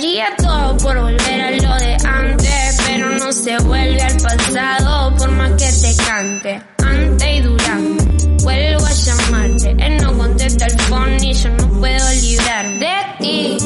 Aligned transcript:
Daría 0.00 0.34
todo 0.34 0.78
por 0.78 0.98
volver 0.98 1.40
a 1.42 1.50
lo 1.50 1.74
de 1.76 1.94
antes, 2.08 2.78
pero 2.86 3.10
no 3.18 3.30
se 3.30 3.58
vuelve 3.58 4.00
al 4.00 4.16
pasado 4.16 5.14
por 5.14 5.30
más 5.32 5.50
que 5.50 5.70
te 5.70 5.94
cante. 6.02 6.62
Antes 6.78 7.28
y 7.30 7.40
durante, 7.42 8.26
vuelvo 8.42 8.86
a 8.86 8.92
llamarte, 8.92 9.76
él 9.78 10.02
no 10.02 10.16
contesta 10.16 10.64
el 10.64 10.80
phone 10.80 11.22
y 11.22 11.34
yo 11.34 11.50
no 11.50 11.68
puedo 11.78 12.12
librar 12.12 12.66
de 12.78 12.96
ti. 13.18 13.58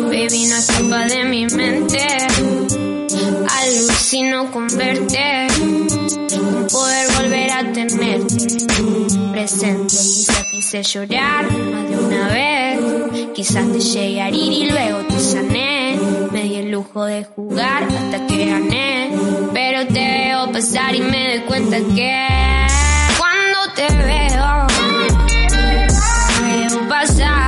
Baby, 0.00 0.46
no 0.46 0.56
escapa 0.56 1.04
de 1.06 1.24
mi 1.24 1.46
mente. 1.46 2.06
Alucino 3.58 4.52
con 4.52 4.68
verte, 4.68 5.48
con 6.38 6.66
poder 6.68 7.08
volver 7.20 7.50
a 7.50 7.72
tenerte 7.72 8.46
presente. 9.32 9.88
Quizás 9.88 10.44
quise 10.52 10.82
llorar 10.84 11.50
más 11.50 11.90
de 11.90 11.96
una 11.96 12.28
vez, 12.28 13.09
quizás 13.40 13.64
te 13.72 14.20
a 14.20 14.28
herir 14.28 14.52
y 14.52 14.70
luego 14.70 14.98
te 15.08 15.18
sané. 15.18 15.98
Me 16.30 16.42
di 16.42 16.56
el 16.56 16.70
lujo 16.70 17.06
de 17.06 17.24
jugar 17.24 17.84
hasta 17.84 18.26
que 18.26 18.44
gané, 18.44 19.10
pero 19.54 19.86
te 19.86 19.92
veo 19.98 20.52
pasar 20.52 20.94
y 20.94 21.00
me 21.00 21.38
doy 21.38 21.46
cuenta 21.46 21.78
que 21.78 22.26
cuando 23.16 23.58
te 23.74 23.88
veo, 23.96 24.66
te 25.26 26.44
veo 26.44 26.88
pasar. 26.88 27.39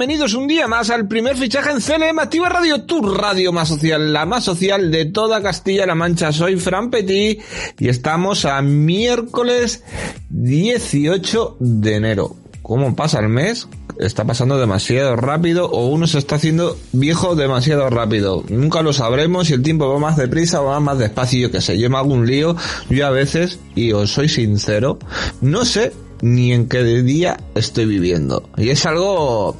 Bienvenidos 0.00 0.32
un 0.32 0.48
día 0.48 0.66
más 0.66 0.88
al 0.88 1.06
primer 1.08 1.36
fichaje 1.36 1.72
en 1.72 1.78
CLM 1.78 2.18
Activa 2.20 2.48
Radio, 2.48 2.84
tu 2.84 3.02
radio 3.02 3.52
más 3.52 3.68
social, 3.68 4.14
la 4.14 4.24
más 4.24 4.44
social 4.44 4.90
de 4.90 5.04
toda 5.04 5.42
Castilla-La 5.42 5.94
Mancha. 5.94 6.32
Soy 6.32 6.56
Fran 6.56 6.88
Petit 6.88 7.42
y 7.78 7.88
estamos 7.90 8.46
a 8.46 8.62
miércoles 8.62 9.84
18 10.30 11.58
de 11.60 11.94
enero. 11.96 12.34
¿Cómo 12.62 12.96
pasa 12.96 13.20
el 13.20 13.28
mes? 13.28 13.68
Está 13.98 14.24
pasando 14.24 14.58
demasiado 14.58 15.16
rápido 15.16 15.66
o 15.70 15.88
uno 15.88 16.06
se 16.06 16.16
está 16.16 16.36
haciendo 16.36 16.78
viejo 16.92 17.36
demasiado 17.36 17.90
rápido. 17.90 18.42
Nunca 18.48 18.80
lo 18.80 18.94
sabremos 18.94 19.48
si 19.48 19.52
el 19.52 19.62
tiempo 19.62 19.86
va 19.86 19.98
más 19.98 20.16
deprisa 20.16 20.62
o 20.62 20.66
va 20.66 20.80
más 20.80 20.98
despacio. 20.98 21.40
Yo 21.40 21.50
que 21.50 21.60
sé, 21.60 21.78
yo 21.78 21.90
me 21.90 21.98
hago 21.98 22.14
un 22.14 22.26
lío. 22.26 22.56
Yo 22.88 23.06
a 23.06 23.10
veces, 23.10 23.60
y 23.74 23.92
os 23.92 24.10
soy 24.10 24.30
sincero, 24.30 24.98
no 25.42 25.66
sé 25.66 25.92
ni 26.22 26.52
en 26.52 26.68
qué 26.68 26.82
día 26.82 27.38
estoy 27.54 27.86
viviendo. 27.86 28.48
Y 28.56 28.70
es 28.70 28.84
algo 28.86 29.56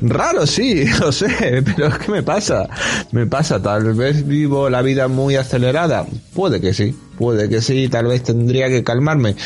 raro, 0.00 0.46
sí, 0.46 0.84
lo 1.00 1.12
sé, 1.12 1.62
pero 1.64 1.90
¿qué 1.98 2.10
me 2.10 2.22
pasa? 2.22 2.68
Me 3.12 3.26
pasa, 3.26 3.62
tal 3.62 3.94
vez 3.94 4.26
vivo 4.26 4.70
la 4.70 4.82
vida 4.82 5.08
muy 5.08 5.36
acelerada. 5.36 6.06
Puede 6.34 6.60
que 6.60 6.74
sí, 6.74 6.96
puede 7.18 7.48
que 7.48 7.60
sí, 7.60 7.88
tal 7.88 8.06
vez 8.06 8.22
tendría 8.22 8.68
que 8.68 8.82
calmarme. 8.82 9.36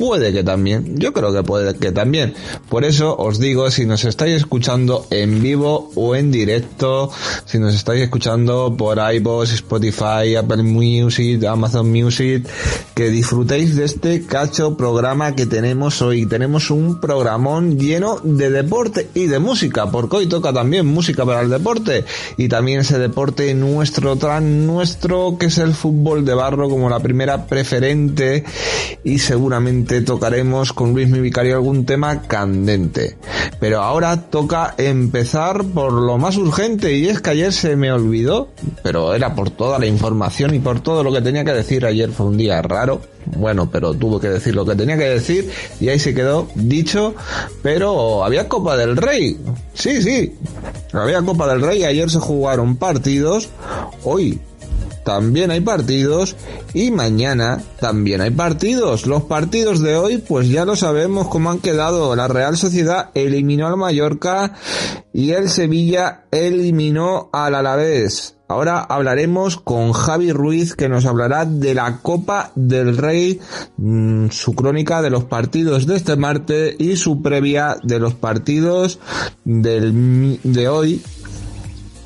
Puede 0.00 0.32
que 0.32 0.42
también, 0.42 0.98
yo 0.98 1.12
creo 1.12 1.30
que 1.30 1.42
puede 1.42 1.76
que 1.76 1.92
también. 1.92 2.32
Por 2.70 2.86
eso 2.86 3.14
os 3.18 3.38
digo, 3.38 3.70
si 3.70 3.84
nos 3.84 4.02
estáis 4.06 4.34
escuchando 4.34 5.06
en 5.10 5.42
vivo 5.42 5.90
o 5.94 6.16
en 6.16 6.32
directo, 6.32 7.10
si 7.44 7.58
nos 7.58 7.74
estáis 7.74 8.00
escuchando 8.00 8.74
por 8.78 8.96
iVoox, 8.96 9.52
Spotify, 9.52 10.36
Apple 10.38 10.62
Music, 10.62 11.44
Amazon 11.44 11.92
Music, 11.92 12.48
que 12.94 13.10
disfrutéis 13.10 13.76
de 13.76 13.84
este 13.84 14.24
cacho 14.24 14.74
programa 14.74 15.34
que 15.34 15.44
tenemos 15.44 16.00
hoy. 16.00 16.24
Tenemos 16.24 16.70
un 16.70 16.98
programón 16.98 17.78
lleno 17.78 18.20
de 18.24 18.48
deporte 18.48 19.10
y 19.12 19.26
de 19.26 19.38
música, 19.38 19.90
porque 19.90 20.16
hoy 20.16 20.28
toca 20.28 20.50
también 20.50 20.86
música 20.86 21.26
para 21.26 21.42
el 21.42 21.50
deporte 21.50 22.06
y 22.38 22.48
también 22.48 22.80
ese 22.80 22.98
deporte 22.98 23.52
nuestro, 23.52 24.16
tan 24.16 24.66
nuestro, 24.66 25.36
que 25.38 25.46
es 25.46 25.58
el 25.58 25.74
fútbol 25.74 26.24
de 26.24 26.32
barro 26.32 26.70
como 26.70 26.88
la 26.88 27.00
primera 27.00 27.46
preferente 27.46 28.44
y 29.04 29.18
seguramente 29.18 29.89
tocaremos 30.00 30.72
con 30.72 30.92
Luis 30.92 31.08
Mi 31.08 31.18
Vicario 31.18 31.56
algún 31.56 31.84
tema 31.84 32.22
candente. 32.22 33.16
Pero 33.58 33.82
ahora 33.82 34.30
toca 34.30 34.74
empezar 34.78 35.64
por 35.64 35.92
lo 35.92 36.16
más 36.16 36.36
urgente 36.36 36.96
y 36.96 37.08
es 37.08 37.20
que 37.20 37.30
ayer 37.30 37.52
se 37.52 37.74
me 37.74 37.90
olvidó, 37.90 38.48
pero 38.84 39.14
era 39.14 39.34
por 39.34 39.50
toda 39.50 39.80
la 39.80 39.86
información 39.86 40.54
y 40.54 40.60
por 40.60 40.80
todo 40.80 41.02
lo 41.02 41.12
que 41.12 41.20
tenía 41.20 41.44
que 41.44 41.52
decir. 41.52 41.84
Ayer 41.84 42.10
fue 42.10 42.26
un 42.26 42.36
día 42.36 42.62
raro, 42.62 43.00
bueno, 43.36 43.68
pero 43.68 43.92
tuvo 43.92 44.20
que 44.20 44.28
decir 44.28 44.54
lo 44.54 44.64
que 44.64 44.76
tenía 44.76 44.96
que 44.96 45.08
decir 45.08 45.50
y 45.80 45.88
ahí 45.88 45.98
se 45.98 46.14
quedó 46.14 46.46
dicho, 46.54 47.14
pero 47.62 48.24
había 48.24 48.48
Copa 48.48 48.76
del 48.76 48.96
Rey. 48.96 49.36
Sí, 49.74 50.00
sí, 50.02 50.36
había 50.92 51.20
Copa 51.22 51.48
del 51.48 51.62
Rey, 51.62 51.82
ayer 51.82 52.08
se 52.08 52.20
jugaron 52.20 52.76
partidos, 52.76 53.50
hoy 54.04 54.40
también 55.04 55.50
hay 55.50 55.60
partidos 55.60 56.36
y 56.74 56.90
mañana 56.90 57.62
también 57.80 58.20
hay 58.20 58.30
partidos. 58.30 59.06
Los 59.06 59.24
partidos 59.24 59.80
de 59.80 59.96
hoy 59.96 60.18
pues 60.18 60.48
ya 60.48 60.64
lo 60.64 60.76
sabemos 60.76 61.28
cómo 61.28 61.50
han 61.50 61.58
quedado. 61.58 62.14
La 62.16 62.28
Real 62.28 62.56
Sociedad 62.56 63.10
eliminó 63.14 63.66
al 63.66 63.76
Mallorca 63.76 64.54
y 65.12 65.30
el 65.30 65.48
Sevilla 65.48 66.24
eliminó 66.30 67.30
al 67.32 67.54
Alavés. 67.54 68.36
Ahora 68.50 68.80
hablaremos 68.80 69.58
con 69.58 69.92
Javi 69.92 70.32
Ruiz 70.32 70.74
que 70.74 70.88
nos 70.88 71.06
hablará 71.06 71.44
de 71.44 71.72
la 71.72 71.98
Copa 71.98 72.50
del 72.56 72.96
Rey, 72.96 73.38
mm, 73.76 74.30
su 74.30 74.54
crónica 74.54 75.02
de 75.02 75.10
los 75.10 75.22
partidos 75.22 75.86
de 75.86 75.94
este 75.94 76.16
martes 76.16 76.74
y 76.80 76.96
su 76.96 77.22
previa 77.22 77.76
de 77.84 78.00
los 78.00 78.14
partidos 78.14 78.98
del, 79.44 80.40
de 80.42 80.68
hoy 80.68 81.00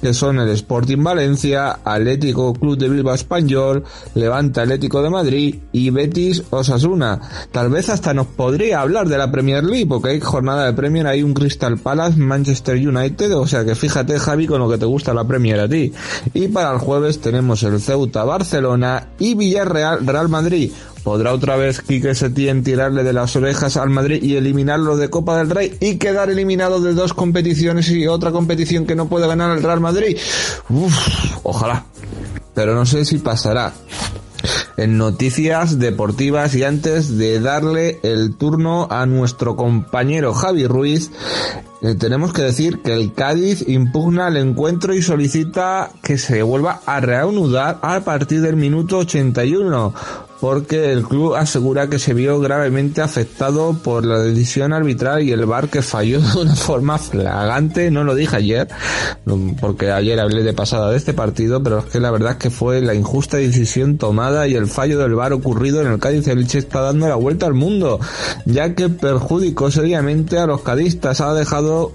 que 0.05 0.13
son 0.13 0.39
el 0.39 0.51
Sporting 0.51 1.03
Valencia, 1.03 1.79
Atlético 1.83 2.53
Club 2.53 2.77
de 2.77 2.91
Bilbao 2.91 3.15
Español, 3.15 3.85
Levante 4.15 4.61
Atlético 4.61 5.03
de 5.03 5.09
Madrid 5.09 5.61
y 5.73 5.89
Betis 5.89 6.43
Osasuna. 6.51 7.23
Tal 7.51 7.71
vez 7.71 7.89
hasta 7.89 8.13
nos 8.13 8.27
podría 8.27 8.83
hablar 8.83 9.09
de 9.09 9.17
la 9.17 9.31
Premier 9.31 9.65
League, 9.65 9.87
porque 9.87 10.11
hay 10.11 10.21
jornada 10.21 10.67
de 10.67 10.75
Premier, 10.75 11.07
hay 11.07 11.23
un 11.23 11.33
Crystal 11.33 11.79
Palace, 11.79 12.19
Manchester 12.19 12.77
United, 12.77 13.35
o 13.35 13.47
sea 13.47 13.65
que 13.65 13.75
fíjate 13.75 14.19
Javi 14.19 14.47
con 14.47 14.61
lo 14.61 14.69
que 14.69 14.77
te 14.77 14.85
gusta 14.85 15.15
la 15.15 15.27
Premier 15.27 15.59
a 15.59 15.69
ti. 15.71 15.91
Y 16.35 16.49
para 16.49 16.73
el 16.73 16.81
jueves 16.81 17.23
tenemos 17.23 17.63
el 17.63 17.81
Ceuta 17.81 18.25
Barcelona 18.25 19.09
y 19.19 19.35
Villarreal 19.35 20.07
Real 20.07 20.29
Madrid. 20.29 20.71
¿Podrá 21.05 21.35
otra 21.35 21.57
vez 21.57 21.83
Quique 21.83 22.15
Setién 22.15 22.65
tirarle 22.65 23.05
de 23.05 23.13
las 23.13 23.37
orejas 23.37 23.77
al 23.77 23.91
Madrid 23.91 24.23
y 24.23 24.37
eliminarlo 24.37 24.97
de 24.97 25.11
Copa 25.11 25.37
del 25.37 25.51
Rey 25.51 25.77
y 25.79 25.97
quedar 25.97 26.31
eliminado 26.31 26.81
de 26.81 26.95
dos 26.95 27.13
competiciones 27.13 27.91
y 27.91 28.07
otra 28.07 28.33
competición 28.33 28.87
que 28.87 28.97
no 28.97 29.07
puede 29.07 29.27
ganar 29.27 29.55
el 29.55 29.63
Real 29.63 29.81
Madrid? 29.81 30.17
Uf, 30.71 30.95
ojalá. 31.43 31.85
Pero 32.55 32.75
no 32.75 32.87
sé 32.87 33.05
si 33.05 33.19
pasará 33.19 33.75
en 34.77 34.97
noticias 34.97 35.79
deportivas 35.79 36.55
y 36.55 36.65
antes 36.65 37.19
de 37.19 37.39
darle 37.39 38.01
el 38.03 38.35
turno 38.37 38.89
a 38.91 39.05
nuestro 39.07 39.57
compañero 39.57 40.33
Javi 40.33 40.67
Ruiz, 40.67 41.11
eh, 41.83 41.95
tenemos 41.95 42.33
que 42.33 42.43
decir 42.43 42.81
que 42.81 42.95
el 42.95 43.13
Cádiz 43.13 43.69
impugna 43.69 44.29
el 44.29 44.39
encuentro 44.39 44.95
y 44.95 45.03
solicita 45.03 45.91
que 46.03 46.17
se 46.17 46.43
vuelva 46.43 46.81
a 46.87 47.01
reanudar 47.01 47.79
a 47.83 48.01
partir 48.01 48.41
del 48.41 48.57
minuto 48.57 48.99
81 48.99 49.95
porque 50.41 50.93
el 50.93 51.05
club 51.05 51.35
asegura 51.35 51.89
que 51.89 51.99
se 51.99 52.15
vio 52.15 52.41
gravemente 52.41 53.01
afectado 53.01 53.77
por 53.83 54.05
la 54.05 54.19
decisión 54.19 54.73
arbitral 54.73 55.23
y 55.23 55.33
el 55.33 55.47
VAR 55.47 55.69
que 55.69 55.83
falló 55.83 56.21
de 56.35 56.39
una 56.39 56.55
forma 56.55 56.99
flagante, 56.99 57.91
no 57.91 58.05
lo 58.05 58.15
dije 58.15 58.37
ayer, 58.37 58.69
porque 59.61 59.91
ayer 59.91 60.21
hablé 60.21 60.43
de 60.43 60.53
pasada 60.53 60.91
de 60.91 60.97
este 60.97 61.15
partido, 61.15 61.63
pero 61.63 61.79
es 61.79 61.85
que 61.87 62.01
la 62.01 62.11
verdad 62.11 62.33
es 62.33 62.39
que 62.39 62.51
fue 62.51 62.81
la 62.81 62.95
injusta 62.95 63.37
decisión 63.37 63.99
tomada 63.99 64.47
y 64.49 64.55
el 64.55 64.67
fallo 64.67 64.99
del 64.99 65.15
VAR 65.15 65.33
ocurrido 65.33 65.81
en 65.81 65.89
el 65.89 65.99
Cádiz 65.99 66.27
Elche 66.29 66.59
está 66.59 66.81
dando 66.81 67.09
la 67.09 67.17
vuelta 67.17 67.47
al 67.47 67.55
mundo, 67.55 68.01
ya 68.45 68.75
que 68.75 68.89
perjudicó 68.89 69.71
seriamente 69.71 70.39
a 70.39 70.47
los 70.47 70.63
cadistas, 70.63 71.21
ha 71.21 71.35
dejado 71.35 71.93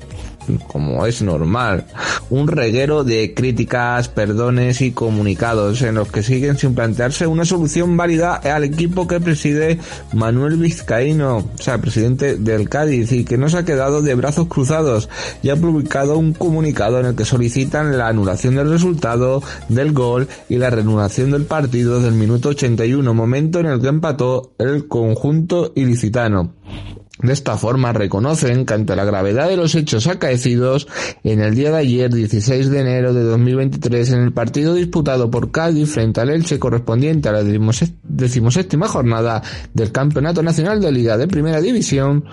como 0.58 1.06
es 1.06 1.22
normal, 1.22 1.86
un 2.30 2.48
reguero 2.48 3.04
de 3.04 3.34
críticas, 3.34 4.10
perdones 4.10 4.82
y 4.82 4.92
comunicados 4.92 5.82
en 5.82 5.96
los 5.96 6.12
que 6.12 6.24
siguen 6.24 6.58
sin 6.58 6.76
plantearse 6.76 7.28
una 7.28 7.46
solución 7.46 7.98
válida 7.98 8.36
al 8.36 8.64
equipo 8.64 9.08
que 9.08 9.20
preside 9.20 9.80
Manuel 10.14 10.58
Vizcaíno, 10.58 11.38
o 11.38 11.58
sea, 11.58 11.80
presidente 11.80 12.36
del 12.36 12.70
Cádiz, 12.70 13.12
y 13.12 13.26
que 13.26 13.38
no 13.38 13.50
se 13.50 13.58
ha 13.58 13.66
quedado 13.66 14.02
de 14.02 14.16
brazos 14.16 14.48
cruzados 14.48 15.10
y 15.42 15.50
ha 15.50 15.56
publicado 15.56 16.18
un 16.18 16.34
comunicado 16.34 17.00
en 17.00 17.08
el 17.08 17.16
que 17.16 17.26
solicitan 17.26 17.98
la 17.98 18.08
anulación 18.08 18.56
del 18.56 18.70
resultado 18.70 19.42
del 19.68 19.94
gol 19.94 20.28
y 20.48 20.58
la 20.58 20.70
reanudación 20.70 21.32
del 21.32 21.46
partido 21.46 22.02
del 22.02 22.14
minuto 22.14 22.50
81, 22.50 23.14
momento 23.14 23.60
en 23.60 23.68
el 23.68 23.82
que 23.82 23.88
empató 23.88 24.54
el 24.58 24.88
conjunto 24.88 25.72
ilicitano. 25.76 26.54
De 27.22 27.34
esta 27.34 27.58
forma 27.58 27.92
reconocen 27.92 28.66
que 28.66 28.74
ante 28.74 28.96
la 28.96 29.04
gravedad 29.04 29.50
de 29.50 29.58
los 29.58 29.76
hechos 29.76 30.08
acaecidos 30.08 30.88
en 31.24 31.42
el 31.42 31.54
día 31.54 31.70
de 31.70 31.78
ayer 31.78 32.14
16 32.14 32.70
de 32.70 32.80
enero 32.80 33.14
de 33.14 33.24
2023 33.24 34.12
en 34.14 34.22
el 34.22 34.32
partido 34.32 34.74
disputado 34.74 35.30
por 35.30 35.52
Cádiz 35.52 35.90
frente 35.90 36.22
al 36.22 36.30
Elche 36.30 36.60
correspondiente 36.60 37.28
a 37.28 37.34
la 37.34 37.44
decimoséptima 37.44 38.88
jornada 38.88 39.44
del 39.74 39.92
Campeonato 39.92 40.42
Nacional 40.42 40.80
de 40.80 40.94
Liga 40.94 41.18
de 41.18 41.28
Primera 41.28 41.60
División, 41.60 42.24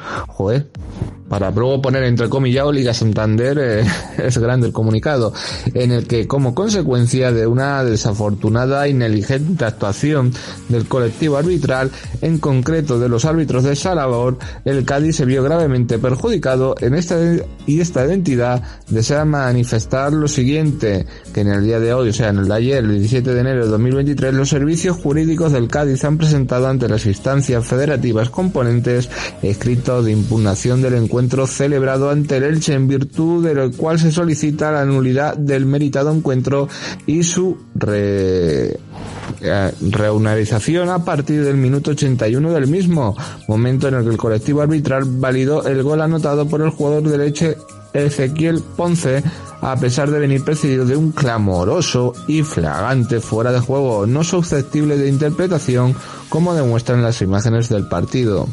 para 1.28 1.50
luego 1.50 1.82
poner 1.82 2.05
entre 2.05 2.28
comillas 2.28 2.67
Liga 2.73 2.94
Santander 2.94 3.58
eh, 3.61 3.84
es 4.19 4.38
grande 4.38 4.69
el 4.69 4.73
comunicado, 4.73 5.32
en 5.75 5.93
el 5.93 6.06
que 6.06 6.26
como 6.26 6.55
consecuencia 6.55 7.32
de 7.32 7.46
una 7.46 7.82
desafortunada 7.84 8.88
y 8.88 8.94
negligente 8.94 9.64
actuación 9.64 10.32
del 10.69 10.87
colectivo 10.87 11.37
arbitral, 11.37 11.90
en 12.20 12.38
concreto 12.38 12.99
de 12.99 13.08
los 13.08 13.25
árbitros 13.25 13.64
de 13.64 13.76
Salabor, 13.76 14.38
el 14.64 14.84
Cádiz 14.84 15.17
se 15.17 15.25
vio 15.25 15.43
gravemente 15.43 15.99
perjudicado 15.99 16.75
en 16.81 16.94
esta 16.94 17.17
y 17.67 17.81
esta 17.81 18.05
identidad 18.06 18.62
desea 18.88 19.25
manifestar 19.25 20.12
lo 20.12 20.28
siguiente, 20.28 21.06
que 21.32 21.40
en 21.40 21.49
el 21.49 21.64
día 21.64 21.81
de 21.81 21.93
hoy, 21.93 22.11
o 22.11 22.12
sea, 22.12 22.28
en 22.28 22.38
el 22.38 22.49
de 22.49 22.55
ayer, 22.55 22.84
el 22.84 22.99
17 22.99 23.34
de 23.34 23.40
enero 23.40 23.64
de 23.64 23.70
2023, 23.70 24.34
los 24.34 24.49
servicios 24.49 24.96
jurídicos 24.96 25.52
del 25.52 25.69
Cádiz 25.69 26.05
han 26.05 26.19
presentado 26.19 26.69
ante 26.69 26.88
las 26.88 27.06
instancias 27.06 27.67
federativas 27.67 28.31
componentes 28.31 29.08
escritos 29.43 30.05
de 30.05 30.12
impugnación 30.12 30.82
del 30.82 30.94
encuentro 30.94 31.16
encuentro 31.17 31.47
celebrado 31.47 32.11
ante 32.11 32.37
el 32.37 32.43
Elche 32.43 32.75
en 32.75 32.89
virtud 32.89 33.43
de 33.43 33.55
lo 33.55 33.73
cual 33.73 33.99
se 33.99 34.13
solicita 34.13 34.71
la 34.71 34.85
nulidad 34.85 35.35
del 35.35 35.65
meritado 35.65 36.13
encuentro 36.13 36.69
y 37.07 37.23
su 37.23 37.57
re 37.75 38.79
eh, 39.41 39.73
reunarización 39.81 40.91
a 40.91 41.07
partir 41.07 41.43
del 41.43 41.57
minuto 41.57 41.93
81 41.93 42.53
del 42.53 42.67
mismo, 42.67 43.17
momento 43.49 43.89
en 43.89 43.95
el 43.95 44.05
que 44.05 44.11
el 44.11 44.19
colectivo 44.19 44.61
arbitral 44.61 45.05
validó 45.07 45.67
el 45.67 45.83
gol 45.83 46.03
anotado 46.03 46.47
por 46.47 46.61
el 46.61 46.69
jugador 46.69 47.05
de 47.05 47.17
Leche 47.17 47.57
Ezequiel 47.95 48.62
Ponce 48.77 49.23
a 49.67 49.75
pesar 49.75 50.13
de 50.13 50.21
venir 50.21 50.45
precedido 50.45 50.85
de 50.85 50.95
un 50.95 51.11
clamoroso 51.11 52.13
y 52.29 52.45
flagante 52.45 53.19
fuera 53.19 53.51
de 53.51 53.59
juego 53.59 54.07
no 54.07 54.23
susceptible 54.23 54.97
de 54.97 55.09
interpretación 55.09 55.93
como 56.29 56.55
demuestran 56.55 57.03
las 57.03 57.21
imágenes 57.21 57.69
del 57.69 57.89
partido. 57.89 58.47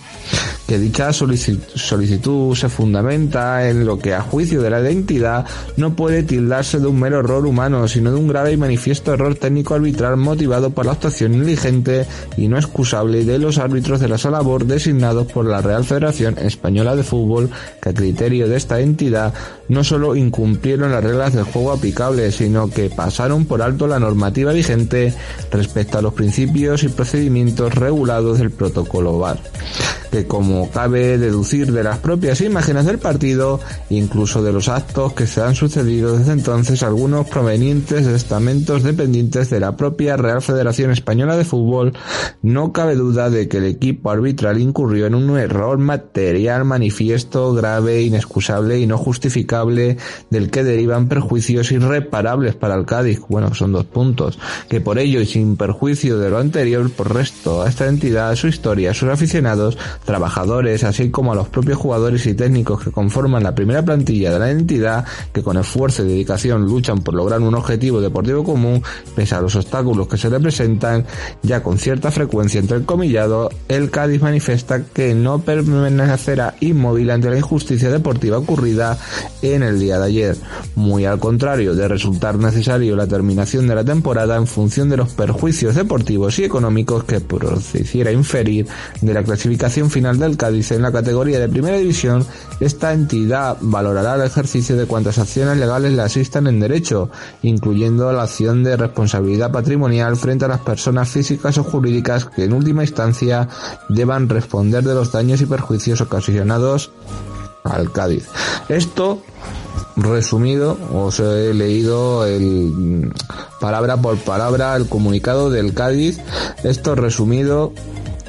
Que 0.68 0.80
dicha 0.80 1.12
solicitud 1.13 2.56
se 2.56 2.69
fundamenta 2.69 3.69
en 3.69 3.86
lo 3.86 4.00
que 4.00 4.15
a 4.15 4.21
juicio 4.21 4.62
de 4.62 4.71
la 4.71 4.80
identidad 4.80 5.45
no 5.77 5.95
puede 5.95 6.24
tildarse 6.24 6.80
de 6.80 6.88
un 6.88 7.00
mero 7.00 7.19
error 7.19 7.45
humano, 7.45 7.88
sino 7.88 8.12
de 8.12 8.18
un 8.18 8.27
grave 8.27 8.54
y 8.54 8.57
manifiesto 8.57 9.13
error 9.13 9.36
técnico 9.36 9.75
arbitral 9.75 10.18
motivado 10.18 10.71
por 10.71 10.86
la 10.86 10.94
actuación 10.94 11.33
negligente 11.33 12.07
y 12.38 12.48
no 12.48 12.57
excusable 12.57 13.24
de 13.24 13.38
los 13.38 13.59
árbitros 13.59 14.00
de 14.00 14.07
la 14.07 14.18
sala 14.18 14.42
BOR 14.42 14.66
designados 14.66 15.27
por 15.27 15.45
la 15.45 15.62
Real 15.62 15.83
Federación 15.83 16.39
Española 16.39 16.95
de 16.95 17.04
Fútbol, 17.04 17.51
que 17.81 17.89
a 17.89 17.94
criterio 17.94 18.48
de 18.48 18.56
esta 18.56 18.80
entidad 18.80 19.33
no 19.68 19.83
solo 19.83 20.16
incumplieron 20.16 20.92
las 21.03 21.11
reglas 21.11 21.33
del 21.33 21.44
juego 21.44 21.71
aplicables, 21.71 22.35
sino 22.35 22.69
que 22.69 22.89
pasaron 22.89 23.45
por 23.45 23.61
alto 23.61 23.88
la 23.88 24.00
normativa 24.00 24.53
vigente 24.53 25.13
respecto 25.51 25.97
a 25.97 26.01
los 26.01 26.13
principios 26.13 26.83
y 26.83 26.89
procedimientos 26.89 27.75
regulados 27.75 28.39
del 28.39 28.51
protocolo 28.51 29.19
VAR 29.19 29.39
que 30.13 30.27
como 30.27 30.69
cabe 30.69 31.17
deducir 31.17 31.71
de 31.71 31.83
las 31.83 31.97
propias 31.97 32.39
imágenes 32.42 32.85
del 32.85 32.99
partido, 32.99 33.59
incluso 33.89 34.44
de 34.44 34.54
los 34.54 34.68
actos 34.68 35.13
que 35.13 35.25
se 35.25 35.42
han 35.42 35.56
sucedido 35.56 36.16
desde 36.16 36.33
entonces, 36.33 36.83
algunos 36.83 37.28
provenientes 37.28 38.06
de 38.06 38.16
estamentos 38.16 38.83
dependientes 38.83 39.49
de 39.49 39.59
la 39.59 39.75
propia 39.75 40.16
Real 40.16 40.44
Federación 40.44 40.92
Española 40.92 41.35
de 41.35 41.45
Fútbol, 41.45 41.94
no 42.44 42.73
cabe 42.73 42.94
duda 42.94 43.31
de 43.31 43.47
que 43.47 43.57
el 43.57 43.66
equipo 43.66 44.11
arbitral 44.11 44.61
incurrió 44.61 45.07
en 45.07 45.16
un 45.16 45.35
error 45.35 45.80
material 45.80 46.63
manifiesto, 46.63 47.51
grave, 47.56 48.04
inexcusable 48.04 48.80
y 48.80 48.85
no 48.85 48.99
justificable, 48.99 49.97
del 50.30 50.51
que 50.51 50.63
derivan 50.83 51.07
perjuicios 51.07 51.71
irreparables 51.71 52.56
para 52.56 52.75
el 52.75 52.85
Cádiz, 52.85 53.21
bueno, 53.30 53.54
son 53.54 53.71
dos 53.71 53.85
puntos, 53.85 54.37
que 54.68 54.81
por 54.81 54.99
ello 54.99 55.21
y 55.21 55.25
sin 55.25 55.56
perjuicio 55.56 56.18
de 56.18 56.30
lo 56.30 56.40
anterior, 56.40 56.92
por 56.92 57.13
resto 57.13 57.63
a 57.63 57.69
esta 57.69 57.87
entidad, 57.87 58.30
a 58.31 58.35
su 58.35 58.47
historia, 58.47 58.92
a 58.92 58.94
sus 58.94 59.07
aficionados, 59.07 59.78
trabajadores, 60.04 60.83
así 60.83 61.09
como 61.09 61.31
a 61.31 61.35
los 61.35 61.47
propios 61.47 61.78
jugadores 61.78 62.25
y 62.25 62.33
técnicos 62.33 62.83
que 62.83 62.92
conforman 62.92 63.44
la 63.44 63.56
primera 63.56 63.81
plantilla 63.81 64.33
de 64.33 64.40
la 64.40 64.52
entidad, 64.52 65.06
que 65.31 65.42
con 65.42 65.56
esfuerzo 65.56 66.04
y 66.04 66.09
dedicación 66.09 66.66
luchan 66.66 66.99
por 66.99 67.13
lograr 67.13 67.40
un 67.40 67.56
objetivo 67.56 68.02
deportivo 68.02 68.44
común, 68.44 68.83
pese 69.16 69.35
a 69.35 69.42
los 69.42 69.56
obstáculos 69.56 70.09
que 70.09 70.18
se 70.18 70.30
le 70.30 70.42
presentan, 70.42 71.06
ya 71.44 71.63
con 71.63 71.78
cierta 71.78 72.11
frecuencia 72.11 72.59
entre 72.59 72.75
el 72.75 72.83
comillado, 72.83 73.49
el 73.69 73.90
Cádiz 73.90 74.21
manifiesta 74.21 74.83
que 74.83 75.13
no 75.16 75.40
permanecerá 75.40 76.56
inmóvil 76.59 77.09
ante 77.09 77.30
la 77.30 77.37
injusticia 77.37 77.90
deportiva 77.90 78.37
ocurrida 78.37 78.97
en 79.42 79.63
el 79.63 79.80
día 79.80 79.97
de 79.97 80.06
ayer. 80.06 80.37
Muy 80.75 81.06
al 81.06 81.19
contrario 81.19 81.75
de 81.75 81.87
resultar 81.87 82.37
necesario 82.39 82.95
la 82.95 83.06
terminación 83.06 83.68
de 83.68 83.75
la 83.75 83.83
temporada 83.83 84.35
en 84.37 84.47
función 84.47 84.89
de 84.89 84.97
los 84.97 85.09
perjuicios 85.09 85.75
deportivos 85.75 86.39
y 86.39 86.45
económicos 86.45 87.03
que 87.03 87.21
procediera 87.21 88.11
inferir 88.11 88.68
de 89.01 89.13
la 89.13 89.23
clasificación 89.23 89.92
final 89.92 90.18
del 90.18 90.35
Cádiz 90.35 90.71
en 90.71 90.81
la 90.81 90.92
categoría 90.92 91.39
de 91.39 91.47
primera 91.47 91.77
división, 91.77 92.25
esta 92.59 92.92
entidad 92.92 93.57
valorará 93.61 94.15
el 94.15 94.23
ejercicio 94.23 94.75
de 94.75 94.87
cuantas 94.87 95.19
acciones 95.19 95.57
legales 95.57 95.94
le 95.94 96.01
asistan 96.01 96.47
en 96.47 96.59
derecho, 96.59 97.11
incluyendo 97.44 98.11
la 98.11 98.23
acción 98.23 98.63
de 98.63 98.75
responsabilidad 98.75 99.51
patrimonial 99.51 100.18
frente 100.18 100.45
a 100.45 100.47
las 100.47 100.61
personas 100.61 101.07
físicas 101.09 101.57
o 101.59 101.63
jurídicas 101.63 102.25
que 102.25 102.45
en 102.45 102.53
última 102.53 102.83
instancia 102.83 103.47
deban 103.89 104.27
responder 104.27 104.83
de 104.83 104.95
los 104.95 105.11
daños 105.11 105.39
y 105.42 105.45
perjuicios 105.45 106.01
ocasionados 106.01 106.92
al 107.63 107.92
Cádiz. 107.92 108.27
Esto 108.69 109.21
resumido, 109.95 110.78
os 110.94 111.19
he 111.19 111.54
leído 111.54 112.26
el 112.26 113.12
palabra 113.59 113.97
por 113.97 114.18
palabra 114.18 114.76
el 114.76 114.88
comunicado 114.88 115.50
del 115.50 115.73
Cádiz. 115.73 116.19
Esto 116.64 116.95
resumido 116.95 117.73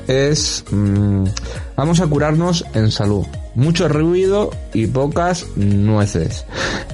es 0.09 0.65
mm, 0.71 1.25
vamos 1.77 2.01
a 2.01 2.07
curarnos 2.07 2.65
en 2.75 2.91
salud. 2.91 3.27
Mucho 3.55 3.89
ruido 3.89 4.51
y 4.73 4.89
pocas 4.89 5.47
nueces. 5.55 6.45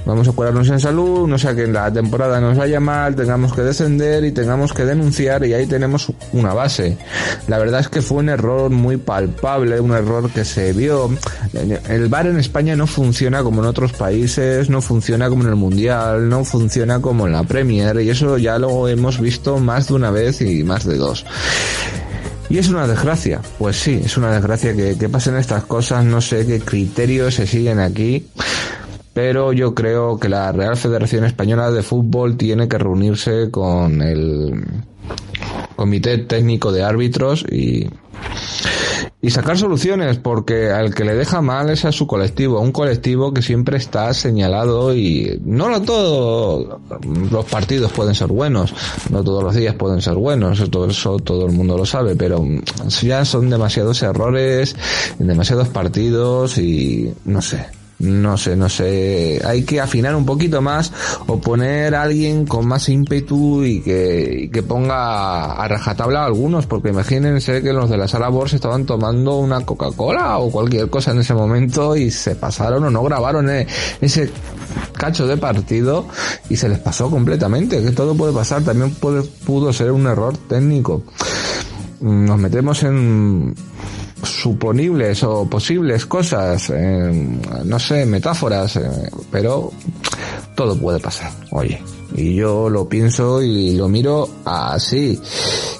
Vamos 0.05 0.27
a 0.27 0.31
curarnos 0.31 0.69
en 0.69 0.79
salud, 0.79 1.27
no 1.27 1.39
sea 1.39 1.55
que 1.55 1.63
en 1.63 1.73
la 1.73 1.91
temporada 1.91 2.39
nos 2.39 2.55
vaya 2.55 2.79
mal, 2.79 3.15
tengamos 3.15 3.53
que 3.53 3.61
descender 3.61 4.23
y 4.25 4.31
tengamos 4.31 4.71
que 4.71 4.85
denunciar 4.85 5.43
y 5.43 5.53
ahí 5.53 5.65
tenemos 5.65 6.11
una 6.33 6.53
base. 6.53 6.97
La 7.47 7.57
verdad 7.57 7.79
es 7.79 7.89
que 7.89 8.03
fue 8.03 8.19
un 8.19 8.29
error 8.29 8.69
muy 8.69 8.97
palpable, 8.97 9.79
un 9.79 9.91
error 9.91 10.29
que 10.29 10.45
se 10.45 10.73
vio. 10.73 11.09
El 11.89 12.09
bar 12.09 12.27
en 12.27 12.37
España 12.37 12.75
no 12.75 12.85
funciona 12.85 13.41
como 13.41 13.61
en 13.61 13.67
otros 13.67 13.93
países, 13.93 14.69
no 14.69 14.81
funciona 14.81 15.29
como 15.29 15.43
en 15.43 15.49
el 15.49 15.55
Mundial, 15.55 16.29
no 16.29 16.45
funciona 16.45 17.01
como 17.01 17.25
en 17.25 17.33
la 17.33 17.43
Premier 17.43 17.99
y 18.01 18.09
eso 18.09 18.37
ya 18.37 18.59
lo 18.59 18.87
hemos 18.87 19.19
visto 19.19 19.57
más 19.57 19.87
de 19.87 19.95
una 19.95 20.11
vez 20.11 20.41
y 20.41 20.63
más 20.63 20.85
de 20.85 20.97
dos. 20.97 21.25
Y 22.51 22.57
es 22.57 22.67
una 22.67 22.85
desgracia, 22.85 23.39
pues 23.57 23.77
sí, 23.77 24.01
es 24.03 24.17
una 24.17 24.29
desgracia 24.33 24.75
que, 24.75 24.97
que 24.97 25.07
pasen 25.07 25.37
estas 25.37 25.63
cosas, 25.63 26.03
no 26.03 26.19
sé 26.19 26.45
qué 26.45 26.59
criterios 26.59 27.35
se 27.35 27.47
siguen 27.47 27.79
aquí, 27.79 28.27
pero 29.13 29.53
yo 29.53 29.73
creo 29.73 30.19
que 30.19 30.27
la 30.27 30.51
Real 30.51 30.75
Federación 30.75 31.23
Española 31.23 31.71
de 31.71 31.81
Fútbol 31.81 32.35
tiene 32.35 32.67
que 32.67 32.77
reunirse 32.77 33.49
con 33.51 34.01
el 34.01 34.65
Comité 35.77 36.17
Técnico 36.17 36.73
de 36.73 36.83
Árbitros 36.83 37.45
y 37.49 37.89
y 39.21 39.29
sacar 39.29 39.57
soluciones, 39.57 40.17
porque 40.17 40.71
al 40.71 40.95
que 40.95 41.05
le 41.05 41.13
deja 41.13 41.41
mal 41.41 41.69
es 41.69 41.85
a 41.85 41.91
su 41.91 42.07
colectivo, 42.07 42.59
un 42.59 42.71
colectivo 42.71 43.33
que 43.33 43.41
siempre 43.41 43.77
está 43.77 44.13
señalado 44.13 44.95
y 44.95 45.39
no 45.45 45.81
todos 45.83 46.79
los 47.31 47.45
partidos 47.45 47.91
pueden 47.91 48.15
ser 48.15 48.27
buenos, 48.27 48.73
no 49.11 49.23
todos 49.23 49.43
los 49.43 49.55
días 49.55 49.75
pueden 49.75 50.01
ser 50.01 50.15
buenos, 50.15 50.69
todo 50.71 50.87
eso 50.87 51.19
todo 51.19 51.45
el 51.45 51.51
mundo 51.51 51.77
lo 51.77 51.85
sabe, 51.85 52.15
pero 52.15 52.43
ya 53.01 53.23
son 53.25 53.49
demasiados 53.49 54.01
errores 54.01 54.75
demasiados 55.19 55.67
partidos 55.69 56.57
y 56.57 57.13
no 57.25 57.41
sé, 57.41 57.67
no 58.01 58.37
sé, 58.37 58.55
no 58.55 58.67
sé, 58.67 59.39
hay 59.45 59.63
que 59.63 59.79
afinar 59.79 60.15
un 60.15 60.25
poquito 60.25 60.61
más 60.61 60.91
o 61.27 61.39
poner 61.39 61.93
a 61.93 62.03
alguien 62.03 62.45
con 62.45 62.67
más 62.67 62.89
ímpetu 62.89 63.63
y 63.63 63.81
que, 63.81 64.49
que 64.51 64.63
ponga 64.63 65.53
a 65.53 65.67
rajatabla 65.67 66.23
a 66.23 66.25
algunos, 66.25 66.65
porque 66.65 66.89
imagínense 66.89 67.61
que 67.61 67.73
los 67.73 67.89
de 67.89 67.97
la 67.97 68.07
sala 68.07 68.29
Bors 68.29 68.53
estaban 68.53 68.85
tomando 68.85 69.37
una 69.37 69.61
Coca-Cola 69.65 70.39
o 70.39 70.51
cualquier 70.51 70.89
cosa 70.89 71.11
en 71.11 71.19
ese 71.19 71.33
momento 71.33 71.95
y 71.95 72.09
se 72.09 72.35
pasaron 72.35 72.83
o 72.85 72.89
no 72.89 73.03
grabaron 73.03 73.49
eh, 73.49 73.67
ese 74.01 74.31
cacho 74.93 75.27
de 75.27 75.37
partido 75.37 76.07
y 76.49 76.55
se 76.55 76.69
les 76.69 76.79
pasó 76.79 77.09
completamente, 77.09 77.83
que 77.83 77.91
todo 77.91 78.15
puede 78.15 78.33
pasar, 78.33 78.63
también 78.63 78.91
puede, 78.95 79.21
pudo 79.21 79.71
ser 79.73 79.91
un 79.91 80.07
error 80.07 80.35
técnico. 80.47 81.03
Nos 81.99 82.39
metemos 82.39 82.81
en 82.81 83.53
suponibles 84.31 85.23
o 85.23 85.47
posibles 85.49 86.05
cosas, 86.05 86.69
eh, 86.69 87.39
no 87.65 87.79
sé, 87.79 88.05
metáforas, 88.05 88.75
eh, 88.77 89.09
pero 89.31 89.71
todo 90.55 90.77
puede 90.77 90.99
pasar, 90.99 91.31
oye. 91.51 91.81
Y 92.15 92.35
yo 92.35 92.69
lo 92.69 92.89
pienso 92.89 93.41
y 93.41 93.77
lo 93.77 93.87
miro 93.87 94.27
así. 94.43 95.19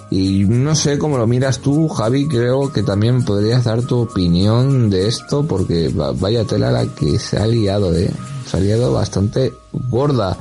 Y 0.10 0.46
no 0.46 0.75
sé 0.75 0.98
cómo 0.98 1.17
lo 1.17 1.27
miras 1.27 1.60
tú, 1.60 1.89
Javi, 1.89 2.27
creo 2.27 2.72
que 2.72 2.84
también 2.84 3.25
podrías 3.25 3.65
dar 3.65 3.81
tu 3.81 4.00
opinión 4.00 4.89
de 4.89 5.08
esto, 5.08 5.46
porque 5.46 5.89
vaya 5.93 6.46
tela 6.46 6.72
la 6.72 6.86
que 6.86 7.20
se 7.20 7.38
ha 7.38 7.48
liado, 7.48 7.93
eh. 7.96 8.12
Liado 8.60 8.91
bastante 8.91 9.53
gorda. 9.72 10.38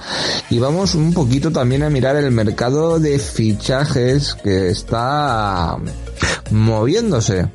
Y 0.48 0.58
vamos 0.58 0.94
un 0.94 1.12
poquito 1.12 1.50
también 1.50 1.82
a 1.82 1.90
mirar 1.90 2.16
el 2.16 2.30
mercado 2.32 2.98
de 2.98 3.18
fichajes 3.18 4.34
que 4.34 4.70
está 4.70 5.76
moviéndose 6.50 7.48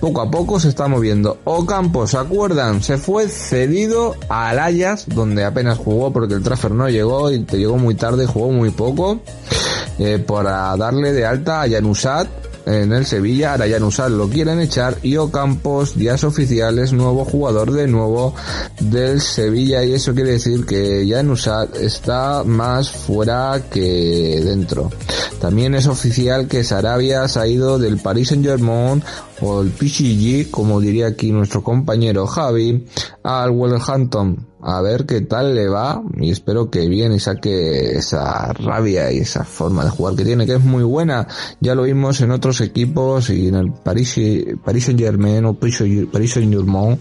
poco 0.00 0.20
a 0.20 0.30
poco 0.30 0.58
se 0.58 0.68
está 0.68 0.88
moviendo. 0.88 1.38
Ocampo, 1.44 2.06
¿se 2.06 2.16
acuerdan? 2.18 2.82
Se 2.82 2.98
fue 2.98 3.28
cedido 3.28 4.16
al 4.28 4.58
Ajax, 4.58 5.06
donde 5.08 5.44
apenas 5.44 5.78
jugó 5.78 6.12
porque 6.12 6.34
el 6.34 6.42
transfer 6.42 6.72
no 6.72 6.88
llegó 6.88 7.30
y 7.30 7.44
te 7.44 7.58
llegó 7.58 7.78
muy 7.78 7.94
tarde, 7.94 8.26
jugó 8.26 8.50
muy 8.50 8.70
poco, 8.70 9.20
eh, 9.98 10.18
para 10.18 10.76
darle 10.76 11.12
de 11.12 11.24
alta 11.24 11.62
a 11.62 11.68
Janusat 11.68 12.41
en 12.66 12.92
el 12.92 13.06
Sevilla, 13.06 13.52
ahora 13.52 13.68
Janusat 13.68 14.10
lo 14.10 14.28
quieren 14.28 14.60
echar 14.60 14.96
y 15.02 15.16
Ocampos 15.16 15.96
días 15.96 16.24
oficiales, 16.24 16.92
nuevo 16.92 17.24
jugador 17.24 17.72
de 17.72 17.86
nuevo 17.86 18.34
del 18.80 19.20
Sevilla 19.20 19.84
y 19.84 19.94
eso 19.94 20.14
quiere 20.14 20.32
decir 20.32 20.64
que 20.66 21.06
Janusat 21.08 21.76
está 21.76 22.44
más 22.44 22.90
fuera 22.90 23.62
que 23.70 24.40
dentro. 24.44 24.90
También 25.40 25.74
es 25.74 25.86
oficial 25.86 26.46
que 26.46 26.64
Sarabia 26.64 27.26
se 27.28 27.40
ha 27.40 27.46
ido 27.46 27.78
del 27.78 27.98
Paris 27.98 28.28
Saint 28.28 28.44
Germain 28.44 29.02
o 29.42 29.60
el 29.60 29.70
PSG, 29.70 30.50
como 30.50 30.80
diría 30.80 31.08
aquí 31.08 31.32
nuestro 31.32 31.62
compañero 31.62 32.26
Javi, 32.26 32.86
al 33.22 33.50
Wolverhampton. 33.50 34.46
A 34.64 34.80
ver 34.80 35.06
qué 35.06 35.22
tal 35.22 35.56
le 35.56 35.68
va 35.68 36.00
y 36.20 36.30
espero 36.30 36.70
que 36.70 36.86
bien 36.86 37.12
y 37.12 37.18
saque 37.18 37.96
esa 37.96 38.52
rabia 38.52 39.10
y 39.10 39.18
esa 39.18 39.42
forma 39.42 39.82
de 39.82 39.90
jugar 39.90 40.14
que 40.14 40.24
tiene, 40.24 40.46
que 40.46 40.54
es 40.54 40.62
muy 40.62 40.84
buena. 40.84 41.26
Ya 41.60 41.74
lo 41.74 41.82
vimos 41.82 42.20
en 42.20 42.30
otros 42.30 42.60
equipos 42.60 43.28
y 43.30 43.48
en 43.48 43.56
el 43.56 43.72
Paris, 43.72 44.14
Paris 44.64 44.84
Saint 44.84 45.00
Germain 45.00 45.44
o 45.46 45.54
Paris 45.54 45.78
Saint 45.78 46.52
Germain, 46.52 46.96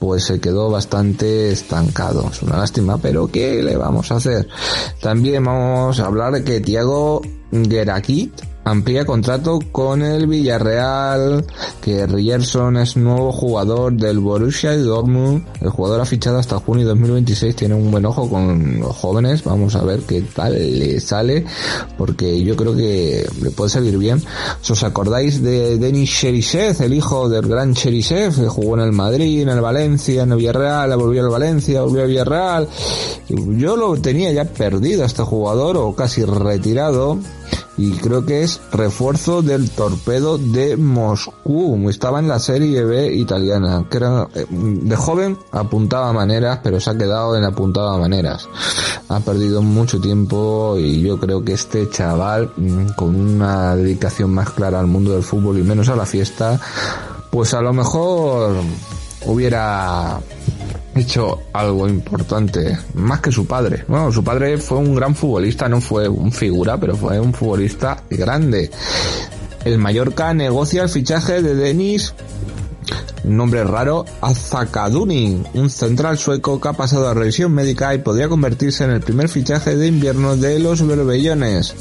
pues 0.00 0.24
se 0.24 0.40
quedó 0.40 0.70
bastante 0.70 1.52
estancado. 1.52 2.28
Es 2.32 2.42
una 2.42 2.56
lástima, 2.56 2.98
pero 2.98 3.28
¿qué 3.28 3.62
le 3.62 3.76
vamos 3.76 4.10
a 4.10 4.16
hacer? 4.16 4.48
También 5.00 5.44
vamos 5.44 6.00
a 6.00 6.06
hablar 6.06 6.32
de 6.32 6.42
que 6.42 6.60
Thiago 6.60 7.22
Gerakit 7.52 8.53
amplía 8.64 9.04
contrato 9.04 9.58
con 9.70 10.02
el 10.02 10.26
Villarreal, 10.26 11.44
que 11.80 12.06
Rierson 12.06 12.78
es 12.78 12.96
nuevo 12.96 13.30
jugador 13.30 13.92
del 13.92 14.18
Borussia 14.18 14.76
Dortmund. 14.76 15.44
El 15.60 15.70
jugador 15.70 16.00
ha 16.00 16.04
fichado 16.06 16.38
hasta 16.38 16.58
junio 16.58 16.84
de 16.84 16.90
2026, 16.90 17.54
tiene 17.54 17.74
un 17.74 17.90
buen 17.90 18.06
ojo 18.06 18.28
con 18.28 18.80
los 18.80 18.96
jóvenes. 18.96 19.44
Vamos 19.44 19.76
a 19.76 19.84
ver 19.84 20.00
qué 20.00 20.22
tal 20.22 20.54
le 20.54 20.98
sale, 21.00 21.44
porque 21.98 22.42
yo 22.42 22.56
creo 22.56 22.74
que 22.74 23.26
le 23.42 23.50
puede 23.50 23.70
salir 23.70 23.98
bien. 23.98 24.22
¿Os 24.68 24.82
acordáis 24.82 25.42
de 25.42 25.78
Denis 25.78 26.10
Cherisev, 26.10 26.82
el 26.82 26.94
hijo 26.94 27.28
del 27.28 27.46
gran 27.46 27.74
Cherisev, 27.74 28.34
que 28.34 28.48
jugó 28.48 28.74
en 28.74 28.80
el 28.80 28.92
Madrid, 28.92 29.42
en 29.42 29.50
el 29.50 29.60
Valencia, 29.60 30.22
en 30.22 30.32
el 30.32 30.38
Villarreal, 30.38 30.96
volvió 30.96 31.22
al 31.22 31.30
Valencia, 31.30 31.82
volvió 31.82 32.02
al 32.02 32.08
Villarreal? 32.08 32.68
Yo 33.28 33.76
lo 33.76 33.96
tenía 34.00 34.32
ya 34.32 34.44
perdido 34.44 35.04
este 35.04 35.22
jugador, 35.22 35.76
o 35.76 35.94
casi 35.94 36.24
retirado 36.24 37.18
y 37.76 37.92
creo 37.92 38.24
que 38.24 38.42
es 38.42 38.60
refuerzo 38.72 39.42
del 39.42 39.70
torpedo 39.70 40.38
de 40.38 40.76
Moscú. 40.76 41.88
Estaba 41.90 42.20
en 42.20 42.28
la 42.28 42.38
serie 42.38 42.84
B 42.84 43.12
italiana, 43.14 43.86
que 43.90 43.98
eh, 43.98 44.46
de 44.50 44.96
joven 44.96 45.36
apuntaba 45.50 46.12
maneras, 46.12 46.60
pero 46.62 46.80
se 46.80 46.90
ha 46.90 46.96
quedado 46.96 47.36
en 47.36 47.44
apuntaba 47.44 47.98
maneras. 47.98 48.48
Ha 49.08 49.20
perdido 49.20 49.62
mucho 49.62 50.00
tiempo 50.00 50.76
y 50.78 51.02
yo 51.02 51.18
creo 51.18 51.44
que 51.44 51.54
este 51.54 51.88
chaval 51.90 52.50
mm, 52.56 52.88
con 52.96 53.14
una 53.14 53.76
dedicación 53.76 54.32
más 54.32 54.50
clara 54.50 54.80
al 54.80 54.86
mundo 54.86 55.12
del 55.12 55.22
fútbol 55.22 55.58
y 55.58 55.62
menos 55.62 55.88
a 55.88 55.96
la 55.96 56.06
fiesta, 56.06 56.60
pues 57.30 57.54
a 57.54 57.60
lo 57.60 57.72
mejor 57.72 58.54
hubiera 59.26 60.20
hecho 60.94 61.42
algo 61.52 61.88
importante, 61.88 62.78
más 62.94 63.20
que 63.20 63.32
su 63.32 63.46
padre. 63.46 63.84
Bueno, 63.88 64.12
su 64.12 64.22
padre 64.22 64.58
fue 64.58 64.78
un 64.78 64.94
gran 64.94 65.14
futbolista, 65.14 65.68
no 65.68 65.80
fue 65.80 66.08
un 66.08 66.32
figura, 66.32 66.78
pero 66.78 66.96
fue 66.96 67.18
un 67.20 67.32
futbolista 67.32 68.02
grande. 68.10 68.70
El 69.64 69.78
Mallorca 69.78 70.34
negocia 70.34 70.82
el 70.82 70.88
fichaje 70.88 71.42
de 71.42 71.54
Denis 71.54 72.14
nombre 73.24 73.64
raro, 73.64 74.04
Azakaduni, 74.20 75.42
un 75.54 75.70
central 75.70 76.18
sueco 76.18 76.60
que 76.60 76.68
ha 76.68 76.72
pasado 76.74 77.08
a 77.08 77.14
revisión 77.14 77.52
médica 77.52 77.94
y 77.94 77.98
podría 77.98 78.28
convertirse 78.28 78.84
en 78.84 78.90
el 78.90 79.00
primer 79.00 79.28
fichaje 79.28 79.76
de 79.76 79.86
invierno 79.86 80.36
de 80.36 80.58
los 80.58 80.86
Berbellones 80.86 81.74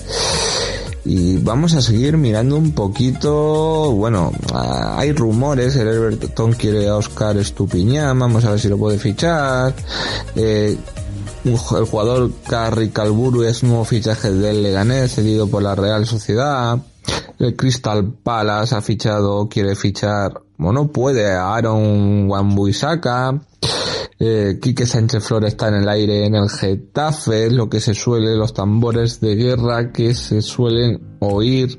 y 1.06 1.38
vamos 1.38 1.74
a 1.74 1.82
seguir 1.82 2.18
mirando 2.18 2.56
un 2.58 2.72
poquito, 2.72 3.92
bueno, 3.92 4.32
hay 4.54 5.12
rumores, 5.12 5.76
el 5.76 5.88
Everton 5.88 6.54
quiere 6.54 6.88
a 6.88 6.96
Oscar 6.96 7.38
Estupiñán, 7.38 8.18
vamos 8.18 8.46
a 8.46 8.52
ver 8.52 8.60
si 8.60 8.70
lo 8.70 8.78
puede 8.78 8.98
fichar, 8.98 9.74
eh, 10.36 10.78
el 11.44 11.58
jugador 11.58 12.32
Carri 12.48 12.90
Calburu 12.90 13.44
es 13.44 13.64
nuevo 13.64 13.84
fichaje 13.84 14.32
del 14.32 14.64
Leganés, 14.64 15.16
cedido 15.16 15.48
por 15.48 15.62
la 15.62 15.76
Real 15.76 16.06
Sociedad, 16.06 16.80
El 17.38 17.56
Crystal 17.58 18.06
Palace 18.24 18.76
ha 18.76 18.82
fichado, 18.82 19.50
quiere 19.50 19.76
fichar, 19.76 20.42
o 20.58 20.72
no 20.72 20.88
puede, 20.88 21.34
a 21.34 21.54
Aaron 21.54 22.30
Wan-Bissaka. 22.30 23.42
Eh, 24.26 24.58
Quique 24.62 24.86
Sánchez 24.86 25.22
Flores 25.22 25.52
está 25.52 25.68
en 25.68 25.74
el 25.74 25.90
aire 25.90 26.26
en 26.26 26.36
el 26.36 26.50
Getafe, 26.50 27.52
lo 27.52 27.68
que 27.70 27.82
se 27.82 27.94
suele, 27.94 28.38
los 28.38 28.54
tambores 28.54 29.20
de 29.20 29.36
guerra 29.36 29.92
que 29.92 30.16
se 30.16 30.42
suelen 30.42 31.18
oír. 31.20 31.78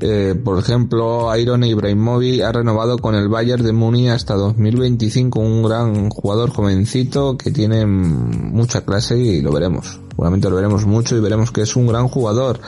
Eh, 0.00 0.34
por 0.42 0.58
ejemplo, 0.58 1.36
Iron 1.36 1.64
Ibrahimovic 1.64 2.40
ha 2.44 2.52
renovado 2.52 2.96
con 2.96 3.14
el 3.14 3.28
Bayern 3.28 3.62
de 3.62 3.74
Muni 3.74 4.08
hasta 4.08 4.36
2025, 4.36 5.38
un 5.38 5.64
gran 5.64 6.08
jugador 6.08 6.48
jovencito 6.48 7.36
que 7.36 7.50
tiene 7.50 7.84
mucha 7.84 8.86
clase 8.86 9.18
y 9.18 9.42
lo 9.42 9.52
veremos. 9.52 10.00
Seguramente 10.08 10.48
lo 10.48 10.56
veremos 10.56 10.86
mucho 10.86 11.14
y 11.14 11.20
veremos 11.20 11.50
que 11.50 11.60
es 11.60 11.76
un 11.76 11.88
gran 11.88 12.08
jugador. 12.08 12.58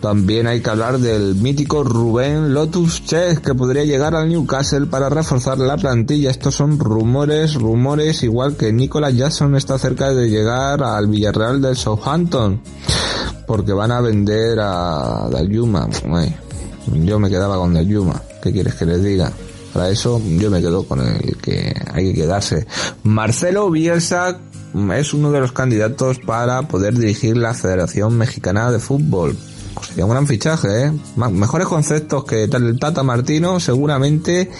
También 0.00 0.46
hay 0.46 0.60
que 0.60 0.70
hablar 0.70 0.98
del 0.98 1.34
mítico 1.34 1.82
Rubén 1.82 2.52
Lotus 2.52 3.04
Chess 3.04 3.40
que 3.40 3.54
podría 3.54 3.84
llegar 3.84 4.14
al 4.14 4.28
Newcastle 4.28 4.86
para 4.86 5.08
reforzar 5.08 5.58
la 5.58 5.76
plantilla. 5.76 6.30
Estos 6.30 6.54
son 6.54 6.78
rumores, 6.78 7.54
rumores, 7.54 8.22
igual 8.22 8.56
que 8.56 8.72
Nicolas 8.72 9.14
Jackson 9.16 9.56
está 9.56 9.78
cerca 9.78 10.12
de 10.12 10.28
llegar 10.28 10.82
al 10.82 11.08
Villarreal 11.08 11.60
del 11.60 11.76
Southampton 11.76 12.60
porque 13.46 13.72
van 13.72 13.92
a 13.92 14.00
vender 14.00 14.58
a 14.60 15.28
Dalyuma. 15.30 15.88
Yo 16.92 17.18
me 17.18 17.30
quedaba 17.30 17.56
con 17.56 17.74
Dalyuma. 17.74 18.20
¿Qué 18.42 18.52
quieres 18.52 18.74
que 18.74 18.86
les 18.86 19.02
diga? 19.02 19.32
Para 19.72 19.90
eso 19.90 20.20
yo 20.38 20.50
me 20.50 20.60
quedo 20.60 20.84
con 20.84 21.00
el 21.00 21.36
que 21.38 21.74
hay 21.92 22.12
que 22.12 22.22
quedarse. 22.22 22.66
Marcelo 23.02 23.70
Bielsa 23.70 24.38
es 24.94 25.14
uno 25.14 25.30
de 25.30 25.40
los 25.40 25.52
candidatos 25.52 26.18
para 26.18 26.62
poder 26.62 26.98
dirigir 26.98 27.36
la 27.36 27.54
Federación 27.54 28.16
Mexicana 28.16 28.70
de 28.70 28.78
Fútbol. 28.78 29.36
Sería 29.82 30.04
un 30.04 30.10
gran 30.10 30.26
fichaje, 30.26 30.86
¿eh? 30.86 30.92
Mejores 31.16 31.66
conceptos 31.66 32.24
que 32.24 32.44
el 32.44 32.78
Tata 32.78 33.02
Martino 33.02 33.60
seguramente 33.60 34.50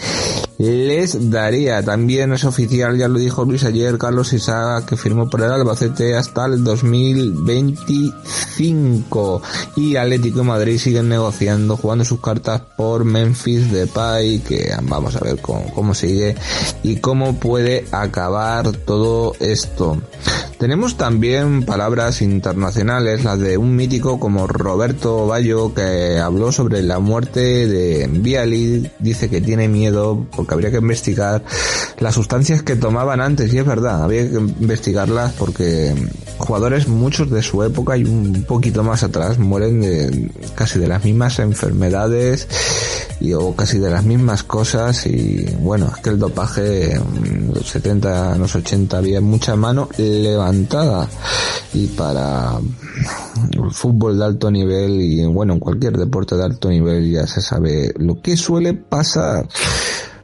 les 0.58 1.30
daría. 1.30 1.82
También 1.82 2.32
es 2.32 2.44
oficial, 2.44 2.96
ya 2.96 3.08
lo 3.08 3.18
dijo 3.18 3.44
Luis 3.44 3.64
ayer, 3.64 3.98
Carlos 3.98 4.32
Isaga, 4.32 4.86
que 4.86 4.96
firmó 4.96 5.28
por 5.28 5.42
el 5.42 5.50
Albacete 5.52 6.16
hasta 6.16 6.46
el 6.46 6.64
2025. 6.64 9.42
Y 9.76 9.96
Atlético 9.96 10.38
de 10.38 10.44
Madrid 10.44 10.78
siguen 10.78 11.08
negociando, 11.08 11.76
jugando 11.76 12.04
sus 12.04 12.20
cartas 12.20 12.62
por 12.76 13.04
Memphis 13.04 13.70
Depay, 13.70 14.40
que 14.40 14.74
vamos 14.82 15.14
a 15.16 15.20
ver 15.20 15.38
cómo, 15.40 15.72
cómo 15.74 15.94
sigue 15.94 16.34
y 16.82 16.96
cómo 16.96 17.38
puede 17.38 17.86
acabar 17.92 18.72
todo 18.72 19.34
esto. 19.40 20.00
Tenemos 20.58 20.96
también 20.96 21.66
palabras 21.66 22.22
internacionales, 22.22 23.24
las 23.24 23.38
de 23.38 23.58
un 23.58 23.76
mítico 23.76 24.18
como 24.18 24.46
Roberto 24.46 25.05
Bayo, 25.06 25.72
que 25.72 26.18
habló 26.18 26.50
sobre 26.50 26.82
la 26.82 26.98
muerte 26.98 27.66
de 27.66 28.08
Viali, 28.10 28.90
dice 28.98 29.30
que 29.30 29.40
tiene 29.40 29.68
miedo 29.68 30.26
porque 30.34 30.54
habría 30.54 30.70
que 30.70 30.78
investigar 30.78 31.44
las 31.98 32.14
sustancias 32.14 32.62
que 32.62 32.76
tomaban 32.76 33.20
antes, 33.20 33.52
y 33.54 33.58
es 33.58 33.66
verdad, 33.66 34.02
habría 34.02 34.28
que 34.28 34.36
investigarlas 34.36 35.32
porque 35.32 35.94
jugadores, 36.38 36.88
muchos 36.88 37.30
de 37.30 37.42
su 37.42 37.62
época 37.62 37.96
y 37.96 38.04
un 38.04 38.44
poquito 38.46 38.82
más 38.82 39.02
atrás, 39.02 39.38
mueren 39.38 39.80
de 39.80 40.30
casi 40.54 40.78
de 40.78 40.88
las 40.88 41.04
mismas 41.04 41.38
enfermedades 41.38 42.48
y 43.20 43.32
o 43.32 43.54
casi 43.54 43.78
de 43.78 43.90
las 43.90 44.04
mismas 44.04 44.42
cosas. 44.42 45.06
Y 45.06 45.46
bueno, 45.60 45.90
es 45.94 46.02
que 46.02 46.10
el 46.10 46.18
dopaje 46.18 46.94
en 46.94 47.52
los 47.54 47.68
70, 47.68 48.34
en 48.34 48.40
los 48.40 48.54
80 48.54 48.98
había 48.98 49.20
mucha 49.20 49.56
mano 49.56 49.88
levantada. 49.96 51.08
Y 51.72 51.88
para 51.88 52.58
el 53.52 53.70
fútbol 53.70 54.18
de 54.18 54.24
alto 54.24 54.50
nivel 54.50 54.95
y 55.00 55.24
bueno, 55.26 55.54
en 55.54 55.60
cualquier 55.60 55.96
deporte 55.96 56.36
de 56.36 56.44
alto 56.44 56.68
nivel 56.68 57.10
ya 57.10 57.26
se 57.26 57.40
sabe 57.40 57.92
lo 57.96 58.20
que 58.20 58.36
suele 58.36 58.74
pasar. 58.74 59.48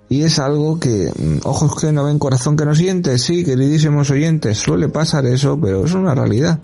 Y 0.09 0.23
es 0.23 0.38
algo 0.38 0.79
que, 0.79 1.11
ojos 1.45 1.81
que 1.81 1.91
no 1.91 2.05
ven, 2.05 2.19
corazón 2.19 2.57
que 2.57 2.67
no 2.67 2.75
siente, 2.75 3.17
sí, 3.19 3.45
queridísimos 3.45 4.11
oyentes, 4.11 4.59
suele 4.59 4.88
pasar 4.88 5.25
eso, 5.26 5.59
pero 5.59 5.87
es 5.87 5.95
una 5.95 6.14
realidad. 6.14 6.61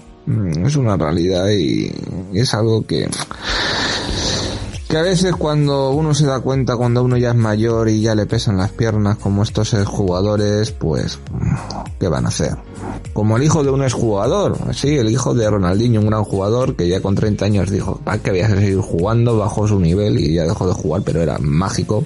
Es 0.62 0.76
una 0.76 0.98
realidad 0.98 1.48
y 1.48 1.90
es 2.34 2.52
algo 2.52 2.86
que 2.86 3.08
que 4.88 4.96
a 4.96 5.02
veces 5.02 5.36
cuando 5.36 5.90
uno 5.90 6.14
se 6.14 6.24
da 6.24 6.40
cuenta, 6.40 6.76
cuando 6.76 7.02
uno 7.02 7.18
ya 7.18 7.30
es 7.30 7.36
mayor 7.36 7.90
y 7.90 8.00
ya 8.00 8.14
le 8.14 8.24
pesan 8.24 8.56
las 8.56 8.70
piernas 8.72 9.18
como 9.18 9.42
estos 9.42 9.74
jugadores, 9.84 10.72
pues, 10.72 11.18
¿qué 12.00 12.08
van 12.08 12.24
a 12.24 12.28
hacer? 12.28 12.56
Como 13.12 13.36
el 13.36 13.42
hijo 13.42 13.62
de 13.62 13.70
un 13.70 13.82
exjugador, 13.82 14.56
sí, 14.72 14.96
el 14.96 15.10
hijo 15.10 15.34
de 15.34 15.50
Ronaldinho, 15.50 16.00
un 16.00 16.06
gran 16.06 16.24
jugador 16.24 16.74
que 16.74 16.88
ya 16.88 17.02
con 17.02 17.14
30 17.14 17.44
años 17.44 17.70
dijo, 17.70 18.00
¿para 18.02 18.18
qué 18.18 18.30
voy 18.30 18.40
a 18.40 18.48
seguir 18.48 18.80
jugando? 18.80 19.36
Bajó 19.36 19.68
su 19.68 19.78
nivel 19.78 20.18
y 20.18 20.34
ya 20.34 20.44
dejó 20.44 20.66
de 20.66 20.72
jugar, 20.72 21.02
pero 21.04 21.20
era 21.20 21.38
mágico. 21.38 22.04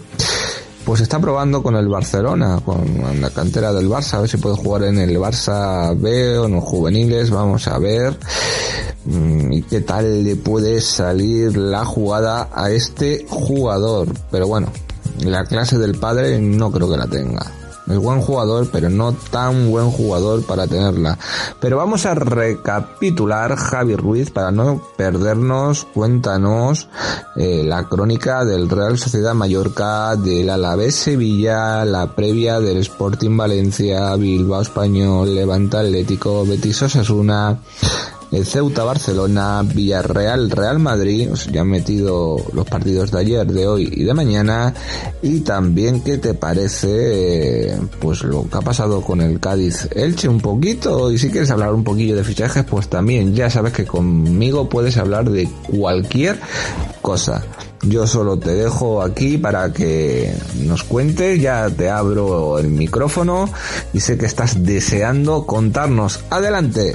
Pues 0.85 1.01
está 1.01 1.21
probando 1.21 1.63
con 1.63 1.77
el 1.77 1.89
Barcelona, 1.89 2.61
con 2.65 2.85
la 3.21 3.31
cantera 3.31 3.73
del 3.73 3.89
Barça, 3.89 4.15
a 4.15 4.21
ver 4.21 4.29
si 4.29 4.37
puede 4.37 4.57
jugar 4.57 4.83
en 4.85 4.99
el 4.99 5.17
Barça 5.17 5.97
B 5.97 6.39
o 6.39 6.47
en 6.47 6.53
los 6.53 6.65
juveniles, 6.65 7.31
vamos 7.31 7.69
a 7.69 7.79
ver. 7.79 8.19
Mm, 9.05 9.53
y 9.53 9.63
qué 9.63 9.81
tal 9.81 10.25
le 10.25 10.37
puede 10.37 10.81
salir 10.81 11.57
la 11.57 11.85
jugada 11.85 12.49
a 12.53 12.71
este 12.71 13.25
jugador. 13.29 14.09
Pero 14.31 14.49
bueno, 14.49 14.69
la 15.21 15.45
clase 15.45 15.79
del 15.79 15.95
padre 15.95 16.41
no 16.41 16.71
creo 16.73 16.91
que 16.91 16.97
la 16.97 17.07
tenga. 17.07 17.62
Es 17.87 17.99
buen 17.99 18.21
jugador, 18.21 18.69
pero 18.71 18.89
no 18.91 19.13
tan 19.13 19.71
buen 19.71 19.91
jugador 19.91 20.45
para 20.45 20.67
tenerla. 20.67 21.19
Pero 21.61 21.77
vamos 21.77 22.07
a 22.07 22.15
recapitular, 22.15 23.57
Javi 23.57 23.97
Ruiz, 23.97 24.31
para 24.31 24.51
no 24.53 24.83
perdernos, 24.97 25.87
cuéntanos 25.93 26.89
eh, 27.37 27.63
la 27.65 27.89
crónica 27.89 28.45
del 28.45 28.69
Real 28.69 28.99
Sociedad 28.99 29.35
Mallorca, 29.35 30.17
del 30.17 30.51
Alavés 30.51 30.95
Sevilla, 30.95 31.85
la 31.85 32.15
previa 32.15 32.61
del 32.61 32.79
Sporting 32.79 33.37
Valencia, 33.37 34.15
Bilbao 34.17 34.63
Español, 34.63 35.35
Levanta 35.35 35.81
Atlético, 35.81 36.47
Betis 36.47 36.83
Osasuna, 36.83 37.59
el 38.33 38.47
Ceuta 38.47 38.83
Barcelona, 38.83 39.63
Villarreal 39.63 40.51
Real 40.51 40.79
Madrid, 40.79 41.29
ya 41.53 41.61
han 41.61 41.69
metido 41.69 42.37
los 42.53 42.67
partidos 42.67 43.11
de 43.11 43.21
ayer, 43.21 43.47
de 43.47 43.67
hoy 43.67 43.93
y 43.93 44.05
de 44.05 44.15
mañana, 44.15 44.75
y 45.21 45.41
también 45.41 46.03
qué 46.03 46.19
te 46.19 46.35
parece 46.35 47.77
pues 48.01 48.23
lo 48.23 48.49
que 48.49 48.57
ha 48.57 48.63
pasado 48.63 49.03
con 49.03 49.21
el 49.21 49.39
Cádiz 49.39 49.89
Elche 49.95 50.29
un 50.29 50.41
poquito, 50.41 51.13
y 51.13 51.19
si 51.19 51.31
quieres 51.31 51.51
hablar 51.51 51.75
un 51.75 51.85
poquillo 51.85 52.17
de 52.17 52.25
fichajes, 52.25 52.65
pues 52.65 52.89
también 52.89 53.35
ya 53.35 53.51
sabes 53.51 53.73
que 53.73 53.85
conmigo 53.85 54.69
puedes 54.69 54.97
hablar 54.97 55.31
de 55.31 55.49
cualquier 55.71 56.41
cosa. 57.03 57.45
Yo 57.83 58.07
solo 58.07 58.39
te 58.39 58.55
dejo 58.55 59.03
aquí 59.03 59.39
para 59.39 59.73
que 59.73 60.33
nos 60.61 60.85
cuentes, 60.85 61.41
ya 61.43 61.69
te 61.69 61.91
abro 61.91 62.61
el 62.61 62.69
micrófono 62.69 63.51
y 63.93 63.99
sé 63.99 64.17
que 64.17 64.27
estás 64.27 64.63
deseando 64.63 65.45
contarnos. 65.45 66.21
Adelante. 66.31 66.95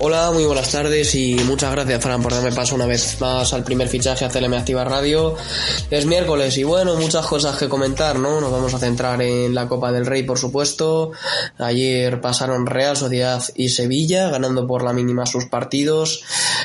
Hola, 0.00 0.32
muy 0.32 0.44
buenas 0.44 0.72
tardes 0.72 1.14
y 1.14 1.36
muchas 1.46 1.70
gracias 1.70 2.02
Fran 2.02 2.20
por 2.20 2.32
darme 2.32 2.50
paso 2.50 2.74
una 2.74 2.84
vez 2.84 3.20
más 3.20 3.54
al 3.54 3.62
primer 3.62 3.88
fichaje 3.88 4.24
a 4.24 4.28
CLM 4.28 4.52
Activa 4.54 4.82
Radio. 4.84 5.36
Es 5.88 6.04
miércoles 6.04 6.58
y 6.58 6.64
bueno, 6.64 6.96
muchas 6.96 7.24
cosas 7.26 7.56
que 7.56 7.68
comentar, 7.68 8.18
¿no? 8.18 8.40
Nos 8.40 8.50
vamos 8.50 8.74
a 8.74 8.80
centrar 8.80 9.22
en 9.22 9.54
la 9.54 9.68
Copa 9.68 9.92
del 9.92 10.04
Rey, 10.04 10.24
por 10.24 10.36
supuesto. 10.36 11.12
Ayer 11.58 12.20
pasaron 12.20 12.66
Real 12.66 12.96
Sociedad 12.96 13.42
y 13.54 13.68
Sevilla, 13.68 14.30
ganando 14.30 14.66
por 14.66 14.82
la 14.82 14.92
mínima 14.92 15.26
sus 15.26 15.44
partidos. 15.46 16.24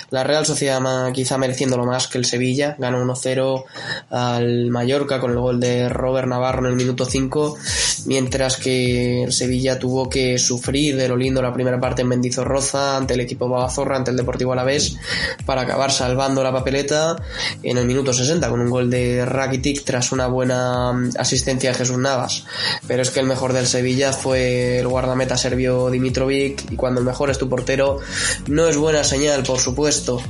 La 0.09 0.23
Real 0.23 0.47
Sociedad 0.47 0.81
quizá 1.13 1.37
mereciéndolo 1.37 1.85
más 1.85 2.07
que 2.07 2.17
el 2.17 2.25
Sevilla, 2.25 2.75
ganó 2.79 2.99
1-0 3.05 3.63
al 4.09 4.71
Mallorca 4.71 5.19
con 5.19 5.31
el 5.31 5.39
gol 5.39 5.59
de 5.59 5.87
Robert 5.87 6.27
Navarro 6.27 6.61
en 6.61 6.71
el 6.71 6.75
minuto 6.75 7.05
5, 7.05 7.57
mientras 8.05 8.57
que 8.57 9.23
el 9.23 9.33
Sevilla 9.33 9.79
tuvo 9.79 10.09
que 10.09 10.37
sufrir 10.37 10.95
de 10.95 11.07
lo 11.07 11.17
lindo 11.17 11.41
la 11.41 11.53
primera 11.53 11.79
parte 11.79 12.01
en 12.01 12.07
Mendizorroza 12.07 12.97
ante 12.97 13.13
el 13.13 13.21
equipo 13.21 13.49
Babazorra 13.49 13.97
ante 13.97 14.11
el 14.11 14.17
Deportivo 14.17 14.53
Alavés 14.53 14.97
para 15.45 15.61
acabar 15.61 15.91
salvando 15.91 16.43
la 16.43 16.51
papeleta 16.51 17.15
en 17.63 17.77
el 17.77 17.85
minuto 17.85 18.13
60 18.13 18.49
con 18.49 18.59
un 18.59 18.69
gol 18.69 18.89
de 18.89 19.25
Rakitic 19.25 19.83
tras 19.83 20.11
una 20.11 20.27
buena 20.27 20.93
mm, 20.93 21.11
asistencia 21.17 21.71
de 21.71 21.77
Jesús 21.77 21.97
Navas. 21.97 22.45
Pero 22.87 23.01
es 23.01 23.09
que 23.09 23.19
el 23.19 23.25
mejor 23.25 23.53
del 23.53 23.67
Sevilla 23.67 24.13
fue 24.13 24.79
el 24.79 24.87
guardameta 24.87 25.37
serbio 25.37 25.89
Dimitrovic 25.89 26.71
y 26.71 26.75
cuando 26.75 26.99
el 26.99 27.05
mejor 27.05 27.29
es 27.29 27.37
tu 27.37 27.49
portero 27.49 27.99
no 28.47 28.67
es 28.67 28.77
buena 28.77 29.03
señal, 29.03 29.43
por 29.43 29.59
supuesto. 29.59 30.21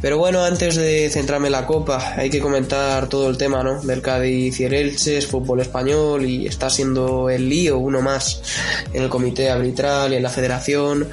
Pero 0.00 0.18
bueno, 0.18 0.44
antes 0.44 0.76
de 0.76 1.10
centrarme 1.10 1.48
en 1.48 1.52
la 1.52 1.66
Copa, 1.66 2.14
hay 2.16 2.30
que 2.30 2.40
comentar 2.40 3.08
todo 3.08 3.28
el 3.28 3.36
tema, 3.36 3.62
¿no? 3.62 3.80
Del 3.82 4.02
Cádiz 4.02 4.60
y 4.60 4.64
el 4.64 4.74
Elche, 4.74 5.20
fútbol 5.22 5.60
español 5.60 6.24
y 6.24 6.46
está 6.46 6.70
siendo 6.70 6.99
el 7.30 7.48
lío 7.48 7.78
uno 7.78 8.02
más 8.02 8.42
en 8.92 9.02
el 9.02 9.08
comité 9.08 9.50
arbitral 9.50 10.12
y 10.12 10.16
en 10.16 10.22
la 10.22 10.30
federación. 10.30 11.08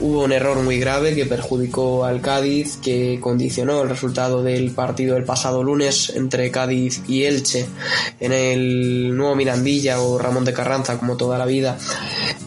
Hubo 0.00 0.24
un 0.24 0.32
error 0.32 0.62
muy 0.62 0.78
grave 0.78 1.14
que 1.14 1.26
perjudicó 1.26 2.04
al 2.04 2.20
Cádiz, 2.20 2.78
que 2.82 3.18
condicionó 3.20 3.82
el 3.82 3.88
resultado 3.88 4.42
del 4.42 4.70
partido 4.70 5.14
del 5.14 5.24
pasado 5.24 5.62
lunes 5.62 6.10
entre 6.14 6.50
Cádiz 6.50 7.02
y 7.08 7.24
Elche 7.24 7.66
en 8.20 8.32
el 8.32 9.16
nuevo 9.16 9.34
Mirandilla 9.34 10.00
o 10.00 10.18
Ramón 10.18 10.44
de 10.44 10.52
Carranza, 10.52 10.98
como 10.98 11.16
toda 11.16 11.38
la 11.38 11.46
vida. 11.46 11.78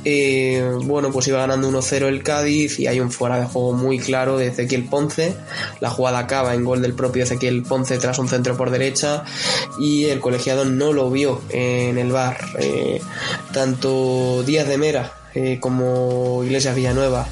Eh, 0.03 0.63
bueno, 0.83 1.11
pues 1.11 1.27
iba 1.27 1.39
ganando 1.39 1.69
1-0 1.69 2.07
el 2.07 2.23
Cádiz 2.23 2.79
y 2.79 2.87
hay 2.87 2.99
un 2.99 3.11
fuera 3.11 3.39
de 3.39 3.45
juego 3.45 3.73
muy 3.73 3.99
claro 3.99 4.37
de 4.37 4.47
Ezequiel 4.47 4.85
Ponce. 4.85 5.35
La 5.79 5.89
jugada 5.89 6.19
acaba 6.19 6.55
en 6.55 6.63
gol 6.63 6.81
del 6.81 6.93
propio 6.93 7.23
Ezequiel 7.23 7.63
Ponce 7.63 7.97
tras 7.97 8.17
un 8.19 8.27
centro 8.27 8.57
por 8.57 8.71
derecha 8.71 9.23
y 9.79 10.05
el 10.05 10.19
colegiado 10.19 10.65
no 10.65 10.93
lo 10.93 11.09
vio 11.09 11.41
en 11.49 11.97
el 11.97 12.11
bar. 12.11 12.37
Eh, 12.59 12.80
tanto 13.53 14.43
Díaz 14.45 14.67
de 14.67 14.77
Mera 14.77 15.20
eh, 15.33 15.59
como 15.59 16.43
Iglesias 16.43 16.75
Villanueva 16.75 17.25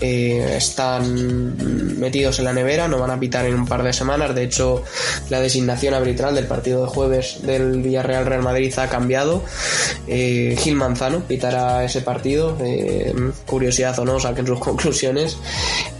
eh, 0.00 0.54
están 0.56 1.98
metidos 1.98 2.38
en 2.40 2.44
la 2.44 2.52
nevera, 2.52 2.88
no 2.88 2.98
van 2.98 3.10
a 3.12 3.20
pitar 3.20 3.46
en 3.46 3.54
un 3.54 3.66
par 3.66 3.82
de 3.82 3.92
semanas. 3.92 4.34
De 4.34 4.42
hecho, 4.44 4.82
la 5.30 5.40
designación 5.40 5.94
arbitral 5.94 6.34
del 6.34 6.46
partido 6.46 6.82
de 6.82 6.88
jueves 6.88 7.40
del 7.42 7.80
Villarreal 7.80 8.26
Real 8.26 8.42
Madrid 8.42 8.72
ha 8.78 8.88
cambiado. 8.88 9.44
Eh, 10.08 10.56
Gil 10.58 10.74
Manzano 10.74 11.20
pitará 11.20 11.84
ese 11.84 12.00
partido. 12.00 12.56
curiosidad 13.46 13.98
o 13.98 14.04
no, 14.04 14.18
saquen 14.18 14.46
sus 14.46 14.58
conclusiones. 14.68 15.36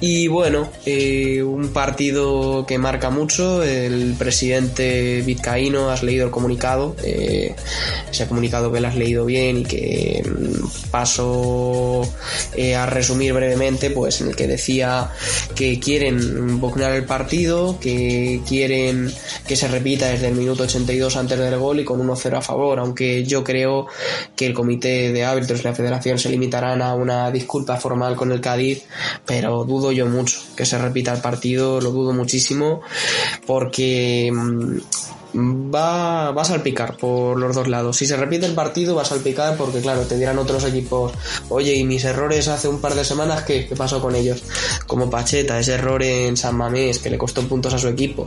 Y 0.00 0.28
bueno, 0.28 0.68
un 0.86 1.70
partido 1.72 2.66
que 2.66 2.78
marca 2.78 3.10
mucho. 3.10 3.62
El 3.62 4.14
presidente 4.18 5.22
vizcaíno, 5.22 5.90
has 5.90 6.02
leído 6.02 6.26
el 6.26 6.30
comunicado. 6.32 6.96
ese 7.02 8.26
comunicado 8.26 8.72
que 8.72 8.80
lo 8.80 8.88
has 8.88 8.96
leído 8.96 9.24
bien 9.24 9.58
y 9.58 9.64
que 9.64 10.22
mm, 10.24 10.90
eh, 12.54 12.74
a 12.74 12.86
resumir 12.86 13.32
brevemente, 13.32 13.90
pues 13.90 14.20
en 14.20 14.28
el 14.28 14.36
que 14.36 14.46
decía 14.46 15.10
que 15.54 15.78
quieren 15.78 16.18
impugnar 16.18 16.92
el 16.92 17.04
partido, 17.04 17.78
que 17.80 18.40
quieren 18.46 19.12
que 19.46 19.56
se 19.56 19.68
repita 19.68 20.08
desde 20.08 20.28
el 20.28 20.34
minuto 20.34 20.64
82 20.64 21.16
antes 21.16 21.38
del 21.38 21.58
gol 21.58 21.80
y 21.80 21.84
con 21.84 22.00
1-0 22.06 22.36
a 22.38 22.42
favor, 22.42 22.78
aunque 22.78 23.24
yo 23.24 23.44
creo 23.44 23.86
que 24.36 24.46
el 24.46 24.54
comité 24.54 25.12
de 25.12 25.24
árbitros 25.24 25.60
y 25.60 25.64
la 25.64 25.74
federación 25.74 26.18
se 26.18 26.28
limitarán 26.28 26.82
a 26.82 26.94
una 26.94 27.30
disculpa 27.30 27.76
formal 27.76 28.16
con 28.16 28.32
el 28.32 28.40
Cádiz, 28.40 28.84
pero 29.24 29.64
dudo 29.64 29.92
yo 29.92 30.06
mucho 30.06 30.38
que 30.56 30.66
se 30.66 30.78
repita 30.78 31.12
el 31.12 31.20
partido, 31.20 31.80
lo 31.80 31.90
dudo 31.90 32.12
muchísimo, 32.12 32.80
porque 33.46 34.30
mm, 34.32 34.78
va, 35.34 36.30
va 36.30 36.42
a 36.42 36.44
salpicar 36.44 36.96
por 36.96 37.38
los 37.38 37.54
dos 37.54 37.68
lados. 37.68 37.96
Si 37.96 38.06
se 38.06 38.16
repite 38.16 38.46
el 38.46 38.54
partido, 38.54 38.94
va 38.94 39.02
a 39.02 39.04
salpicar 39.04 39.56
porque, 39.56 39.80
claro, 39.80 40.02
te 40.02 40.16
dirán 40.16 40.38
otros 40.38 40.64
equipos, 40.64 41.12
oye, 41.48 41.74
y 41.74 41.84
mis 41.84 42.04
errores 42.04 42.48
hace 42.48 42.68
un 42.68 42.80
par 42.80 42.94
de 42.94 43.04
semanas, 43.04 43.42
¿qué, 43.42 43.66
qué 43.66 43.76
pasó 43.76 44.00
con 44.00 44.14
ellos? 44.14 44.42
Como 44.86 45.10
Pacheta, 45.10 45.58
ese 45.58 45.74
error 45.74 46.02
en 46.02 46.36
San 46.36 46.56
Mamés 46.56 46.98
que 46.98 47.10
le 47.10 47.18
costó 47.18 47.42
puntos 47.42 47.74
a 47.74 47.78
su 47.78 47.88
equipo. 47.88 48.24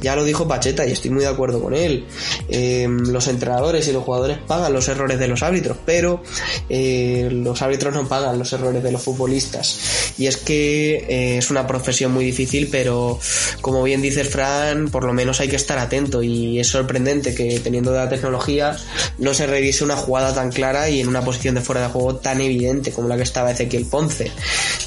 Ya 0.00 0.16
lo 0.16 0.24
dijo 0.24 0.46
Pacheta 0.46 0.86
y 0.86 0.92
estoy 0.92 1.10
muy 1.10 1.22
de 1.22 1.28
acuerdo 1.28 1.62
con 1.62 1.74
él. 1.74 2.06
Em, 2.48 2.98
los 3.10 3.28
entrenadores 3.28 3.88
y 3.88 3.92
los 3.92 4.04
jugadores 4.04 4.38
pagan 4.46 4.72
los 4.72 4.88
errores 4.88 5.18
de 5.18 5.28
los 5.28 5.42
árbitros, 5.42 5.76
pero 5.84 6.22
eh, 6.68 7.28
los 7.30 7.62
árbitros 7.62 7.94
no 7.94 8.06
pagan 8.08 8.38
los 8.38 8.52
errores 8.52 8.82
de 8.82 8.92
los 8.92 9.02
futbolistas. 9.02 10.14
Y 10.18 10.26
es 10.26 10.36
que 10.36 11.06
eh, 11.08 11.38
es 11.38 11.50
una 11.50 11.66
profesión 11.66 12.12
muy 12.12 12.24
difícil, 12.24 12.68
pero 12.70 13.18
como 13.60 13.82
bien 13.82 14.02
dice 14.02 14.24
Fran, 14.24 14.88
por 14.88 15.04
lo 15.04 15.12
menos 15.12 15.40
hay 15.40 15.48
que 15.48 15.56
estar 15.56 15.78
atento 15.78 16.22
y 16.22 16.33
y 16.34 16.58
es 16.58 16.68
sorprendente 16.68 17.34
que 17.34 17.60
teniendo 17.60 17.92
la 17.92 18.08
tecnología 18.08 18.76
no 19.18 19.34
se 19.34 19.46
revise 19.46 19.84
una 19.84 19.96
jugada 19.96 20.34
tan 20.34 20.50
clara 20.50 20.88
y 20.88 21.00
en 21.00 21.08
una 21.08 21.22
posición 21.22 21.54
de 21.54 21.60
fuera 21.60 21.82
de 21.82 21.88
juego 21.88 22.16
tan 22.16 22.40
evidente 22.40 22.92
como 22.92 23.08
la 23.08 23.16
que 23.16 23.22
estaba 23.22 23.52
Ezequiel 23.52 23.86
Ponce. 23.86 24.30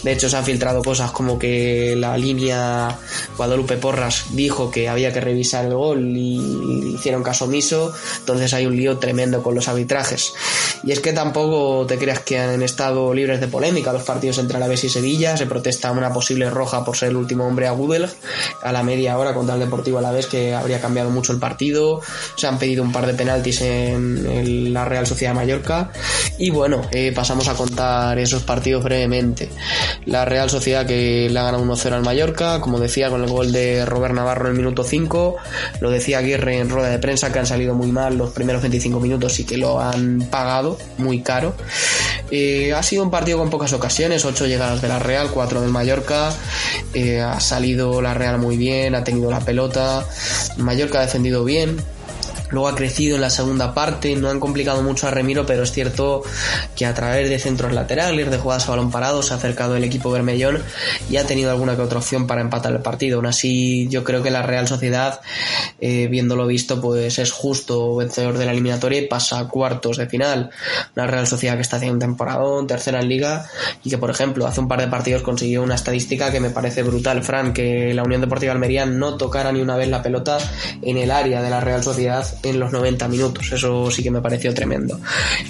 De 0.03 0.11
hecho, 0.11 0.29
se 0.29 0.37
han 0.37 0.45
filtrado 0.45 0.81
cosas 0.83 1.11
como 1.11 1.39
que 1.39 1.95
la 1.97 2.17
línea 2.17 2.97
Guadalupe 3.37 3.77
Porras 3.77 4.25
dijo 4.31 4.69
que 4.69 4.89
había 4.89 5.13
que 5.13 5.21
revisar 5.21 5.65
el 5.65 5.73
gol 5.73 6.15
y 6.15 6.95
hicieron 6.95 7.23
caso 7.23 7.45
omiso, 7.45 7.93
entonces 8.19 8.53
hay 8.53 8.65
un 8.65 8.75
lío 8.75 8.97
tremendo 8.97 9.41
con 9.41 9.55
los 9.55 9.67
arbitrajes. 9.67 10.33
Y 10.83 10.91
es 10.91 10.99
que 10.99 11.13
tampoco 11.13 11.85
te 11.87 11.97
creas 11.97 12.19
que 12.19 12.39
han 12.39 12.61
estado 12.61 13.13
libres 13.13 13.39
de 13.39 13.47
polémica 13.47 13.93
los 13.93 14.03
partidos 14.03 14.37
entre 14.37 14.57
Alavés 14.57 14.83
y 14.83 14.89
Sevilla, 14.89 15.37
se 15.37 15.45
protesta 15.45 15.91
una 15.91 16.11
posible 16.13 16.49
roja 16.49 16.83
por 16.83 16.97
ser 16.97 17.09
el 17.09 17.15
último 17.15 17.45
hombre 17.45 17.67
a 17.67 17.71
Google 17.71 18.09
a 18.61 18.71
la 18.71 18.83
media 18.83 19.17
hora 19.17 19.33
contra 19.33 19.55
el 19.55 19.61
Deportivo 19.61 19.97
Alavés 19.97 20.27
que 20.27 20.53
habría 20.53 20.79
cambiado 20.81 21.09
mucho 21.09 21.33
el 21.33 21.36
partido, 21.39 22.01
se 22.35 22.47
han 22.47 22.59
pedido 22.59 22.83
un 22.83 22.91
par 22.91 23.05
de 23.05 23.13
penaltis 23.13 23.61
en, 23.61 24.73
la 24.73 24.85
Real 24.85 25.07
Sociedad 25.07 25.33
Mallorca 25.33 25.91
y 26.37 26.49
bueno, 26.49 26.81
eh, 26.91 27.11
pasamos 27.13 27.47
a 27.47 27.53
contar 27.53 28.17
esos 28.19 28.43
partidos 28.43 28.83
brevemente. 28.83 29.49
La 30.05 30.25
Real 30.25 30.49
Sociedad 30.49 30.85
que 30.85 31.29
le 31.29 31.39
ha 31.39 31.43
ganado 31.43 31.63
1-0 31.63 31.91
al 31.93 32.03
Mallorca, 32.03 32.61
como 32.61 32.79
decía, 32.79 33.09
con 33.09 33.23
el 33.23 33.29
gol 33.29 33.51
de 33.51 33.85
Robert 33.85 34.13
Navarro 34.13 34.45
en 34.45 34.51
el 34.51 34.57
minuto 34.57 34.83
5, 34.83 35.35
lo 35.81 35.91
decía 35.91 36.19
Aguirre 36.19 36.59
en 36.59 36.69
rueda 36.69 36.89
de 36.89 36.99
prensa 36.99 37.31
que 37.31 37.39
han 37.39 37.45
salido 37.45 37.73
muy 37.73 37.91
mal 37.91 38.17
los 38.17 38.31
primeros 38.31 38.61
25 38.61 38.99
minutos 38.99 39.39
y 39.39 39.45
que 39.45 39.57
lo 39.57 39.79
han 39.79 40.27
pagado 40.29 40.77
muy 40.97 41.21
caro. 41.21 41.55
Eh, 42.31 42.73
ha 42.73 42.83
sido 42.83 43.03
un 43.03 43.11
partido 43.11 43.37
con 43.37 43.49
pocas 43.49 43.73
ocasiones, 43.73 44.25
8 44.25 44.47
llegadas 44.47 44.81
de 44.81 44.87
la 44.87 44.99
Real, 44.99 45.29
4 45.31 45.61
del 45.61 45.69
Mallorca, 45.69 46.31
eh, 46.93 47.21
ha 47.21 47.39
salido 47.39 48.01
la 48.01 48.13
Real 48.13 48.37
muy 48.37 48.57
bien, 48.57 48.95
ha 48.95 49.03
tenido 49.03 49.29
la 49.31 49.39
pelota, 49.39 50.05
Mallorca 50.57 50.99
ha 50.99 51.01
defendido 51.01 51.26
bien, 51.43 51.77
Luego 52.49 52.67
ha 52.67 52.75
crecido 52.75 53.15
en 53.15 53.21
la 53.21 53.29
segunda 53.29 53.73
parte, 53.73 54.15
no 54.15 54.29
han 54.29 54.39
complicado 54.39 54.81
mucho 54.81 55.07
a 55.07 55.11
Remiro, 55.11 55.45
pero 55.45 55.63
es 55.63 55.71
cierto 55.71 56.23
que 56.75 56.85
a 56.85 56.93
través 56.93 57.29
de 57.29 57.39
centros 57.39 57.73
laterales, 57.73 58.31
de 58.31 58.37
jugadas 58.37 58.67
a 58.67 58.71
balón 58.71 58.91
parado, 58.91 59.21
se 59.21 59.33
ha 59.33 59.37
acercado 59.37 59.75
el 59.75 59.83
equipo 59.83 60.11
Bermellón 60.11 60.63
y 61.09 61.17
ha 61.17 61.25
tenido 61.25 61.51
alguna 61.51 61.75
que 61.75 61.81
otra 61.81 61.99
opción 61.99 62.27
para 62.27 62.41
empatar 62.41 62.71
el 62.71 62.81
partido. 62.81 63.17
Aún 63.17 63.25
así, 63.25 63.87
yo 63.89 64.03
creo 64.03 64.23
que 64.23 64.31
la 64.31 64.43
Real 64.43 64.67
Sociedad, 64.67 65.19
eh, 65.79 66.07
viéndolo 66.07 66.47
visto, 66.47 66.79
pues 66.79 67.19
es 67.19 67.31
justo 67.31 67.95
vencedor 67.95 68.37
de 68.37 68.45
la 68.45 68.51
eliminatoria 68.51 68.99
y 68.99 69.07
pasa 69.07 69.39
a 69.39 69.47
cuartos 69.47 69.97
de 69.97 70.07
final. 70.07 70.49
Una 70.95 71.07
Real 71.07 71.27
Sociedad 71.27 71.55
que 71.55 71.61
está 71.61 71.77
haciendo 71.77 71.95
un 71.95 71.99
temporadón, 71.99 72.67
tercera 72.67 73.01
en 73.01 73.09
liga 73.09 73.45
y 73.83 73.89
que, 73.89 73.97
por 73.97 74.09
ejemplo, 74.09 74.47
hace 74.47 74.59
un 74.59 74.67
par 74.67 74.79
de 74.79 74.87
partidos 74.87 75.21
consiguió 75.21 75.63
una 75.63 75.75
estadística 75.75 76.31
que 76.31 76.39
me 76.39 76.49
parece 76.49 76.83
brutal, 76.83 77.23
Fran, 77.23 77.53
que 77.53 77.93
la 77.93 78.03
Unión 78.03 78.21
Deportiva 78.21 78.53
Almería 78.53 78.85
no 78.85 79.17
tocara 79.17 79.51
ni 79.51 79.61
una 79.61 79.75
vez 79.75 79.89
la 79.89 80.01
pelota 80.01 80.37
en 80.81 80.97
el 80.97 81.11
área 81.11 81.41
de 81.41 81.49
la 81.49 81.59
Real 81.59 81.83
Sociedad 81.83 82.25
en 82.43 82.59
los 82.59 82.71
90 82.71 83.07
minutos. 83.07 83.51
Eso 83.51 83.89
sí 83.91 84.03
que 84.03 84.11
me 84.11 84.21
pareció 84.21 84.53
tremendo. 84.53 84.99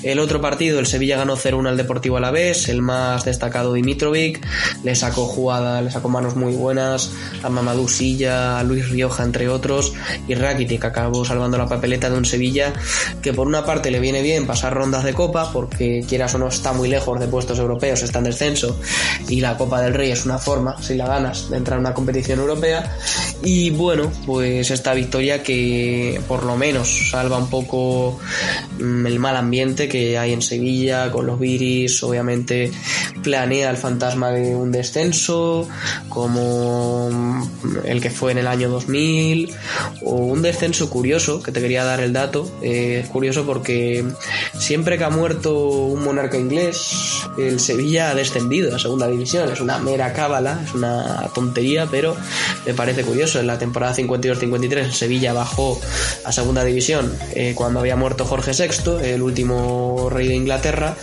El 0.03 0.19
otro 0.19 0.41
partido, 0.41 0.79
el 0.79 0.87
Sevilla 0.87 1.17
ganó 1.17 1.37
0-1 1.37 1.67
al 1.67 1.77
Deportivo 1.77 2.17
Alavés, 2.17 2.69
el 2.69 2.81
más 2.81 3.25
destacado 3.25 3.73
Dimitrovic, 3.73 4.45
le 4.83 4.95
sacó 4.95 5.25
jugada, 5.25 5.81
le 5.81 5.91
sacó 5.91 6.09
manos 6.09 6.35
muy 6.35 6.53
buenas 6.53 7.11
a 7.43 7.49
Mamadou 7.49 7.87
Silla, 7.87 8.59
a 8.59 8.63
Luis 8.63 8.89
Rioja, 8.89 9.23
entre 9.23 9.49
otros, 9.49 9.93
y 10.27 10.35
Rakitic 10.35 10.85
acabó 10.85 11.25
salvando 11.25 11.57
la 11.57 11.67
papeleta 11.67 12.09
de 12.09 12.17
un 12.17 12.25
Sevilla 12.25 12.73
que 13.21 13.33
por 13.33 13.47
una 13.47 13.65
parte 13.65 13.91
le 13.91 13.99
viene 13.99 14.21
bien 14.21 14.45
pasar 14.47 14.73
rondas 14.73 15.03
de 15.03 15.13
copa, 15.13 15.51
porque 15.51 16.03
quieras 16.07 16.35
o 16.35 16.37
no 16.37 16.47
está 16.47 16.73
muy 16.73 16.89
lejos 16.89 17.19
de 17.19 17.27
puestos 17.27 17.59
europeos, 17.59 18.01
está 18.01 18.19
en 18.19 18.25
descenso, 18.25 18.79
y 19.29 19.41
la 19.41 19.57
Copa 19.57 19.81
del 19.81 19.93
Rey 19.93 20.11
es 20.11 20.25
una 20.25 20.37
forma, 20.37 20.81
si 20.81 20.95
la 20.95 21.07
ganas, 21.07 21.49
de 21.49 21.57
entrar 21.57 21.77
a 21.77 21.79
una 21.79 21.93
competición 21.93 22.39
europea, 22.39 22.95
y 23.43 23.69
bueno, 23.69 24.11
pues 24.25 24.71
esta 24.71 24.93
victoria 24.93 25.43
que 25.43 26.19
por 26.27 26.43
lo 26.43 26.57
menos 26.57 27.09
salva 27.11 27.37
un 27.37 27.49
poco 27.49 28.19
mm, 28.79 29.05
el 29.05 29.19
mal 29.19 29.35
ambiente 29.35 29.87
que 29.87 30.17
hay 30.17 30.33
en 30.33 30.41
Sevilla 30.41 31.11
con 31.11 31.27
los 31.27 31.39
Viris, 31.39 32.01
obviamente 32.03 32.71
planea 33.21 33.69
el 33.69 33.77
fantasma 33.77 34.31
de 34.31 34.55
un 34.55 34.71
descenso 34.71 35.67
como 36.09 37.09
mm, 37.11 37.77
el 37.85 38.01
que 38.01 38.09
fue 38.09 38.31
en 38.31 38.39
el 38.39 38.47
año 38.47 38.69
2000 38.69 39.53
o 40.03 40.15
un 40.15 40.41
descenso 40.41 40.89
curioso, 40.89 41.41
que 41.41 41.51
te 41.51 41.61
quería 41.61 41.83
dar 41.83 41.99
el 41.99 42.13
dato, 42.13 42.49
eh, 42.61 43.01
es 43.03 43.09
curioso 43.09 43.45
porque 43.45 44.03
siempre 44.57 44.97
que 44.97 45.03
ha 45.03 45.09
muerto 45.09 45.67
un 45.67 46.03
monarca 46.03 46.37
inglés, 46.37 47.23
el 47.37 47.59
Sevilla 47.59 48.09
ha 48.09 48.15
descendido 48.15 48.75
a 48.75 48.79
segunda 48.79 49.07
división, 49.07 49.51
es 49.51 49.61
una 49.61 49.77
mera 49.77 50.13
cábala, 50.13 50.61
es 50.65 50.73
una 50.73 51.29
tontería, 51.33 51.87
pero 51.89 52.15
me 52.65 52.73
parece 52.73 53.03
curioso, 53.03 53.26
en 53.35 53.47
la 53.47 53.57
temporada 53.57 53.95
52-53 53.95 54.77
el 54.77 54.93
Sevilla 54.93 55.33
bajó 55.33 55.79
a 56.23 56.31
segunda 56.31 56.63
división 56.63 57.13
eh, 57.33 57.53
cuando 57.55 57.79
había 57.79 57.95
muerto 57.95 58.25
Jorge 58.25 58.51
VI, 58.51 59.13
el 59.13 59.21
último 59.21 60.09
rey 60.09 60.27
de 60.27 60.35
Inglaterra, 60.35 60.95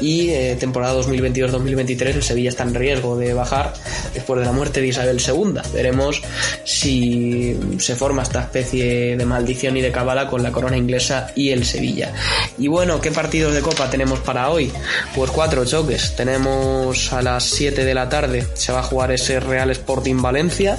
y 0.00 0.30
eh, 0.30 0.56
temporada 0.58 1.00
2022-2023 1.00 2.14
el 2.16 2.22
Sevilla 2.22 2.50
está 2.50 2.64
en 2.64 2.74
riesgo 2.74 3.16
de 3.16 3.34
bajar 3.34 3.72
después 4.14 4.40
de 4.40 4.46
la 4.46 4.52
muerte 4.52 4.80
de 4.80 4.88
Isabel 4.88 5.20
II. 5.20 5.60
Veremos 5.72 6.22
si 6.64 7.58
se 7.78 7.96
forma 7.96 8.22
esta 8.22 8.40
especie 8.40 9.16
de 9.16 9.26
maldición 9.26 9.76
y 9.76 9.80
de 9.80 9.92
cabala 9.92 10.26
con 10.26 10.42
la 10.42 10.52
corona 10.52 10.76
inglesa 10.76 11.32
y 11.34 11.50
el 11.50 11.64
Sevilla. 11.64 12.12
Y 12.58 12.68
bueno, 12.68 13.00
¿qué 13.00 13.10
partidos 13.10 13.54
de 13.54 13.60
copa 13.60 13.88
tenemos 13.88 14.20
para 14.20 14.50
hoy? 14.50 14.72
Pues 15.14 15.30
cuatro 15.30 15.64
choques. 15.64 16.14
Tenemos 16.16 17.12
a 17.12 17.22
las 17.22 17.44
7 17.44 17.84
de 17.84 17.94
la 17.94 18.08
tarde, 18.08 18.46
se 18.54 18.72
va 18.72 18.80
a 18.80 18.82
jugar 18.82 19.12
ese 19.12 19.40
Real 19.40 19.70
Sporting 19.70 20.20
Valencia, 20.20 20.76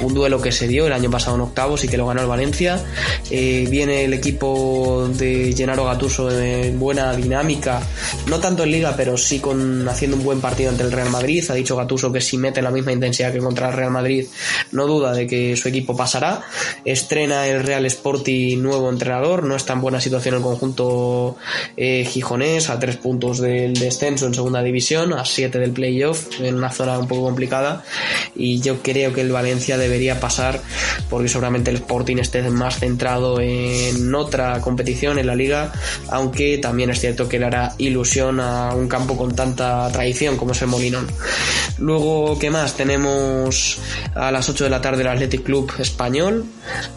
un 0.00 0.14
duelo 0.14 0.40
que 0.42 0.52
se 0.52 0.68
dio 0.68 0.86
el 0.86 0.92
año 0.92 1.10
pasado 1.10 1.36
en 1.36 1.42
octavos 1.42 1.84
y 1.84 1.88
que 1.88 1.96
lo 1.96 2.06
ganó 2.06 2.20
el 2.20 2.26
Valencia. 2.26 2.80
Eh, 3.30 3.66
viene 3.70 4.04
el 4.04 4.12
equipo 4.12 5.08
de 5.08 5.54
Gennaro 5.56 5.84
Gatuso 5.84 6.30
en 6.30 6.78
buena 6.78 7.14
dinámica, 7.14 7.80
no 8.26 8.40
tanto 8.40 8.64
en 8.64 8.72
liga, 8.72 8.94
pero 8.96 9.16
sí 9.16 9.38
con 9.38 9.88
haciendo 9.88 10.16
un 10.16 10.24
buen 10.24 10.40
partido 10.40 10.70
ante 10.70 10.82
el 10.82 10.92
Real 10.92 11.10
Madrid. 11.10 11.44
Ha 11.48 11.54
dicho 11.54 11.76
Gatuso 11.76 12.12
que 12.12 12.20
si 12.20 12.36
mete 12.36 12.60
la 12.60 12.70
misma 12.70 12.92
intensidad 12.92 13.32
que 13.32 13.38
contra 13.38 13.68
el 13.68 13.74
Real 13.74 13.90
Madrid, 13.90 14.26
no 14.72 14.86
duda 14.86 15.12
de 15.12 15.26
que 15.26 15.56
su 15.56 15.68
equipo 15.68 15.96
pasará. 15.96 16.42
Estrena 16.84 17.46
el 17.46 17.62
Real 17.62 17.86
Sporting 17.86 18.58
nuevo 18.58 18.90
entrenador, 18.90 19.44
no 19.44 19.56
está 19.56 19.74
en 19.74 19.80
buena 19.80 20.00
situación 20.00 20.34
el 20.34 20.42
conjunto 20.42 21.36
eh, 21.76 22.04
gijonés, 22.04 22.70
a 22.70 22.78
tres 22.78 22.96
puntos 22.96 23.38
del 23.38 23.74
descenso 23.74 24.26
en 24.26 24.34
segunda 24.34 24.62
división, 24.62 25.12
a 25.12 25.24
siete 25.24 25.58
del 25.58 25.72
playoff, 25.72 26.40
en 26.40 26.56
una 26.56 26.70
zona 26.70 26.98
un 26.98 27.08
poco 27.08 27.22
complicada. 27.24 27.84
Y 28.34 28.60
yo 28.60 28.82
creo 28.82 29.12
que 29.12 29.20
el 29.20 29.32
Valencia 29.32 29.78
debería 29.78 30.20
pasar 30.20 30.31
porque 31.08 31.28
seguramente 31.28 31.70
el 31.70 31.76
Sporting 31.76 32.18
esté 32.18 32.42
más 32.50 32.78
centrado 32.78 33.40
en 33.40 34.14
otra 34.14 34.60
competición 34.60 35.18
en 35.18 35.26
la 35.26 35.34
liga, 35.34 35.72
aunque 36.08 36.58
también 36.58 36.90
es 36.90 37.00
cierto 37.00 37.28
que 37.28 37.38
le 37.38 37.46
hará 37.46 37.74
ilusión 37.78 38.40
a 38.40 38.74
un 38.74 38.88
campo 38.88 39.16
con 39.16 39.34
tanta 39.34 39.90
tradición 39.92 40.36
como 40.36 40.52
es 40.52 40.62
el 40.62 40.68
Molinón. 40.68 41.06
Luego, 41.78 42.38
¿qué 42.38 42.50
más? 42.50 42.76
Tenemos 42.76 43.78
a 44.14 44.30
las 44.30 44.48
8 44.48 44.64
de 44.64 44.70
la 44.70 44.80
tarde 44.80 45.02
el 45.02 45.08
Athletic 45.08 45.42
Club 45.42 45.72
Español, 45.78 46.44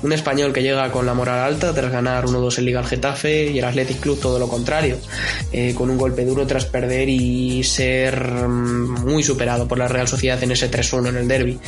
un 0.03 0.13
español 0.13 0.53
que 0.53 0.61
llega 0.61 0.91
con 0.91 1.05
la 1.05 1.13
moral 1.13 1.39
alta 1.39 1.73
tras 1.73 1.91
ganar 1.91 2.25
1-2 2.25 2.59
en 2.59 2.65
Liga 2.65 2.79
al 2.79 2.85
Getafe 2.85 3.51
y 3.51 3.59
el 3.59 3.65
Athletic 3.65 3.99
Club 3.99 4.19
todo 4.19 4.37
lo 4.39 4.47
contrario, 4.47 4.97
eh, 5.51 5.73
con 5.75 5.89
un 5.89 5.97
golpe 5.97 6.25
duro 6.25 6.45
tras 6.45 6.65
perder 6.65 7.09
y 7.09 7.63
ser 7.63 8.21
mm, 8.25 9.05
muy 9.05 9.23
superado 9.23 9.67
por 9.67 9.77
la 9.77 9.87
Real 9.87 10.07
Sociedad 10.07 10.41
en 10.43 10.51
ese 10.51 10.69
3-1 10.69 11.09
en 11.09 11.17
el 11.17 11.27
derby. 11.27 11.59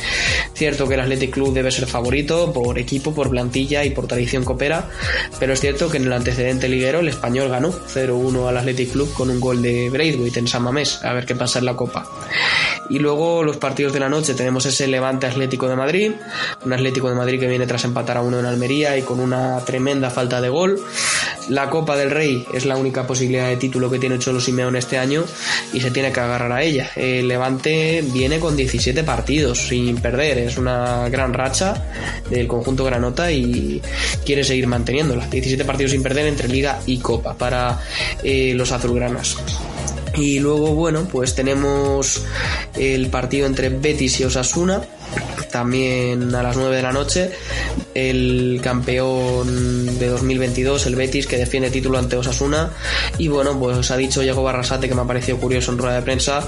Cierto 0.54 0.86
que 0.86 0.94
el 0.94 1.00
Athletic 1.00 1.32
Club 1.32 1.52
debe 1.58 1.72
ser 1.72 1.86
favorito 1.86 2.52
por 2.52 2.78
equipo, 2.78 3.14
por 3.14 3.30
plantilla 3.30 3.84
y 3.84 3.90
por 3.90 4.06
tradición 4.06 4.44
coopera, 4.44 4.88
pero 5.40 5.52
es 5.52 5.60
cierto 5.60 5.90
que 5.90 5.96
en 5.96 6.04
el 6.04 6.12
antecedente 6.12 6.68
liguero 6.68 7.00
el 7.00 7.08
español 7.08 7.48
ganó 7.48 7.72
0-1 7.72 8.48
al 8.48 8.56
Athletic 8.56 8.92
Club 8.92 9.12
con 9.12 9.28
un 9.28 9.40
gol 9.40 9.60
de 9.60 9.90
Braithwaite 9.90 10.38
en 10.38 10.46
San 10.46 10.62
Mamés, 10.62 11.04
a 11.04 11.12
ver 11.12 11.26
qué 11.26 11.34
pasa 11.34 11.58
en 11.58 11.64
la 11.64 11.74
Copa. 11.74 12.06
Y 12.90 13.00
luego 13.00 13.42
los 13.42 13.56
partidos 13.56 13.92
de 13.92 14.00
la 14.00 14.08
noche 14.08 14.34
tenemos 14.34 14.64
ese 14.66 14.86
Levante 14.86 15.26
Atlético 15.26 15.68
de 15.68 15.76
Madrid, 15.76 16.12
un 16.64 16.72
Atlético 16.72 17.08
de 17.08 17.16
Madrid 17.16 17.40
que 17.40 17.48
viene 17.48 17.66
tras 17.66 17.84
empatar 17.84 18.16
a 18.16 18.22
uno 18.22 18.38
en 18.38 18.46
Almería 18.46 18.96
y 18.96 19.02
con 19.02 19.20
una 19.20 19.58
tremenda 19.64 20.10
falta 20.10 20.40
de 20.40 20.48
gol. 20.48 20.80
La 21.48 21.70
Copa 21.70 21.96
del 21.96 22.10
Rey 22.10 22.44
es 22.52 22.66
la 22.66 22.76
única 22.76 23.06
posibilidad 23.06 23.48
de 23.48 23.56
título 23.56 23.90
que 23.90 23.98
tiene 23.98 24.18
Cholo 24.18 24.40
Simeone 24.40 24.78
este 24.78 24.98
año 24.98 25.24
y 25.72 25.80
se 25.80 25.90
tiene 25.90 26.12
que 26.12 26.20
agarrar 26.20 26.52
a 26.52 26.62
ella. 26.62 26.90
El 26.94 27.26
Levante 27.26 28.04
viene 28.12 28.38
con 28.38 28.54
17 28.54 29.02
partidos 29.02 29.68
sin 29.68 29.96
perder, 29.96 30.38
es 30.38 30.58
una 30.58 31.08
gran 31.08 31.32
racha 31.32 31.84
del 32.28 32.46
conjunto 32.46 32.84
Granota 32.84 33.32
y 33.32 33.80
quiere 34.26 34.44
seguir 34.44 34.66
manteniéndola. 34.66 35.26
17 35.26 35.64
partidos 35.64 35.92
sin 35.92 36.02
perder 36.02 36.26
entre 36.26 36.48
Liga 36.48 36.80
y 36.84 36.98
Copa 36.98 37.34
para 37.34 37.80
eh, 38.22 38.52
los 38.54 38.70
azulgranas. 38.72 39.36
Y 40.16 40.40
luego, 40.40 40.74
bueno, 40.74 41.06
pues 41.10 41.34
tenemos 41.34 42.22
el 42.76 43.08
partido 43.08 43.46
entre 43.46 43.68
Betis 43.68 44.20
y 44.20 44.24
Osasuna, 44.24 44.82
también 45.50 46.34
a 46.34 46.42
las 46.42 46.56
9 46.56 46.76
de 46.76 46.82
la 46.82 46.92
noche. 46.92 47.30
El 47.94 48.60
campeón 48.62 49.98
de 49.98 50.08
2022, 50.08 50.86
el 50.86 50.94
Betis, 50.94 51.26
que 51.26 51.36
defiende 51.36 51.70
título 51.70 51.98
ante 51.98 52.16
Osasuna. 52.16 52.70
Y 53.18 53.28
bueno, 53.28 53.58
pues 53.58 53.90
ha 53.90 53.96
dicho 53.96 54.20
Diego 54.20 54.42
Barrasate, 54.42 54.88
que 54.88 54.94
me 54.94 55.02
ha 55.02 55.04
parecido 55.04 55.38
curioso 55.38 55.72
en 55.72 55.78
rueda 55.78 55.96
de 55.96 56.02
prensa, 56.02 56.42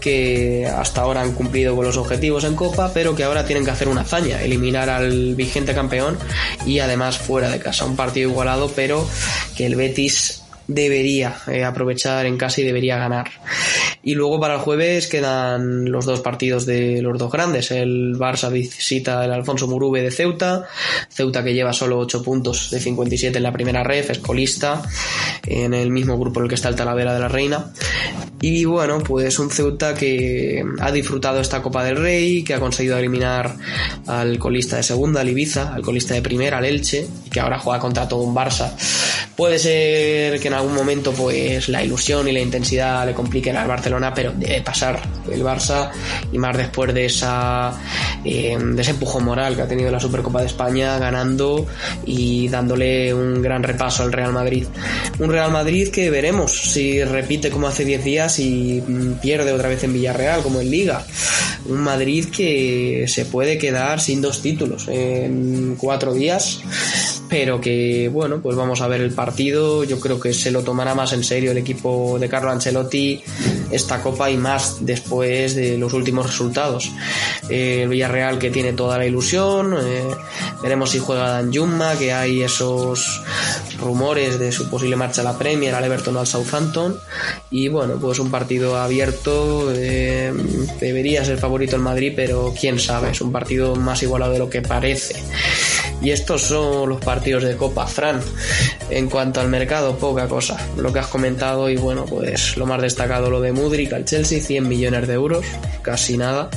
que 0.00 0.66
hasta 0.66 1.02
ahora 1.02 1.20
han 1.20 1.32
cumplido 1.32 1.76
con 1.76 1.84
los 1.84 1.96
objetivos 1.96 2.44
en 2.44 2.54
Copa, 2.54 2.90
pero 2.94 3.14
que 3.14 3.24
ahora 3.24 3.44
tienen 3.44 3.64
que 3.64 3.70
hacer 3.70 3.88
una 3.88 4.02
hazaña, 4.02 4.40
eliminar 4.42 4.88
al 4.88 5.34
vigente 5.34 5.74
campeón 5.74 6.18
y 6.66 6.78
además 6.78 7.18
fuera 7.18 7.50
de 7.50 7.58
casa. 7.58 7.84
Un 7.84 7.96
partido 7.96 8.30
igualado, 8.30 8.70
pero 8.74 9.06
que 9.56 9.66
el 9.66 9.76
Betis 9.76 10.42
debería 10.66 11.36
eh, 11.48 11.64
aprovechar 11.64 12.26
en 12.26 12.38
casa 12.38 12.60
y 12.60 12.64
debería 12.64 12.96
ganar. 12.96 13.30
Y 14.04 14.14
luego 14.14 14.38
para 14.38 14.54
el 14.54 14.60
jueves 14.60 15.08
quedan 15.08 15.90
los 15.90 16.04
dos 16.04 16.20
partidos 16.20 16.66
de 16.66 17.00
los 17.00 17.18
dos 17.18 17.32
grandes. 17.32 17.70
El 17.70 18.16
Barça 18.16 18.52
visita 18.52 19.24
el 19.24 19.32
Alfonso 19.32 19.66
Murube 19.66 20.02
de 20.02 20.10
Ceuta. 20.10 20.66
Ceuta 21.08 21.42
que 21.42 21.54
lleva 21.54 21.72
solo 21.72 21.98
8 21.98 22.22
puntos 22.22 22.70
de 22.70 22.80
57 22.80 23.36
en 23.36 23.42
la 23.42 23.52
primera 23.52 23.82
ref, 23.82 24.10
es 24.10 24.18
colista 24.18 24.82
en 25.46 25.72
el 25.72 25.90
mismo 25.90 26.18
grupo 26.18 26.40
en 26.40 26.44
el 26.44 26.48
que 26.50 26.54
está 26.54 26.68
el 26.68 26.76
Talavera 26.76 27.14
de 27.14 27.20
la 27.20 27.28
Reina. 27.28 27.72
Y 28.40 28.66
bueno, 28.66 28.98
pues 28.98 29.38
un 29.38 29.50
Ceuta 29.50 29.94
que 29.94 30.62
ha 30.80 30.92
disfrutado 30.92 31.40
esta 31.40 31.62
Copa 31.62 31.82
del 31.82 31.96
Rey, 31.96 32.44
que 32.44 32.52
ha 32.52 32.60
conseguido 32.60 32.98
eliminar 32.98 33.56
al 34.06 34.38
colista 34.38 34.76
de 34.76 34.82
segunda, 34.82 35.22
al 35.22 35.30
Ibiza, 35.30 35.74
al 35.74 35.80
colista 35.80 36.12
de 36.12 36.20
primera, 36.20 36.58
al 36.58 36.66
Elche, 36.66 37.06
y 37.24 37.30
que 37.30 37.40
ahora 37.40 37.58
juega 37.58 37.78
contra 37.78 38.06
todo 38.06 38.20
un 38.20 38.34
Barça. 38.34 38.70
Puede 39.34 39.58
ser 39.58 40.38
que 40.40 40.48
en 40.48 40.54
algún 40.54 40.74
momento 40.74 41.12
pues 41.12 41.68
la 41.68 41.82
ilusión 41.82 42.28
y 42.28 42.32
la 42.32 42.40
intensidad 42.40 43.06
le 43.06 43.14
compliquen 43.14 43.56
al 43.56 43.66
Barcelona, 43.66 43.93
pero 44.14 44.32
debe 44.36 44.60
pasar 44.62 45.00
el 45.30 45.42
Barça 45.42 45.90
y 46.32 46.38
más 46.38 46.56
después 46.56 46.92
de 46.92 47.06
esa 47.06 47.72
eh, 48.24 48.56
de 48.58 48.82
ese 48.82 48.92
empujón 48.92 49.24
moral 49.24 49.54
que 49.54 49.62
ha 49.62 49.68
tenido 49.68 49.90
la 49.90 50.00
Supercopa 50.00 50.40
de 50.40 50.46
España 50.46 50.98
ganando 50.98 51.66
y 52.06 52.48
dándole 52.48 53.12
un 53.12 53.42
gran 53.42 53.62
repaso 53.62 54.02
al 54.02 54.12
Real 54.12 54.32
Madrid. 54.32 54.66
Un 55.18 55.30
Real 55.30 55.50
Madrid 55.50 55.88
que 55.88 56.10
veremos 56.10 56.72
si 56.72 57.02
repite 57.04 57.50
como 57.50 57.68
hace 57.68 57.84
10 57.84 58.04
días 58.04 58.38
y 58.38 58.82
pierde 59.22 59.52
otra 59.52 59.68
vez 59.68 59.84
en 59.84 59.92
Villarreal 59.92 60.42
como 60.42 60.60
en 60.60 60.70
Liga. 60.70 61.04
Un 61.66 61.80
Madrid 61.80 62.26
que 62.26 63.06
se 63.08 63.24
puede 63.24 63.56
quedar 63.56 64.00
sin 64.00 64.20
dos 64.20 64.42
títulos 64.42 64.86
en 64.88 65.76
cuatro 65.78 66.12
días, 66.12 66.60
pero 67.28 67.60
que 67.60 68.08
bueno, 68.12 68.40
pues 68.42 68.56
vamos 68.56 68.80
a 68.82 68.88
ver 68.88 69.00
el 69.00 69.12
partido. 69.12 69.84
Yo 69.84 69.98
creo 69.98 70.20
que 70.20 70.34
se 70.34 70.50
lo 70.50 70.62
tomará 70.62 70.94
más 70.94 71.12
en 71.12 71.24
serio 71.24 71.52
el 71.52 71.58
equipo 71.58 72.18
de 72.18 72.28
Carlo 72.28 72.50
Ancelotti 72.50 73.22
esta 73.70 74.02
copa 74.02 74.30
y 74.30 74.36
más 74.36 74.78
después 74.80 75.54
de 75.54 75.78
los 75.78 75.92
últimos 75.92 76.26
resultados. 76.26 76.90
Eh, 77.48 77.82
el 77.82 77.88
Villarreal 77.88 78.38
que 78.38 78.50
tiene 78.50 78.72
toda 78.72 78.98
la 78.98 79.06
ilusión, 79.06 79.74
eh, 79.80 80.04
veremos 80.62 80.90
si 80.90 80.98
juega 80.98 81.30
Dan 81.30 81.52
Jumma, 81.52 81.96
que 81.96 82.12
hay 82.12 82.42
esos 82.42 83.22
rumores 83.80 84.38
de 84.38 84.52
su 84.52 84.68
posible 84.68 84.96
marcha 84.96 85.20
a 85.20 85.24
la 85.24 85.38
Premier, 85.38 85.74
al 85.74 85.84
Everton 85.84 86.16
o 86.16 86.20
al 86.20 86.26
Southampton. 86.26 86.98
Y 87.50 87.68
bueno, 87.68 87.94
pues 88.00 88.18
un 88.18 88.30
partido 88.30 88.76
abierto, 88.76 89.72
eh, 89.74 90.32
debería 90.80 91.24
ser 91.24 91.38
favorito 91.38 91.76
el 91.76 91.82
Madrid, 91.82 92.12
pero 92.14 92.54
quién 92.58 92.78
sabe, 92.78 93.10
es 93.10 93.20
un 93.20 93.32
partido 93.32 93.76
más 93.76 94.02
igualado 94.02 94.32
de 94.32 94.38
lo 94.38 94.50
que 94.50 94.62
parece. 94.62 95.16
Y 96.02 96.10
estos 96.10 96.42
son 96.42 96.88
los 96.88 97.00
partidos 97.00 97.42
de 97.44 97.56
Copa, 97.56 97.86
Fran. 97.86 98.20
En 98.90 99.08
cuanto 99.08 99.40
al 99.40 99.48
mercado, 99.48 99.96
poca 99.96 100.28
cosa. 100.28 100.58
Lo 100.76 100.92
que 100.92 100.98
has 100.98 101.06
comentado 101.06 101.70
y 101.70 101.76
bueno, 101.76 102.04
pues 102.04 102.56
lo 102.56 102.66
más 102.66 102.80
destacado 102.82 103.30
lo 103.30 103.40
de 103.40 103.52
Mudrik 103.52 103.92
al 103.92 104.04
Chelsea, 104.04 104.40
100 104.40 104.68
millones 104.68 105.08
de 105.08 105.14
euros, 105.14 105.44
casi 105.82 106.16
nada. 106.16 106.50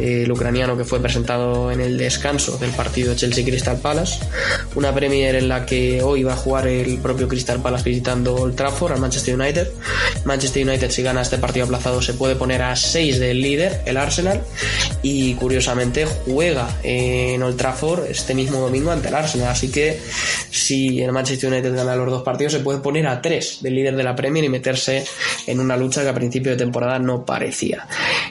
Eh, 0.00 0.22
el 0.24 0.32
ucraniano 0.32 0.76
que 0.76 0.84
fue 0.84 1.00
presentado 1.00 1.72
en 1.72 1.80
el 1.80 1.96
descanso 1.96 2.58
del 2.58 2.70
partido 2.70 3.14
Chelsea 3.14 3.44
Crystal 3.44 3.78
Palace. 3.78 4.20
Una 4.74 4.94
Premier 4.94 5.34
en 5.34 5.48
la 5.48 5.64
que 5.64 6.02
hoy 6.02 6.22
va 6.22 6.34
a 6.34 6.36
jugar 6.36 6.66
el 6.68 6.98
propio 6.98 7.28
Crystal 7.28 7.60
Palace 7.60 7.84
visitando 7.84 8.34
Old 8.34 8.54
Trafford 8.54 8.92
al 8.92 9.00
Manchester 9.00 9.34
United. 9.34 9.68
Manchester 10.24 10.66
United 10.66 10.90
si 10.90 11.02
gana 11.02 11.22
este 11.22 11.38
partido 11.38 11.64
aplazado 11.64 12.02
se 12.02 12.14
puede 12.14 12.36
poner 12.36 12.62
a 12.62 12.76
6 12.76 13.18
del 13.18 13.40
líder, 13.40 13.82
el 13.86 13.96
Arsenal. 13.96 14.42
Y 15.02 15.34
curiosamente 15.34 16.06
juega 16.26 16.68
en 16.82 17.42
Old 17.42 17.56
Trafford 17.56 18.06
este 18.06 18.34
mismo 18.34 18.47
domingo 18.56 18.90
ante 18.90 19.08
el 19.08 19.14
Arsenal. 19.14 19.48
Así 19.48 19.70
que 19.70 20.00
si 20.50 21.00
el 21.00 21.12
Manchester 21.12 21.52
United 21.52 21.74
gana 21.74 21.94
los 21.96 22.10
dos 22.10 22.22
partidos, 22.22 22.52
se 22.54 22.60
puede 22.60 22.80
poner 22.80 23.06
a 23.06 23.20
3 23.20 23.58
del 23.62 23.74
líder 23.74 23.96
de 23.96 24.04
la 24.04 24.16
Premier 24.16 24.44
y 24.44 24.48
meterse 24.48 25.04
en 25.46 25.60
una 25.60 25.76
lucha 25.76 26.02
que 26.02 26.08
a 26.08 26.14
principio 26.14 26.52
de 26.52 26.58
temporada 26.58 26.98
no 26.98 27.24
parecía. 27.24 27.86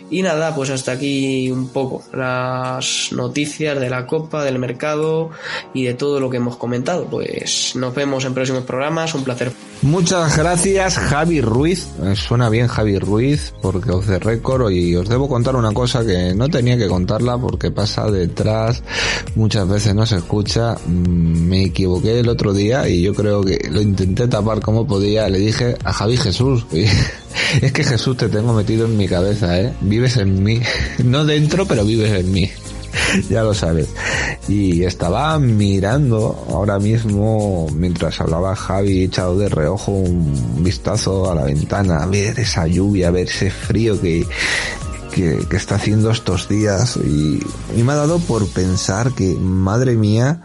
Y 0.10 0.22
nada, 0.22 0.56
pues 0.56 0.70
hasta 0.70 0.94
aquí 0.94 1.52
un 1.52 1.70
poco 1.70 2.04
las 2.14 3.10
noticias 3.12 3.80
de 3.80 3.90
la 3.90 4.06
Copa, 4.06 4.44
del 4.44 4.60
mercado 4.60 5.30
y 5.74 5.86
de 5.86 5.94
todo 5.94 6.20
lo 6.20 6.30
que 6.30 6.38
hemos 6.38 6.58
comentado. 6.58 7.06
Pues 7.06 7.76
nos 7.76 7.94
vemos 7.94 8.26
en 8.26 8.34
próximos 8.34 8.64
programas. 8.64 9.14
Un 9.14 9.24
placer. 9.24 9.52
Muchas 9.82 10.38
gracias 10.38 10.98
Javi 10.98 11.42
Ruiz. 11.42 11.88
Eh, 12.04 12.16
Suena 12.16 12.50
bien 12.50 12.68
Javi 12.68 12.98
Ruiz 12.98 13.54
porque 13.62 13.92
os 13.92 14.08
de 14.08 14.20
récord 14.20 14.72
y 14.72 14.96
os 14.96 15.08
debo 15.08 15.30
contar 15.30 15.56
una 15.56 15.72
cosa 15.72 16.06
que 16.06 16.34
no 16.34 16.50
tenía 16.50 16.78
que 16.78 16.88
contarla 16.88 17.38
porque 17.38 17.72
pasa 17.72 18.10
detrás, 18.10 18.82
muchas 19.36 19.68
veces 19.68 19.94
se 20.08 20.18
escucha. 20.18 20.76
Mm, 20.88 21.48
Me 21.48 21.64
equivoqué 21.66 22.20
el 22.20 22.30
otro 22.30 22.54
día 22.54 22.88
y 22.90 23.02
yo 23.02 23.14
creo 23.14 23.44
que 23.44 23.60
lo 23.70 23.82
intenté 23.82 24.28
tapar 24.28 24.60
como 24.62 24.88
podía. 24.88 25.30
Le 25.30 25.40
dije 25.40 25.76
a 25.84 25.94
Javi 25.94 26.18
Jesús. 26.18 26.66
Es 27.62 27.72
que 27.72 27.84
Jesús 27.84 28.18
te 28.18 28.30
tengo 28.30 28.52
metido 28.52 28.88
en 28.88 28.98
mi 28.98 29.08
cabeza, 29.08 29.60
¿eh? 29.62 29.72
Vives 29.82 30.18
en 30.18 30.44
mí. 30.44 30.60
No 31.04 31.24
dentro, 31.24 31.66
pero 31.68 31.86
vives 31.86 32.12
en 32.12 32.32
mí. 32.32 32.50
ya 33.30 33.44
lo 33.44 33.54
sabes. 33.54 33.88
Y 34.48 34.84
estaba 34.84 35.38
mirando 35.40 36.46
ahora 36.50 36.80
mismo, 36.80 37.68
mientras 37.74 38.20
hablaba 38.22 38.56
Javi, 38.56 39.04
echado 39.04 39.38
de 39.38 39.50
reojo 39.50 39.92
un 39.92 40.64
vistazo 40.64 41.32
a 41.32 41.36
la 41.36 41.44
ventana, 41.44 42.04
a 42.04 42.06
ver 42.06 42.40
esa 42.40 42.68
lluvia, 42.68 43.10
a 43.10 43.12
ver 43.12 43.28
ese 43.28 43.50
frío 43.52 44.00
que, 44.00 44.26
que, 45.18 45.58
está 45.58 45.76
haciendo 45.76 46.12
estos 46.12 46.48
días. 46.48 46.98
Y, 46.98 47.42
y 47.76 47.84
me 47.84 47.94
ha 47.94 47.96
dado 47.96 48.20
por 48.20 48.48
pensar 48.48 49.14
que, 49.14 49.36
madre 49.36 49.96
mía, 49.96 50.42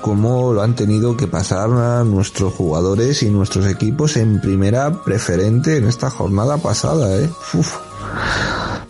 cómo 0.00 0.52
lo 0.52 0.62
han 0.62 0.74
tenido 0.74 1.16
que 1.16 1.26
pasar 1.26 1.70
a 1.70 2.04
nuestros 2.04 2.54
jugadores 2.54 3.22
y 3.22 3.30
nuestros 3.30 3.66
equipos 3.66 4.16
en 4.16 4.40
primera 4.40 5.02
preferente 5.04 5.76
en 5.76 5.86
esta 5.86 6.10
jornada 6.10 6.56
pasada, 6.58 7.16
¿eh? 7.16 7.30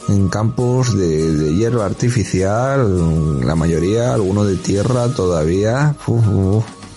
En 0.08 0.28
campos 0.28 0.96
de, 0.96 1.32
de, 1.32 1.54
hierba 1.54 1.84
artificial, 1.84 3.46
la 3.46 3.54
mayoría, 3.54 4.14
alguno 4.14 4.44
de 4.44 4.56
tierra 4.56 5.08
todavía. 5.08 5.94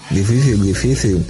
Difícil, 0.09 0.61
difícil. 0.63 1.25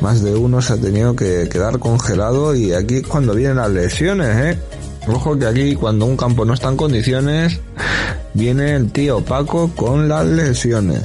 Más 0.00 0.22
de 0.22 0.34
uno 0.34 0.60
se 0.60 0.74
ha 0.74 0.76
tenido 0.76 1.16
que 1.16 1.48
quedar 1.48 1.78
congelado 1.78 2.54
y 2.54 2.72
aquí 2.72 2.96
es 2.96 3.06
cuando 3.06 3.34
vienen 3.34 3.56
las 3.56 3.70
lesiones, 3.70 4.36
¿eh? 4.36 4.60
Ojo 5.06 5.38
que 5.38 5.46
aquí 5.46 5.74
cuando 5.74 6.04
un 6.06 6.16
campo 6.16 6.44
no 6.44 6.54
está 6.54 6.68
en 6.68 6.76
condiciones, 6.76 7.60
viene 8.34 8.74
el 8.74 8.90
tío 8.90 9.24
Paco 9.24 9.70
con 9.74 10.08
las 10.08 10.26
lesiones. 10.26 11.02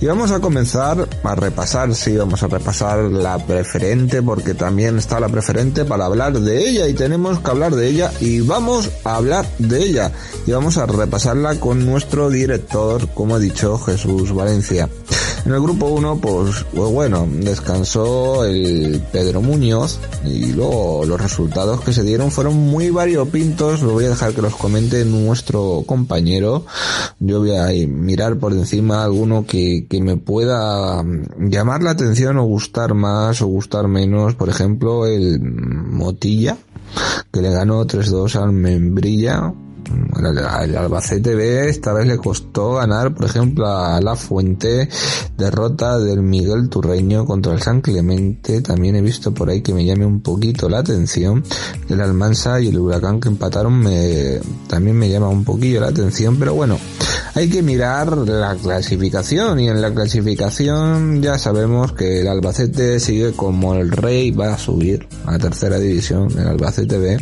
Y 0.00 0.06
vamos 0.06 0.30
a 0.30 0.40
comenzar 0.40 1.08
a 1.22 1.34
repasar, 1.34 1.94
sí, 1.94 2.16
vamos 2.16 2.42
a 2.42 2.48
repasar 2.48 2.98
la 2.98 3.38
preferente 3.38 4.22
porque 4.22 4.54
también 4.54 4.98
está 4.98 5.18
la 5.18 5.28
preferente 5.28 5.84
para 5.84 6.06
hablar 6.06 6.38
de 6.38 6.68
ella 6.68 6.88
y 6.88 6.94
tenemos 6.94 7.38
que 7.40 7.50
hablar 7.50 7.74
de 7.74 7.88
ella 7.88 8.12
y 8.20 8.40
vamos 8.40 8.90
a 9.04 9.16
hablar 9.16 9.46
de 9.58 9.78
ella 9.78 10.12
y 10.46 10.52
vamos 10.52 10.78
a 10.78 10.86
repasarla 10.86 11.58
con 11.60 11.86
nuestro 11.86 12.30
director, 12.30 13.08
como 13.14 13.36
ha 13.36 13.38
dicho 13.38 13.78
Jesús 13.78 14.32
Valencia. 14.32 14.88
En 15.44 15.52
el 15.52 15.60
grupo 15.60 15.86
1, 15.88 16.20
pues, 16.22 16.64
pues, 16.74 16.90
bueno, 16.90 17.28
descansó 17.30 18.46
el 18.46 19.02
Pedro 19.12 19.42
Muñoz 19.42 20.00
y 20.24 20.52
luego 20.52 21.04
los 21.06 21.20
resultados 21.20 21.82
que 21.82 21.92
se 21.92 22.02
dieron 22.02 22.30
fueron 22.30 22.56
muy 22.56 22.88
variopintos. 22.88 23.82
Lo 23.82 23.92
voy 23.92 24.06
a 24.06 24.10
dejar 24.10 24.32
que 24.32 24.40
los 24.40 24.56
comente 24.56 25.04
nuestro 25.04 25.84
compañero. 25.86 26.64
Yo 27.20 27.40
voy 27.40 27.54
a 27.54 27.66
mirar 27.86 28.38
por 28.38 28.54
encima 28.54 29.04
alguno 29.04 29.44
que, 29.44 29.86
que 29.86 30.00
me 30.00 30.16
pueda 30.16 31.04
llamar 31.38 31.82
la 31.82 31.90
atención 31.90 32.38
o 32.38 32.44
gustar 32.44 32.94
más 32.94 33.42
o 33.42 33.46
gustar 33.46 33.86
menos. 33.86 34.34
Por 34.36 34.48
ejemplo, 34.48 35.04
el 35.04 35.40
Motilla, 35.40 36.56
que 37.30 37.42
le 37.42 37.50
ganó 37.50 37.86
3-2 37.86 38.36
al 38.36 38.52
Membrilla 38.52 39.52
el 40.18 40.76
Albacete 40.76 41.34
B 41.34 41.68
esta 41.68 41.92
vez 41.92 42.06
le 42.06 42.16
costó 42.16 42.74
ganar, 42.74 43.14
por 43.14 43.26
ejemplo, 43.26 43.66
a 43.66 44.00
La 44.00 44.16
Fuente, 44.16 44.88
derrota 45.36 45.98
del 45.98 46.22
Miguel 46.22 46.68
Turreño 46.68 47.24
contra 47.24 47.52
el 47.52 47.62
San 47.62 47.80
Clemente. 47.80 48.60
También 48.60 48.96
he 48.96 49.02
visto 49.02 49.32
por 49.32 49.50
ahí 49.50 49.62
que 49.62 49.74
me 49.74 49.84
llame 49.84 50.06
un 50.06 50.20
poquito 50.20 50.68
la 50.68 50.78
atención. 50.78 51.42
El 51.88 52.00
Almansa 52.00 52.60
y 52.60 52.68
el 52.68 52.78
Huracán 52.78 53.20
que 53.20 53.28
empataron 53.28 53.78
me, 53.78 54.40
también 54.68 54.96
me 54.96 55.08
llama 55.08 55.28
un 55.28 55.44
poquillo 55.44 55.80
la 55.80 55.88
atención, 55.88 56.38
pero 56.38 56.54
bueno, 56.54 56.78
hay 57.34 57.48
que 57.48 57.62
mirar 57.62 58.16
la 58.16 58.54
clasificación 58.54 59.60
y 59.60 59.68
en 59.68 59.80
la 59.80 59.92
clasificación 59.92 61.20
ya 61.20 61.38
sabemos 61.38 61.92
que 61.92 62.20
el 62.20 62.28
Albacete 62.28 63.00
sigue 63.00 63.32
como 63.32 63.74
el 63.74 63.90
rey, 63.90 64.30
va 64.30 64.54
a 64.54 64.58
subir 64.58 65.06
a 65.26 65.38
tercera 65.38 65.78
división, 65.78 66.28
el 66.38 66.46
Albacete 66.46 66.98
B 66.98 67.18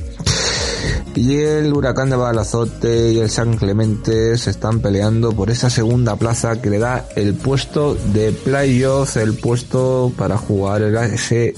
y 1.15 1.37
el 1.37 1.73
Huracán 1.73 2.11
de 2.11 2.17
Balazote 2.17 3.13
y 3.13 3.19
el 3.19 3.31
San 3.31 3.57
Clemente 3.57 4.37
se 4.39 4.51
están 4.51 4.81
peleando 4.81 5.33
por 5.33 5.51
esa 5.51 5.71
segunda 5.71 6.17
plaza 6.17 6.61
que 6.61 6.71
le 6.71 6.79
da 6.79 7.07
el 7.17 7.35
puesto 7.35 7.95
de 8.13 8.33
playoff, 8.33 9.17
el 9.17 9.35
puesto 9.35 10.13
para 10.17 10.37
jugar 10.37 10.83
ese 10.83 11.55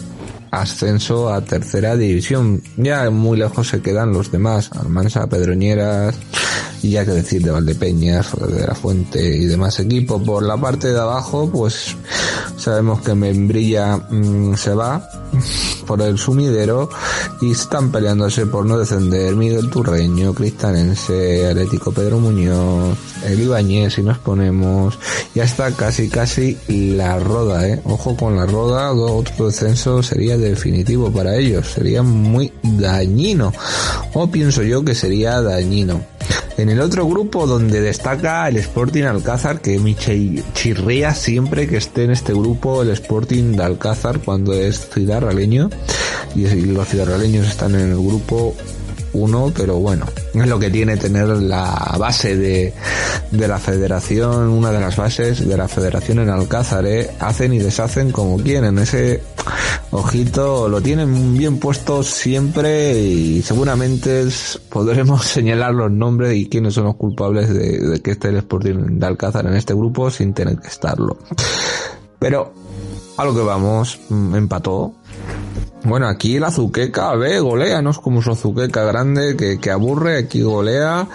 ascenso 0.51 1.33
a 1.33 1.41
tercera 1.41 1.97
división. 1.97 2.63
Ya 2.77 3.11
muy 3.11 3.39
lejos 3.39 3.69
se 3.69 3.81
quedan 3.81 4.13
los 4.13 4.31
demás, 4.31 4.71
Almansa, 4.73 5.27
Pedroñeras, 5.27 6.15
y 6.85 6.91
ya 6.91 7.05
que 7.07 7.13
decir 7.13 7.43
de 7.43 7.51
Valdepeñas, 7.51 8.27
de 8.47 8.67
la 8.67 8.75
Fuente 8.75 9.19
y 9.19 9.47
demás 9.47 9.81
equipos. 9.81 10.23
Por 10.23 10.43
la 10.43 10.59
parte 10.59 10.93
de 10.93 11.01
abajo, 11.01 11.49
pues 11.51 11.97
sabemos 12.59 13.01
que 13.01 13.15
Membrilla 13.15 13.97
mmm, 13.97 14.55
se 14.55 14.75
va 14.75 15.09
por 15.87 16.03
el 16.03 16.19
sumidero 16.19 16.91
y 17.41 17.53
están 17.53 17.91
peleándose 17.91 18.45
por 18.45 18.67
no 18.67 18.79
descender 18.79 19.35
Miguel 19.35 19.71
Turreño, 19.71 20.35
Cristanense, 20.35 21.49
Atlético 21.49 21.91
Pedro 21.91 22.19
Muñoz, 22.19 22.99
el 23.25 23.41
Ibañez 23.41 23.95
si 23.95 24.03
nos 24.03 24.19
ponemos, 24.19 24.99
ya 25.35 25.45
está 25.45 25.71
casi 25.71 26.11
casi 26.11 26.59
la 26.69 27.19
roda, 27.19 27.67
eh. 27.67 27.81
Ojo 27.85 28.15
con 28.15 28.37
la 28.37 28.45
roda, 28.45 28.93
otro 28.93 29.47
descenso 29.47 30.03
sería 30.03 30.37
definitivo 30.37 31.11
para 31.11 31.35
ellos, 31.37 31.67
sería 31.73 32.03
muy 32.03 32.53
dañino, 32.63 33.55
o 34.13 34.31
pienso 34.31 34.63
yo 34.63 34.85
que 34.85 34.95
sería 34.95 35.41
dañino. 35.41 36.14
En 36.57 36.69
el 36.69 36.81
otro 36.81 37.07
grupo 37.07 37.47
donde 37.47 37.81
destaca 37.81 38.49
el 38.49 38.57
Sporting 38.59 39.03
Alcázar, 39.05 39.61
que 39.61 39.79
me 39.79 39.97
chirría 39.97 41.15
siempre 41.15 41.67
que 41.67 41.77
esté 41.77 42.05
en 42.05 42.13
este 42.13 42.33
grupo 42.33 42.83
el 42.83 42.91
Sporting 42.91 43.57
de 43.57 43.65
Alcázar 43.65 44.21
cuando 44.21 44.53
es 44.53 44.89
ciudad 44.91 45.21
raleño. 45.23 45.71
Y 46.35 46.47
los 46.47 46.89
ciudadraleños 46.89 47.49
están 47.49 47.75
en 47.75 47.91
el 47.91 47.97
grupo 47.97 48.55
uno, 49.15 49.53
pero 49.55 49.77
bueno, 49.77 50.07
es 50.35 50.47
lo 50.47 50.59
que 50.59 50.71
tiene 50.71 50.97
tener 50.97 51.29
la 51.29 51.97
base 51.99 52.37
de, 52.37 52.73
de 53.31 53.49
la 53.49 53.59
federación, 53.59 54.49
una 54.51 54.71
de 54.73 54.81
las 54.81 54.97
bases 54.97 55.47
de 55.47 55.57
la 55.57 55.69
federación 55.69 56.19
en 56.19 56.31
Alcázar, 56.31 56.87
¿eh? 56.87 57.11
hacen 57.21 57.53
y 57.55 57.59
deshacen 57.59 58.13
como 58.13 58.39
quieren, 58.39 58.79
ese 58.79 59.23
ojito 59.91 60.69
lo 60.69 60.81
tienen 60.81 61.37
bien 61.37 61.59
puesto 61.59 62.03
siempre 62.03 62.99
y 62.99 63.43
seguramente 63.43 64.27
podremos 64.69 65.25
señalar 65.25 65.75
los 65.75 65.91
nombres 65.91 66.37
y 66.37 66.49
quiénes 66.49 66.75
son 66.75 66.85
los 66.85 66.97
culpables 66.97 67.49
de, 67.49 67.79
de 67.79 68.01
que 68.01 68.13
esté 68.13 68.29
el 68.29 68.37
Sporting 68.39 68.99
de 68.99 69.07
Alcázar 69.07 69.47
en 69.47 69.55
este 69.55 69.75
grupo 69.75 70.11
sin 70.11 70.35
tener 70.35 70.59
que 70.59 70.69
estarlo. 70.69 71.19
Pero 72.19 72.53
a 73.17 73.25
lo 73.25 73.35
que 73.35 73.43
vamos, 73.43 74.01
mm, 74.09 74.35
empató, 74.35 74.95
bueno, 75.85 76.09
aquí 76.09 76.37
el 76.37 76.45
Azuqueca, 76.45 77.15
ve, 77.15 77.41
golea, 77.41 77.83
no 77.83 77.91
es 77.91 77.99
como 77.99 78.23
su 78.23 78.31
Azuqueca 78.31 78.85
grande 78.85 79.37
que, 79.37 79.61
que 79.61 79.71
aburre, 79.71 80.17
aquí 80.17 80.41
golea. 80.41 81.07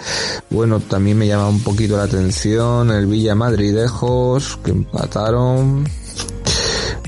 Bueno, 0.48 0.78
también 0.78 1.18
me 1.18 1.26
llama 1.26 1.48
un 1.48 1.60
poquito 1.60 1.96
la 1.96 2.04
atención 2.04 2.92
el 2.92 3.06
Villa 3.06 3.34
Madridejos, 3.34 4.58
que 4.62 4.70
empataron. 4.70 5.88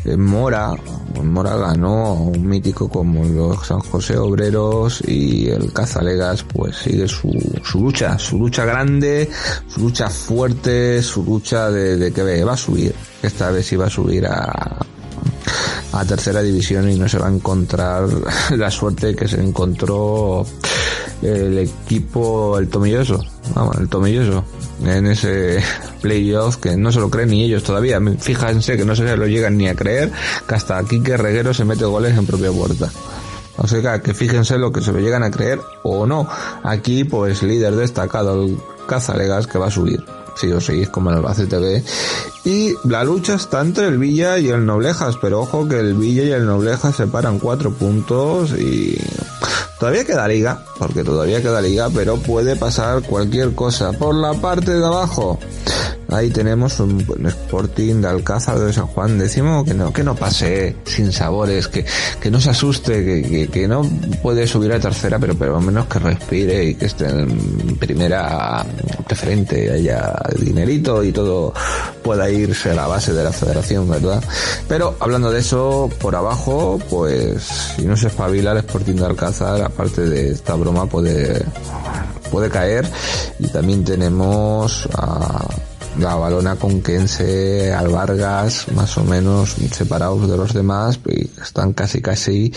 En 0.05 0.21
Mora, 0.21 0.75
Mora 1.23 1.57
ganó 1.57 2.15
un 2.15 2.45
mítico 2.45 2.89
como 2.89 3.25
los 3.25 3.65
San 3.65 3.79
José 3.79 4.19
Obreros 4.19 5.01
y 5.07 5.49
el 5.49 5.73
Cazalegas 5.73 6.43
pues 6.43 6.77
sigue 6.77 7.07
su, 7.07 7.31
su 7.63 7.81
lucha, 7.81 8.19
su 8.19 8.39
lucha 8.39 8.65
grande, 8.65 9.31
su 9.69 9.83
lucha 9.83 10.11
fuerte, 10.11 11.01
su 11.03 11.23
lucha 11.23 11.71
de, 11.71 11.97
de 11.97 12.13
que 12.13 12.43
va 12.43 12.55
a 12.55 12.57
subir. 12.57 12.93
Esta 13.23 13.51
vez 13.51 13.73
iba 13.73 13.87
a 13.87 13.91
subir 13.91 14.27
a, 14.27 14.79
a 15.93 16.05
tercera 16.05 16.43
división 16.43 16.91
y 16.91 16.97
no 16.97 17.09
se 17.09 17.19
va 17.19 17.29
a 17.29 17.33
encontrar 17.33 18.09
la 18.57 18.71
suerte 18.71 19.15
que 19.15 19.29
se 19.29 19.41
encontró 19.41 20.45
el 21.21 21.59
equipo, 21.59 22.59
el 22.59 22.69
Tomilloso, 22.69 23.23
vamos, 23.55 23.77
el 23.79 23.89
Tomilloso, 23.89 24.45
en 24.85 25.07
ese 25.07 25.63
playoff 26.01 26.57
que 26.57 26.77
no 26.77 26.91
se 26.91 27.01
lo 27.01 27.11
creen 27.11 27.31
ni 27.31 27.45
ellos 27.45 27.63
todavía. 27.63 28.01
Fíjense 28.19 28.77
que 28.77 28.85
no 28.85 28.97
se 28.97 29.17
lo 29.17 29.27
llegan 29.27 29.57
ni 29.57 29.69
a 29.69 29.75
creer 29.75 30.11
que 30.49 30.55
hasta 30.55 30.79
aquí 30.79 31.01
que 31.01 31.17
Reguero 31.17 31.55
se 31.55 31.65
mete 31.65 31.85
goles 31.85 32.17
en 32.17 32.27
propia 32.27 32.51
puerta. 32.51 32.91
O 33.59 33.69
sea 33.69 34.01
que 34.01 34.15
fíjense 34.15 34.59
lo 34.59 34.73
que 34.73 34.81
se 34.81 34.93
lo 34.93 34.99
llegan 34.99 35.23
a 35.23 35.31
creer 35.31 35.61
o 35.85 36.07
no. 36.07 36.27
Aquí 36.65 37.05
pues 37.05 37.43
líder 37.43 37.77
destacado 37.77 38.43
el 38.43 38.59
Cazalegas 38.89 39.47
que 39.47 39.59
va 39.59 39.67
a 39.67 39.71
subir 39.71 40.03
si 40.37 40.51
os 40.51 40.65
seguís 40.65 40.89
como 40.89 41.11
el 41.11 41.17
Albacete 41.17 41.59
B. 41.59 41.85
Y 42.45 42.75
la 42.85 43.05
lucha 43.05 43.35
está 43.35 43.61
entre 43.61 43.87
el 43.87 43.99
Villa 43.99 44.39
y 44.39 44.49
el 44.49 44.67
Noblejas, 44.67 45.17
pero 45.21 45.41
ojo 45.41 45.69
que 45.69 45.79
el 45.79 45.95
Villa 45.95 46.25
y 46.25 46.31
el 46.31 46.47
Noblejas 46.47 46.97
separan 46.97 47.39
cuatro 47.39 47.73
puntos 47.73 48.53
y 48.53 48.99
todavía 49.79 50.05
queda 50.05 50.29
liga, 50.29 50.63
porque 50.79 51.05
todavía 51.05 51.43
queda 51.43 51.61
liga, 51.61 51.89
pero 51.95 52.17
puede 52.17 52.57
pasar 52.57 53.03
cualquier 53.03 53.55
cosa. 53.55 53.93
Por 53.93 54.15
la 54.15 54.35
parte 54.35 54.73
de 54.73 54.85
abajo, 54.85 55.39
Ahí 56.13 56.31
tenemos 56.31 56.79
un 56.81 57.27
Sporting 57.27 58.01
de 58.03 58.09
Alcázar 58.09 58.59
de 58.59 58.73
San 58.73 58.87
Juan 58.87 59.19
décimo 59.19 59.65
que 59.65 59.75
no, 59.75 59.93
que 59.93 60.05
no 60.05 60.15
pase 60.15 60.77
sin 60.85 61.13
sabores, 61.13 61.69
que, 61.69 61.85
que 62.21 62.31
no 62.31 62.41
se 62.41 62.51
asuste, 62.51 63.05
que, 63.05 63.49
que, 63.49 63.69
no 63.69 63.83
puede 64.23 64.47
subir 64.47 64.73
a 64.73 64.81
tercera, 64.81 65.19
pero 65.19 65.35
pero 65.35 65.57
al 65.57 65.63
menos 65.63 65.87
que 65.87 65.99
respire 65.99 66.65
y 66.65 66.75
que 66.75 66.87
esté 66.87 67.09
en 67.09 67.77
primera 67.77 68.65
preferente, 69.07 69.73
haya 69.73 70.15
dinerito 70.39 71.03
y 71.03 71.13
todo 71.13 71.55
pueda 72.03 72.29
irse 72.31 72.71
a 72.71 72.75
la 72.75 72.87
base 72.87 73.13
de 73.13 73.25
la 73.25 73.33
federación, 73.33 73.89
¿verdad? 73.89 74.23
Pero 74.69 74.97
hablando 75.01 75.31
de 75.31 75.41
eso, 75.41 75.91
por 76.01 76.15
abajo, 76.15 76.79
pues 76.91 77.43
si 77.77 77.83
no 77.83 77.97
se 77.97 78.09
espabila 78.09 78.53
el 78.53 78.59
Sporting 78.59 78.95
de 78.95 79.07
Alcázar, 79.07 79.63
aparte 79.63 80.03
de 80.03 80.33
esta 80.33 80.55
broma, 80.55 80.87
puede, 80.87 81.45
puede 82.31 82.51
caer. 82.51 82.87
Y 83.39 83.49
también 83.49 83.85
tenemos 83.85 84.89
a 84.95 85.45
la 85.99 86.15
balona 86.15 86.57
conquense, 86.57 87.73
Alvargas, 87.73 88.67
más 88.75 88.97
o 88.99 89.05
menos 89.05 89.57
separados 89.71 90.29
de 90.29 90.37
los 90.37 90.55
demás, 90.55 90.99
y 91.07 91.31
están 91.41 91.73
casi 91.73 92.01
casi 92.01 92.53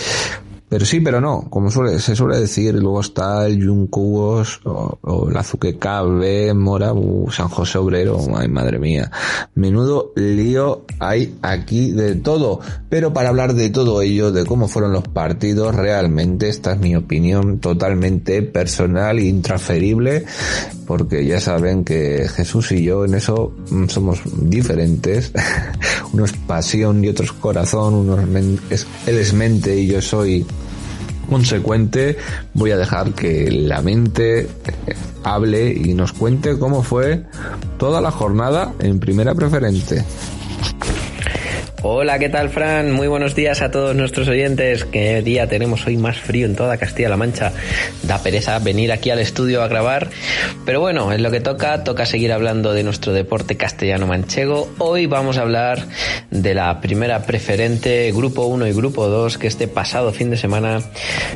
Pero 0.67 0.83
sí, 0.85 0.99
pero 0.99 1.21
no, 1.21 1.47
como 1.49 1.69
suele, 1.69 1.99
se 1.99 2.15
suele 2.15 2.39
decir, 2.39 2.73
luego 2.73 3.01
está 3.01 3.45
el 3.45 3.65
Juncubos 3.65 4.61
o, 4.65 4.97
o 5.01 5.29
el 5.29 5.37
Azuque 5.37 5.77
KB, 5.77 6.55
Mora, 6.55 6.91
San 7.29 7.49
José 7.49 7.77
Obrero, 7.77 8.19
ay 8.35 8.47
madre 8.47 8.79
mía. 8.79 9.11
Menudo 9.53 10.11
lío 10.15 10.85
hay 10.99 11.37
aquí 11.43 11.91
de 11.91 12.15
todo. 12.15 12.61
Pero 12.89 13.13
para 13.13 13.29
hablar 13.29 13.53
de 13.53 13.69
todo 13.69 14.01
ello, 14.01 14.31
de 14.31 14.45
cómo 14.45 14.67
fueron 14.67 14.91
los 14.91 15.07
partidos, 15.07 15.75
realmente 15.75 16.49
esta 16.49 16.73
es 16.73 16.79
mi 16.79 16.95
opinión 16.95 17.59
totalmente 17.59 18.41
personal 18.41 19.19
intransferible, 19.19 20.25
porque 20.85 21.25
ya 21.25 21.39
saben 21.39 21.83
que 21.83 22.27
Jesús 22.27 22.71
y 22.71 22.83
yo 22.83 23.05
en 23.05 23.15
eso 23.15 23.53
mm, 23.69 23.87
somos 23.87 24.21
diferentes. 24.25 25.31
uno 26.13 26.25
es 26.25 26.33
pasión 26.33 27.03
y 27.03 27.09
otro 27.09 27.25
es 27.25 27.31
corazón, 27.31 27.93
uno 27.93 28.19
es 28.69 28.87
él 29.05 29.17
es 29.17 29.33
mente 29.33 29.77
y 29.77 29.87
yo 29.87 30.01
soy 30.01 30.45
consecuente, 31.29 32.17
voy 32.53 32.71
a 32.71 32.77
dejar 32.77 33.13
que 33.13 33.49
la 33.51 33.81
mente 33.81 34.41
eh, 34.41 34.47
hable 35.23 35.71
y 35.71 35.93
nos 35.93 36.13
cuente 36.13 36.57
cómo 36.57 36.83
fue 36.83 37.23
toda 37.77 38.01
la 38.01 38.11
jornada 38.11 38.73
en 38.79 38.99
primera 38.99 39.33
preferente. 39.33 40.05
Hola, 41.87 42.17
¿qué 42.17 42.29
tal, 42.29 42.49
Fran? 42.49 42.91
Muy 42.93 43.07
buenos 43.07 43.35
días 43.35 43.61
a 43.61 43.69
todos 43.69 43.95
nuestros 43.95 44.27
oyentes. 44.27 44.85
¿Qué 44.85 45.21
día 45.21 45.47
tenemos 45.47 45.85
hoy 45.85 45.97
más 45.97 46.17
frío 46.17 46.47
en 46.47 46.55
toda 46.55 46.77
Castilla-La 46.77 47.15
Mancha? 47.15 47.53
Da 48.01 48.17
pereza 48.23 48.57
venir 48.57 48.91
aquí 48.91 49.11
al 49.11 49.19
estudio 49.19 49.61
a 49.61 49.67
grabar. 49.67 50.09
Pero 50.65 50.79
bueno, 50.81 51.11
es 51.11 51.21
lo 51.21 51.29
que 51.29 51.41
toca. 51.41 51.83
Toca 51.83 52.07
seguir 52.07 52.33
hablando 52.33 52.73
de 52.73 52.81
nuestro 52.81 53.13
deporte 53.13 53.55
castellano-manchego. 53.55 54.67
Hoy 54.79 55.05
vamos 55.05 55.37
a 55.37 55.41
hablar 55.43 55.85
de 56.31 56.55
la 56.55 56.81
primera 56.81 57.21
preferente, 57.27 58.11
Grupo 58.11 58.45
1 58.47 58.65
y 58.65 58.73
Grupo 58.73 59.07
2, 59.07 59.37
que 59.37 59.45
este 59.45 59.67
pasado 59.67 60.11
fin 60.11 60.31
de 60.31 60.37
semana 60.37 60.81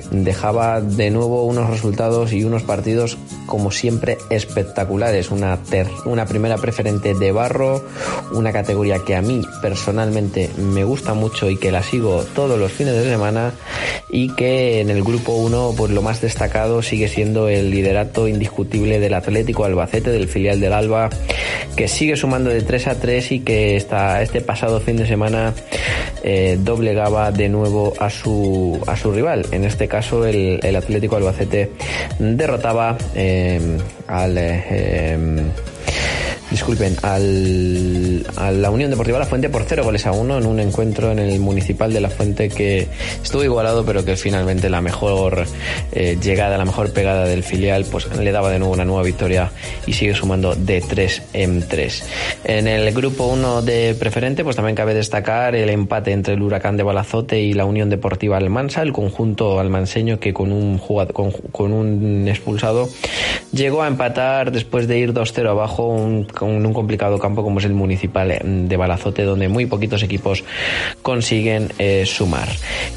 dejaba 0.09 0.81
de 0.81 1.11
nuevo 1.11 1.43
unos 1.45 1.69
resultados 1.69 2.33
y 2.33 2.43
unos 2.43 2.63
partidos, 2.63 3.19
como 3.45 3.69
siempre, 3.69 4.17
espectaculares. 4.31 5.29
Una, 5.29 5.57
ter- 5.57 5.91
una 6.05 6.25
primera 6.25 6.57
preferente 6.57 7.13
de 7.13 7.31
barro, 7.31 7.85
una 8.31 8.51
categoría 8.51 8.97
que 9.05 9.15
a 9.15 9.21
mí 9.21 9.43
personalmente 9.61 10.38
me 10.57 10.83
gusta 10.83 11.13
mucho 11.13 11.49
y 11.49 11.57
que 11.57 11.71
la 11.71 11.83
sigo 11.83 12.23
todos 12.35 12.57
los 12.59 12.71
fines 12.71 12.93
de 12.93 13.03
semana 13.03 13.51
y 14.09 14.33
que 14.35 14.79
en 14.81 14.89
el 14.89 15.03
grupo 15.03 15.33
1 15.33 15.73
pues 15.75 15.91
lo 15.91 16.01
más 16.01 16.21
destacado 16.21 16.81
sigue 16.81 17.07
siendo 17.07 17.49
el 17.49 17.71
liderato 17.71 18.27
indiscutible 18.27 18.99
del 18.99 19.13
Atlético 19.13 19.65
Albacete 19.65 20.11
del 20.11 20.27
filial 20.27 20.59
del 20.59 20.73
Alba 20.73 21.09
que 21.75 21.87
sigue 21.87 22.15
sumando 22.15 22.49
de 22.49 22.61
3 22.61 22.87
a 22.87 22.99
3 22.99 23.31
y 23.31 23.39
que 23.41 23.75
está 23.75 24.21
este 24.21 24.41
pasado 24.41 24.79
fin 24.79 24.97
de 24.97 25.07
semana 25.07 25.53
eh, 26.23 26.57
doblegaba 26.59 27.31
de 27.31 27.49
nuevo 27.49 27.93
a 27.99 28.09
su 28.09 28.79
a 28.87 28.95
su 28.95 29.11
rival. 29.11 29.45
En 29.51 29.63
este 29.63 29.87
caso 29.87 30.25
el, 30.25 30.75
Atlético 30.75 31.15
Albacete 31.15 31.71
derrotaba 32.19 32.97
eh, 33.15 33.77
al 34.07 34.37
eh, 34.37 35.17
disculpen, 36.51 36.95
al, 37.03 38.25
a 38.37 38.51
la 38.51 38.69
Unión 38.71 38.89
Deportiva 38.89 39.19
La 39.19 39.25
Fuente 39.25 39.49
por 39.49 39.63
0 39.63 39.83
goles 39.83 40.05
a 40.05 40.11
1 40.11 40.39
en 40.39 40.45
un 40.45 40.59
encuentro 40.59 41.11
en 41.11 41.19
el 41.19 41.39
Municipal 41.39 41.93
de 41.93 42.01
La 42.01 42.09
Fuente 42.09 42.49
que 42.49 42.87
estuvo 43.21 43.43
igualado, 43.43 43.85
pero 43.85 44.03
que 44.03 44.15
finalmente 44.15 44.69
la 44.69 44.81
mejor 44.81 45.45
eh, 45.91 46.17
llegada, 46.21 46.57
la 46.57 46.65
mejor 46.65 46.91
pegada 46.91 47.25
del 47.25 47.43
filial, 47.43 47.85
pues 47.89 48.07
le 48.17 48.31
daba 48.31 48.49
de 48.49 48.59
nuevo 48.59 48.73
una 48.73 48.85
nueva 48.85 49.03
victoria 49.03 49.51
y 49.85 49.93
sigue 49.93 50.13
sumando 50.13 50.55
de 50.55 50.81
3 50.81 51.21
en 51.33 51.67
3. 51.67 52.03
En 52.45 52.67
el 52.67 52.91
grupo 52.93 53.25
1 53.27 53.61
de 53.61 53.95
preferente, 53.99 54.43
pues 54.43 54.55
también 54.55 54.75
cabe 54.75 54.93
destacar 54.93 55.55
el 55.55 55.69
empate 55.69 56.11
entre 56.11 56.33
el 56.33 56.41
Huracán 56.41 56.77
de 56.77 56.83
Balazote 56.83 57.39
y 57.39 57.53
la 57.53 57.65
Unión 57.65 57.89
Deportiva 57.89 58.37
Almansa, 58.37 58.81
el 58.81 58.93
conjunto 58.93 59.59
almanseño 59.59 60.19
que 60.19 60.33
con 60.33 60.51
un 60.51 60.79
con, 60.79 61.31
con 61.51 61.73
un 61.73 62.27
expulsado 62.27 62.89
llegó 63.51 63.83
a 63.83 63.87
empatar 63.87 64.51
después 64.51 64.87
de 64.87 64.99
ir 64.99 65.13
2-0 65.13 65.49
abajo 65.49 65.87
un, 65.87 66.25
con 66.39 66.65
un 66.65 66.73
complicado 66.73 67.19
campo 67.19 67.43
como 67.43 67.59
es 67.59 67.65
el 67.65 67.73
municipal 67.73 68.39
de 68.41 68.77
Balazote 68.77 69.23
donde 69.23 69.49
muy 69.49 69.65
poquitos 69.65 70.03
equipos 70.03 70.45
consiguen 71.01 71.69
eh, 71.79 72.05
sumar. 72.05 72.47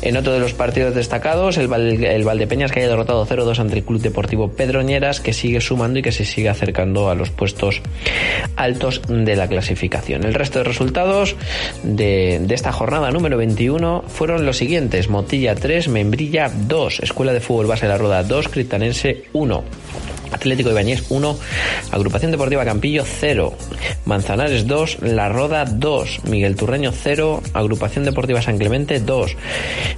En 0.00 0.16
otro 0.16 0.32
de 0.32 0.38
los 0.38 0.52
partidos 0.54 0.94
destacados 0.94 1.58
el, 1.58 1.66
Val, 1.66 2.04
el 2.04 2.22
Valdepeñas 2.22 2.70
que 2.70 2.80
haya 2.80 2.88
derrotado 2.90 3.26
0-2 3.26 3.58
ante 3.58 3.74
el 3.74 3.84
Club 3.84 4.00
Deportivo 4.00 4.52
Pedroñeras 4.52 5.20
que 5.20 5.32
sigue 5.32 5.60
sumando 5.60 5.98
y 5.98 6.02
que 6.02 6.12
se 6.12 6.24
sigue 6.24 6.50
acercando 6.50 7.10
a 7.10 7.16
los 7.16 7.30
puestos 7.30 7.82
altos 8.54 9.02
de 9.08 9.34
la 9.34 9.48
clasificación. 9.48 10.24
El 10.24 10.34
resto 10.34 10.60
de 10.60 10.64
resultados 10.64 11.34
de, 11.82 12.40
de 12.40 12.54
esta 12.54 12.70
jornada 12.70 13.10
número 13.10 13.36
21 13.38 14.04
fueron 14.06 14.46
los 14.46 14.56
siguientes. 14.56 15.08
Motilla 15.08 15.56
3, 15.56 15.88
Membrilla 15.88 16.48
2, 16.48 17.00
Escuela 17.00 17.32
de 17.32 17.40
Fútbol 17.40 17.66
Base 17.66 17.88
La 17.88 17.98
Roda 17.98 18.22
2, 18.22 18.48
Critanense 18.48 19.24
1. 19.32 19.64
Atlético 20.32 20.70
Ibañez 20.70 21.04
1, 21.10 21.38
Agrupación 21.90 22.30
Deportiva 22.30 22.64
Campillo 22.64 23.04
0, 23.06 23.54
Manzanares 24.04 24.66
2, 24.66 24.98
La 25.02 25.28
Roda 25.28 25.64
2, 25.64 26.24
Miguel 26.24 26.56
Turreño 26.56 26.92
0, 26.92 27.42
Agrupación 27.54 28.04
Deportiva 28.04 28.42
San 28.42 28.58
Clemente 28.58 29.00
2 29.00 29.36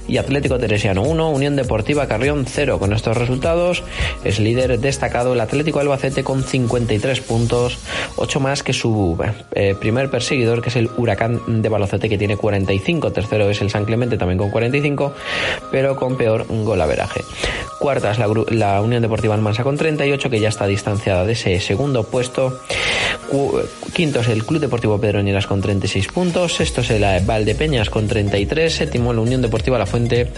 y 0.07 0.17
Atlético 0.17 0.57
Teresiano 0.57 1.03
1, 1.03 1.29
Unión 1.29 1.55
Deportiva 1.55 2.07
Carrión 2.07 2.45
0. 2.47 2.79
Con 2.79 2.93
estos 2.93 3.17
resultados 3.17 3.83
es 4.23 4.39
líder 4.39 4.79
destacado 4.79 5.33
el 5.33 5.41
Atlético 5.41 5.79
Albacete 5.79 6.23
con 6.23 6.43
53 6.43 7.21
puntos, 7.21 7.77
8 8.17 8.39
más 8.39 8.63
que 8.63 8.73
su 8.73 9.17
eh, 9.53 9.75
primer 9.79 10.09
perseguidor 10.09 10.61
que 10.61 10.69
es 10.69 10.75
el 10.75 10.89
Huracán 10.97 11.61
de 11.61 11.69
Balocete 11.69 12.09
que 12.09 12.17
tiene 12.17 12.37
45, 12.37 13.11
tercero 13.11 13.49
es 13.49 13.61
el 13.61 13.69
San 13.69 13.85
Clemente 13.85 14.17
también 14.17 14.37
con 14.37 14.49
45, 14.49 15.13
pero 15.71 15.95
con 15.95 16.17
peor 16.17 16.45
golaveraje. 16.49 17.21
Cuarta 17.79 18.11
es 18.11 18.19
la, 18.19 18.27
la 18.49 18.81
Unión 18.81 19.01
Deportiva 19.01 19.35
Almansa 19.35 19.63
con 19.63 19.77
38 19.77 20.24
que 20.29 20.39
ya 20.39 20.49
está 20.49 20.67
distanciada 20.67 21.25
de 21.25 21.33
ese 21.33 21.59
segundo 21.59 22.03
puesto. 22.03 22.59
Quinto 23.93 24.19
es 24.19 24.27
el 24.27 24.45
Club 24.45 24.61
Deportivo 24.61 24.99
Pedroñeras 24.99 25.47
con 25.47 25.61
36 25.61 26.07
puntos. 26.07 26.55
Sexto 26.55 26.81
es 26.81 26.89
el 26.91 27.03
Valdepeñas 27.25 27.89
con 27.89 28.07
33. 28.07 28.73
Séptimo 28.73 29.13
la 29.13 29.21
Unión 29.21 29.41
Deportiva 29.41 29.77
La 29.77 29.85
Fuente 29.85 30.31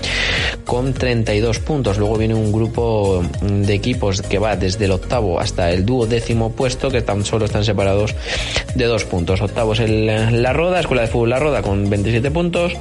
con 0.66 0.94
32 0.94 1.60
puntos. 1.60 1.98
Luego 1.98 2.18
viene 2.18 2.34
un 2.36 2.52
grupo 2.52 3.24
de 3.42 3.74
equipos 3.74 4.22
que 4.22 4.40
va 4.40 4.56
desde 4.56 4.86
el 4.86 4.92
octavo 4.92 5.40
hasta 5.40 5.72
el 5.72 5.86
duodécimo 5.86 6.52
puesto 6.52 6.90
que 6.90 7.02
tan 7.02 7.26
solo 7.26 7.46
están 7.46 7.64
separados 7.64 8.16
de 8.76 8.86
dos 8.86 9.06
puntos. 9.06 9.42
Octavo 9.42 9.74
es 9.74 9.80
el 9.80 10.42
La 10.42 10.54
Roda, 10.54 10.80
Escuela 10.80 11.02
de 11.02 11.08
Fútbol 11.08 11.30
La 11.30 11.40
Roda 11.40 11.62
con 11.62 11.90
27 11.90 12.32
puntos. 12.32 12.74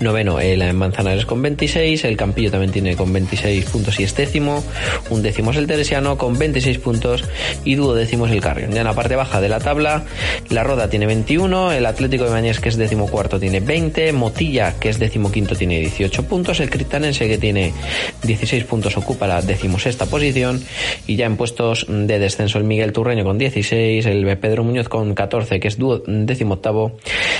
Noveno, 0.00 0.40
el 0.40 0.74
Manzanares 0.74 1.24
con 1.24 1.40
26, 1.40 2.04
el 2.04 2.16
Campillo 2.16 2.50
también 2.50 2.72
tiene 2.72 2.96
con 2.96 3.12
26 3.12 3.64
puntos 3.66 3.98
y 4.00 4.02
es 4.02 4.14
décimo, 4.14 4.64
un 5.10 5.22
décimo 5.22 5.52
es 5.52 5.56
el 5.56 5.66
Con 5.84 6.38
26 6.38 6.78
puntos 6.78 7.24
y 7.62 7.74
duodécimo 7.74 8.26
es 8.26 8.32
el 8.32 8.40
Carrión. 8.40 8.72
Ya 8.72 8.80
en 8.80 8.86
la 8.86 8.94
parte 8.94 9.16
baja 9.16 9.42
de 9.42 9.50
la 9.50 9.60
tabla, 9.60 10.04
la 10.48 10.64
Roda 10.64 10.88
tiene 10.88 11.04
21, 11.04 11.72
el 11.72 11.84
Atlético 11.84 12.24
de 12.24 12.30
Mañez 12.30 12.58
que 12.58 12.70
es 12.70 12.76
décimo 12.76 13.06
cuarto 13.06 13.38
tiene 13.38 13.60
20, 13.60 14.12
Motilla 14.14 14.76
que 14.80 14.88
es 14.88 14.98
décimo 14.98 15.30
quinto 15.30 15.54
tiene 15.54 15.80
18 15.80 16.26
puntos, 16.26 16.60
el 16.60 16.70
Cristanense 16.70 17.28
que 17.28 17.36
tiene 17.36 17.74
16 18.22 18.64
puntos 18.64 18.96
ocupa 18.96 19.26
la 19.26 19.42
decimosexta 19.42 20.06
posición 20.06 20.64
y 21.06 21.16
ya 21.16 21.26
en 21.26 21.36
puestos 21.36 21.86
de 21.86 22.18
descenso 22.18 22.56
el 22.56 22.64
Miguel 22.64 22.92
Turreño 22.92 23.22
con 23.22 23.36
16, 23.36 24.06
el 24.06 24.38
Pedro 24.38 24.64
Muñoz 24.64 24.88
con 24.88 25.14
14 25.14 25.60
que 25.60 25.68
es 25.68 25.76
décimo 26.06 26.54
octavo, 26.54 26.96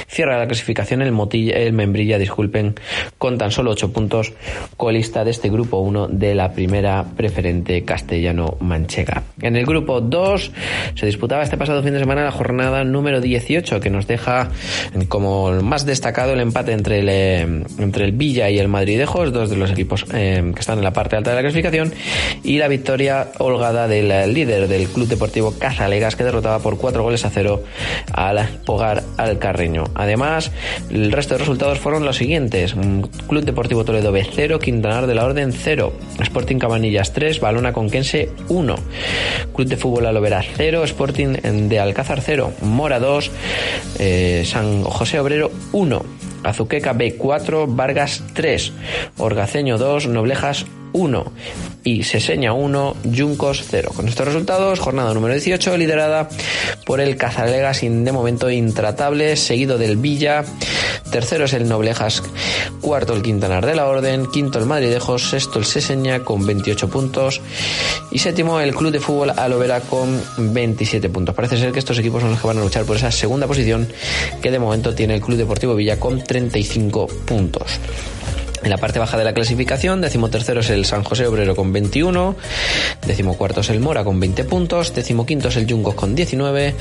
cierra 0.07 0.39
la 0.39 0.47
clasificación 0.47 1.01
el 1.01 1.13
Motilla, 1.13 1.57
el 1.57 1.73
Membrilla, 1.73 2.19
disculpen, 2.19 2.75
con 3.17 3.39
tan 3.39 3.51
solo 3.51 3.71
8 3.71 3.91
puntos, 3.91 4.35
colista 4.77 5.25
de 5.25 5.31
este 5.31 5.49
grupo 5.49 5.79
1 5.79 6.09
de 6.09 6.35
la 6.35 6.53
primera 6.53 7.05
preferente 7.17 7.85
castellano-manchega. 8.35 9.23
En 9.41 9.57
el 9.57 9.67
grupo 9.67 10.01
2 10.01 10.51
se 10.95 11.07
disputaba 11.07 11.43
este 11.43 11.57
pasado 11.57 11.83
fin 11.83 11.93
de 11.93 11.99
semana 11.99 12.25
la 12.25 12.31
jornada 12.31 12.85
número 12.85 13.21
18, 13.21 13.81
que 13.81 13.91
nos 13.91 14.07
deja 14.07 14.49
como 15.09 15.53
más 15.63 15.87
destacado 15.87 16.33
el 16.33 16.41
empate 16.41 16.73
entre 16.73 17.01
el, 17.01 17.09
eh, 17.09 17.43
entre 17.79 18.05
el 18.05 18.13
Villa 18.13 18.51
y 18.51 18.59
el 18.59 18.69
Madridejos, 18.69 19.33
dos 19.33 19.51
de 19.51 19.57
los 19.57 19.71
equipos 19.71 20.05
eh, 20.13 20.53
que 20.55 20.61
están 20.61 20.79
en 20.79 20.85
la 20.85 20.93
parte 20.93 21.17
alta 21.17 21.31
de 21.31 21.37
la 21.37 21.43
clasificación, 21.43 21.93
y 22.43 22.59
la 22.59 22.69
victoria 22.69 23.29
holgada 23.39 23.89
del 23.89 24.33
líder 24.33 24.69
del 24.69 24.89
Club 24.89 25.09
Deportivo 25.09 25.55
Casalegas, 25.59 26.17
que 26.17 26.25
derrotaba 26.25 26.59
por 26.61 26.79
4 26.79 27.03
goles 27.03 27.25
a 27.25 27.31
0 27.31 27.63
al 28.13 28.49
Hogar 28.67 29.03
al 29.17 29.39
Carreño. 29.39 29.85
Además, 29.95 30.51
el 30.91 31.13
resto 31.13 31.35
de 31.35 31.39
resultados 31.39 31.79
fueron 31.79 32.05
los 32.05 32.17
siguientes. 32.17 32.75
Club 33.29 33.45
Deportivo 33.45 33.85
Toledo 33.85 34.13
B 34.13 34.27
0, 34.31 34.59
Quintanar 34.59 35.07
de 35.07 35.15
la 35.15 35.25
Orden 35.25 35.53
0, 35.53 35.93
Sporting 36.21 36.59
Cabanillas 36.59 37.13
3, 37.13 37.41
Balona 37.41 37.73
Conquense 37.73 38.14
1, 38.49 38.75
Club 39.55 39.69
de 39.69 39.77
Fútbol 39.77 40.07
Alovera 40.07 40.43
0, 40.57 40.85
Sporting 40.85 41.69
de 41.69 41.81
Alcázar 41.81 42.21
0, 42.21 42.53
Mora 42.63 42.99
2, 42.99 43.31
eh, 43.99 44.43
San 44.47 44.85
José 44.85 45.21
Obrero 45.21 45.51
1, 45.73 46.03
Azuqueca 46.43 46.93
B 46.93 47.17
4, 47.17 47.67
Vargas 47.67 48.23
3, 48.35 48.73
Orgaceño 49.19 49.79
2, 49.79 50.09
Noblejas 50.09 50.65
1 50.65 50.84
y 51.83 52.05
Seseña 52.05 52.53
1, 52.53 52.97
Juncos 53.17 53.65
0. 53.69 53.91
Con 53.97 54.07
estos 54.07 54.27
resultados, 54.27 54.79
jornada 54.79 55.13
número 55.13 55.35
18, 55.35 55.77
liderada 55.77 56.29
por 56.87 57.01
el 57.01 57.17
Cazalegasin 57.17 58.05
de 58.05 58.13
momento 58.13 58.49
intratable, 58.49 59.37
seguido 59.37 59.77
del 59.77 59.97
Villa, 59.97 60.45
tercero 61.11 61.47
es 61.47 61.53
el 61.53 61.69
Noblejas, 61.69 62.23
cuarto 62.81 63.13
el 63.13 63.23
Quintanar 63.23 63.67
de 63.67 63.75
la 63.75 63.87
Orden, 63.87 64.27
quinto 64.31 64.61
el 64.61 64.67
Madridejos, 64.67 65.31
sexto 65.31 65.59
el 65.59 65.65
Seseña 65.65 66.21
con 66.21 66.47
28 66.47 66.89
puntos 66.89 67.41
y 68.13 68.21
séptimo 68.21 68.61
el 68.61 68.73
Club 68.73 68.93
de 68.93 69.01
Fútbol 69.01 69.31
Alovera 69.31 69.81
con 69.81 70.23
27 70.39 71.09
puntos. 71.09 71.35
Parece 71.35 71.59
ser 71.59 71.73
que 71.73 71.81
estos 71.81 71.99
equipos 71.99 72.23
son 72.23 72.31
los 72.31 72.41
que 72.41 72.47
van 72.47 72.59
a 72.59 72.63
luchar 72.63 72.85
por 72.85 72.97
esa 72.97 73.11
segunda 73.11 73.49
posición 73.49 73.89
que 74.41 74.53
de 74.53 74.61
momento 74.61 74.95
tiene 74.95 75.17
el 75.17 75.21
Club 75.21 75.39
Deportivo 75.39 75.75
Villa 75.75 75.99
con 75.99 76.23
35 76.23 77.09
puntos. 77.27 77.81
En 78.65 78.71
la 78.71 78.79
parte 78.79 78.99
baja 78.99 79.19
de 79.19 79.25
la 79.25 79.35
clasificación, 79.35 80.01
decimotercero 80.01 80.61
es 80.61 80.71
el 80.71 80.87
San 80.87 81.05
José 81.05 81.27
Obrero 81.27 81.55
con 81.55 81.71
21, 81.71 82.35
decimocuarto 83.07 83.61
es 83.61 83.69
el 83.69 83.79
Mora 83.79 84.05
con 84.05 84.19
20 84.19 84.45
puntos, 84.45 84.95
decimoquinto 84.95 85.49
es 85.49 85.57
el 85.57 85.67
Yungos 85.67 85.95
con 85.95 86.15
19, 86.15 86.75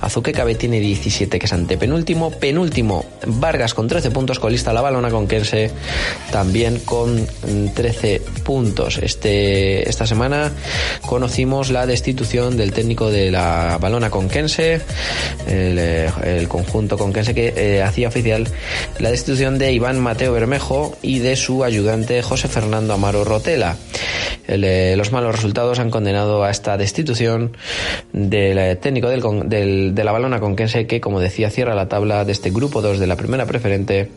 Azuquecabe 0.00 0.54
tiene 0.54 0.80
17 0.80 1.38
que 1.38 1.44
es 1.44 1.52
antepenúltimo, 1.52 2.30
penúltimo 2.30 3.04
Vargas 3.26 3.74
con 3.74 3.86
13 3.86 4.10
puntos, 4.10 4.38
colista 4.38 4.72
La 4.72 4.80
Balona 4.80 5.10
con 5.10 5.28
Kense 5.28 5.70
también 6.32 6.78
con 6.86 7.28
13 7.74 8.22
puntos. 8.42 8.96
Este, 8.96 9.86
esta 9.90 10.06
semana 10.06 10.50
conocimos 11.02 11.70
la 11.70 11.84
destitución 11.84 12.56
del 12.56 12.72
técnico 12.72 13.10
de 13.10 13.30
la 13.30 13.76
Balona 13.78 14.08
Conquense, 14.08 14.80
el, 15.46 15.78
eh, 15.78 16.10
el 16.24 16.48
conjunto 16.48 16.96
Conquense 16.96 17.34
que 17.34 17.52
eh, 17.54 17.82
hacía 17.82 18.08
oficial 18.08 18.48
la 18.98 19.10
destitución 19.10 19.58
de 19.58 19.70
Iván 19.74 20.00
Mateo 20.00 20.32
Bermejo 20.32 20.96
de 21.18 21.36
su 21.36 21.64
ayudante 21.64 22.22
José 22.22 22.48
Fernando 22.48 22.94
Amaro 22.94 23.24
Rotela. 23.24 23.76
El, 24.46 24.64
eh, 24.64 24.96
los 24.96 25.12
malos 25.12 25.34
resultados 25.34 25.78
han 25.78 25.90
condenado 25.90 26.44
a 26.44 26.50
esta 26.50 26.76
destitución 26.76 27.56
del 28.12 28.58
eh, 28.58 28.76
técnico 28.76 29.08
del, 29.08 29.94
de 29.94 30.04
la 30.04 30.12
balona 30.12 30.40
conquense 30.40 30.86
que, 30.86 31.00
como 31.00 31.20
decía, 31.20 31.50
cierra 31.50 31.74
la 31.74 31.88
tabla 31.88 32.24
de 32.24 32.32
este 32.32 32.50
grupo 32.50 32.82
2 32.82 32.98
de 32.98 33.06
la 33.06 33.16
primera 33.16 33.46
preferente 33.46 34.10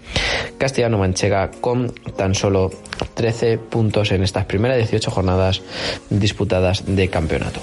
Castellano 0.58 0.98
Manchega 0.98 1.52
con 1.52 1.91
tan 2.16 2.36
solo 2.36 2.72
13 3.16 3.58
puntos 3.58 4.12
en 4.12 4.24
estas 4.24 4.46
primeras 4.46 4.78
18 4.78 5.12
jornadas 5.12 5.62
disputadas 6.10 6.84
de 6.86 7.10
campeonato. 7.10 7.60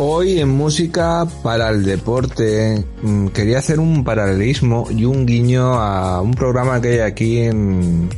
Hoy 0.00 0.38
en 0.38 0.50
música 0.50 1.26
para 1.42 1.70
el 1.70 1.84
deporte 1.84 2.84
mm, 3.02 3.26
quería 3.28 3.58
hacer 3.58 3.80
un 3.80 4.04
paralelismo 4.04 4.86
y 4.92 5.04
un 5.04 5.26
guiño 5.26 5.74
a 5.74 6.22
un 6.22 6.34
programa 6.34 6.80
que 6.80 6.90
hay 6.90 6.98
aquí 7.00 7.38
en, 7.38 8.08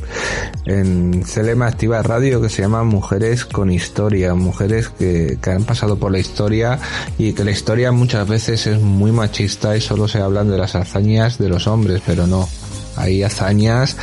en 0.65 1.23
Celema 1.25 1.65
Activa 1.65 2.03
Radio 2.03 2.39
que 2.39 2.49
se 2.49 2.61
llama 2.61 2.83
Mujeres 2.83 3.45
con 3.45 3.71
Historia, 3.71 4.35
mujeres 4.35 4.89
que, 4.89 5.39
que 5.41 5.49
han 5.49 5.63
pasado 5.63 5.97
por 5.97 6.11
la 6.11 6.19
historia 6.19 6.77
y 7.17 7.33
que 7.33 7.43
la 7.43 7.49
historia 7.49 7.91
muchas 7.91 8.27
veces 8.27 8.67
es 8.67 8.79
muy 8.79 9.11
machista 9.11 9.75
y 9.75 9.81
solo 9.81 10.07
se 10.07 10.19
hablan 10.19 10.51
de 10.51 10.59
las 10.59 10.75
hazañas 10.75 11.39
de 11.39 11.49
los 11.49 11.65
hombres, 11.65 12.03
pero 12.05 12.27
no. 12.27 12.47
Hay 12.95 13.23
hazañas 13.23 13.97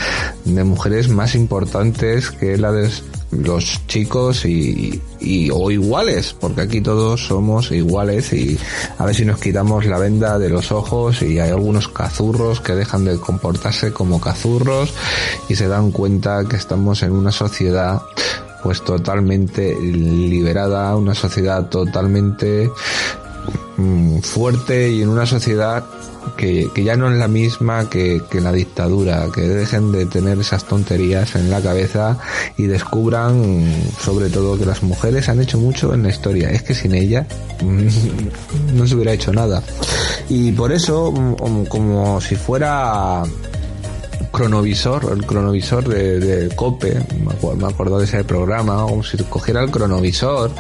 de 0.45 0.65
mujeres 0.65 1.09
más 1.09 1.37
importantes 1.37 2.33
que 2.33 2.59
la 2.59 2.73
de 2.73 2.91
los 3.31 3.87
chicos 3.87 4.45
y, 4.47 5.01
y- 5.21 5.51
o 5.53 5.71
iguales, 5.71 6.35
porque 6.39 6.63
aquí 6.63 6.81
todos 6.81 7.27
somos 7.27 7.71
iguales 7.73 8.33
y 8.33 8.59
a 8.99 9.05
ver 9.05 9.15
si 9.15 9.25
nos 9.27 9.39
quitamos 9.39 9.85
la 9.85 9.99
venda 9.99 10.39
de 10.39 10.49
los 10.49 10.73
ojos 10.73 11.21
y 11.23 11.39
hay 11.39 11.51
algunos 11.51 11.89
cazurros 11.89 12.61
que 12.61 12.75
dejan 12.75 13.05
de 13.05 13.19
comportarse 13.19 13.93
como 13.93 14.21
cazurros 14.21 14.95
y 15.49 15.57
se 15.57 15.69
dan 15.69 15.91
cuenta 15.91 16.45
que 16.49 16.57
estamos 16.57 17.03
en 17.03 17.13
una 17.13 17.31
sociedad 17.33 18.01
pues 18.63 18.83
totalmente 18.83 19.77
liberada, 19.81 20.97
una 20.97 21.15
sociedad 21.15 21.69
totalmente 21.69 22.71
mm, 23.77 24.19
fuerte 24.21 24.91
y 24.91 25.03
en 25.03 25.09
una 25.11 25.27
sociedad 25.27 25.85
que, 26.37 26.69
ya 26.77 26.97
no 26.97 27.11
es 27.11 27.19
la 27.19 27.29
misma 27.29 27.89
que, 27.89 28.21
la 28.33 28.53
dictadura, 28.53 29.27
que 29.35 29.43
dejen 29.43 29.93
de 29.93 30.07
tener 30.07 30.39
esas 30.39 30.65
tonterías 30.65 31.35
en 31.35 31.51
la 31.51 31.61
cabeza 31.61 32.19
y 32.57 32.65
descubran 32.65 33.65
sobre 34.01 34.29
todo 34.29 34.59
que 34.59 34.67
las 34.67 34.83
mujeres 34.83 35.29
han 35.29 35.41
hecho 35.41 35.59
mucho 35.59 35.95
en 35.95 36.03
la 36.03 36.11
historia. 36.11 36.51
Es 36.51 36.63
que 36.63 36.75
sin 36.75 36.95
ella 36.95 37.27
mm, 37.63 38.77
no 38.77 38.87
se 38.87 38.95
hubiera 38.95 39.13
hecho 39.13 39.33
nada. 39.33 39.63
Y 40.29 40.53
por 40.53 40.73
eso, 40.73 41.13
mm, 41.13 41.65
como 41.67 42.21
si 42.21 42.37
fuera 42.37 43.23
cronovisor, 44.31 45.13
el 45.13 45.27
cronovisor 45.27 45.89
de, 45.89 46.49
COPE, 46.55 47.01
me 47.57 47.67
acuerdo, 47.67 47.99
de 47.99 48.05
ese 48.05 48.25
programa, 48.25 48.83
como 48.83 49.03
si 49.03 49.17
cogiera 49.25 49.63
el 49.63 49.71
cronovisor, 49.71 50.51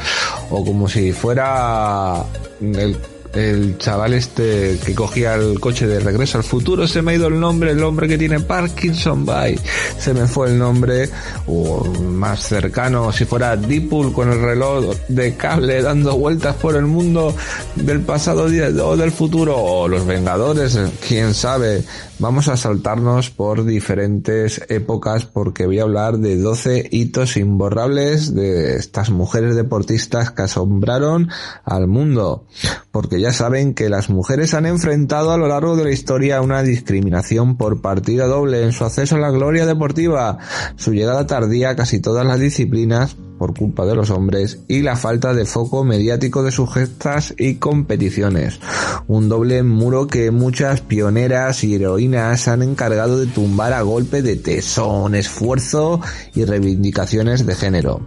o 0.51 0.64
como 0.64 0.89
si 0.89 1.12
fuera 1.12 2.25
el, 2.61 2.97
el 3.35 3.79
chaval 3.79 4.14
este 4.14 4.79
que 4.85 4.95
cogía 4.95 5.35
el 5.35 5.61
coche 5.61 5.87
de 5.87 6.01
regreso 6.01 6.39
al 6.39 6.45
futuro, 6.45 6.87
se 6.87 7.03
me 7.03 7.12
ha 7.12 7.14
ido 7.14 7.29
el 7.29 7.39
nombre, 7.39 7.72
el 7.72 7.83
hombre 7.83 8.09
que 8.09 8.18
tiene 8.18 8.41
Parkinson, 8.41 9.24
bye, 9.24 9.59
se 9.99 10.14
me 10.14 10.26
fue 10.26 10.49
el 10.49 10.59
nombre, 10.59 11.09
o 11.47 11.85
más 11.85 12.41
cercano, 12.41 13.12
si 13.12 13.24
fuera 13.24 13.57
Deadpool 13.57 14.12
con 14.12 14.31
el 14.33 14.41
reloj 14.41 14.95
de 15.09 15.37
cable 15.37 15.83
dando 15.83 16.16
vueltas 16.16 16.57
por 16.57 16.76
el 16.76 16.87
mundo 16.87 17.35
del 17.74 18.01
pasado 18.01 18.49
día 18.49 18.68
o 18.83 18.97
del 18.97 19.12
futuro, 19.12 19.57
o 19.57 19.89
los 19.89 20.07
Vengadores, 20.07 20.79
quién 21.07 21.35
sabe, 21.35 21.83
Vamos 22.21 22.49
a 22.49 22.57
saltarnos 22.57 23.31
por 23.31 23.64
diferentes 23.64 24.61
épocas 24.69 25.25
porque 25.25 25.66
voy 25.66 25.79
a 25.79 25.85
hablar 25.85 26.19
de 26.19 26.37
12 26.37 26.89
hitos 26.91 27.37
imborrables 27.37 28.35
de 28.35 28.75
estas 28.75 29.11
mujeres 29.11 29.55
deportistas 29.55 30.33
que 30.33 30.43
asombraron 30.43 31.29
al 31.64 31.87
mundo. 31.87 32.45
Porque 32.91 33.21
ya 33.21 33.33
saben 33.33 33.73
que 33.73 33.89
las 33.89 34.11
mujeres 34.11 34.55
han 34.55 34.66
enfrentado 34.66 35.31
a 35.31 35.39
lo 35.39 35.47
largo 35.47 35.77
de 35.77 35.85
la 35.85 35.93
historia 35.93 36.43
una 36.43 36.64
discriminación 36.64 37.57
por 37.57 37.81
partida 37.81 38.27
doble 38.27 38.64
en 38.64 38.73
su 38.73 38.85
acceso 38.85 39.14
a 39.14 39.21
la 39.21 39.31
gloria 39.31 39.64
deportiva, 39.64 40.39
su 40.75 40.93
llegada 40.93 41.25
tardía 41.29 41.71
a 41.71 41.77
casi 41.77 42.01
todas 42.01 42.27
las 42.27 42.41
disciplinas 42.41 43.16
por 43.39 43.57
culpa 43.57 43.86
de 43.86 43.95
los 43.95 44.11
hombres 44.11 44.59
y 44.68 44.82
la 44.82 44.97
falta 44.97 45.32
de 45.32 45.47
foco 45.47 45.84
mediático 45.84 46.43
de 46.43 46.51
sus 46.51 46.72
gestas 46.72 47.34
y 47.39 47.55
competiciones. 47.55 48.61
Un 49.07 49.28
doble 49.28 49.62
muro 49.62 50.07
que 50.07 50.30
muchas 50.30 50.80
pioneras 50.80 51.64
y 51.64 51.76
heroínas 51.76 52.49
han 52.49 52.62
encargado 52.62 53.18
de 53.18 53.26
tumbar 53.26 53.72
a 53.72 53.82
golpe 53.82 54.20
de 54.20 54.36
tesón, 54.36 55.14
esfuerzo 55.14 56.01
y 56.34 56.45
reivindicaciones 56.45 57.47
de 57.47 57.55
género. 57.55 58.07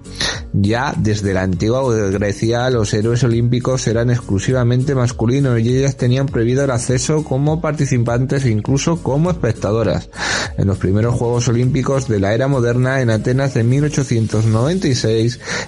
Ya 0.53 0.93
desde 0.97 1.33
la 1.33 1.43
antigua 1.43 1.81
Grecia 2.09 2.69
los 2.69 2.93
héroes 2.93 3.23
olímpicos 3.23 3.87
eran 3.87 4.09
exclusivamente 4.09 4.95
masculinos 4.95 5.59
y 5.61 5.77
ellas 5.77 5.95
tenían 5.95 6.25
prohibido 6.27 6.63
el 6.65 6.71
acceso 6.71 7.23
como 7.23 7.61
participantes 7.61 8.43
e 8.43 8.49
incluso 8.49 9.01
como 9.01 9.31
espectadoras. 9.31 10.09
En 10.57 10.67
los 10.67 10.77
primeros 10.77 11.15
Juegos 11.15 11.47
Olímpicos 11.47 12.07
de 12.07 12.19
la 12.19 12.33
era 12.33 12.47
moderna 12.47 13.01
en 13.01 13.09
Atenas 13.09 13.53
de 13.53 13.63
1896, 13.63 15.20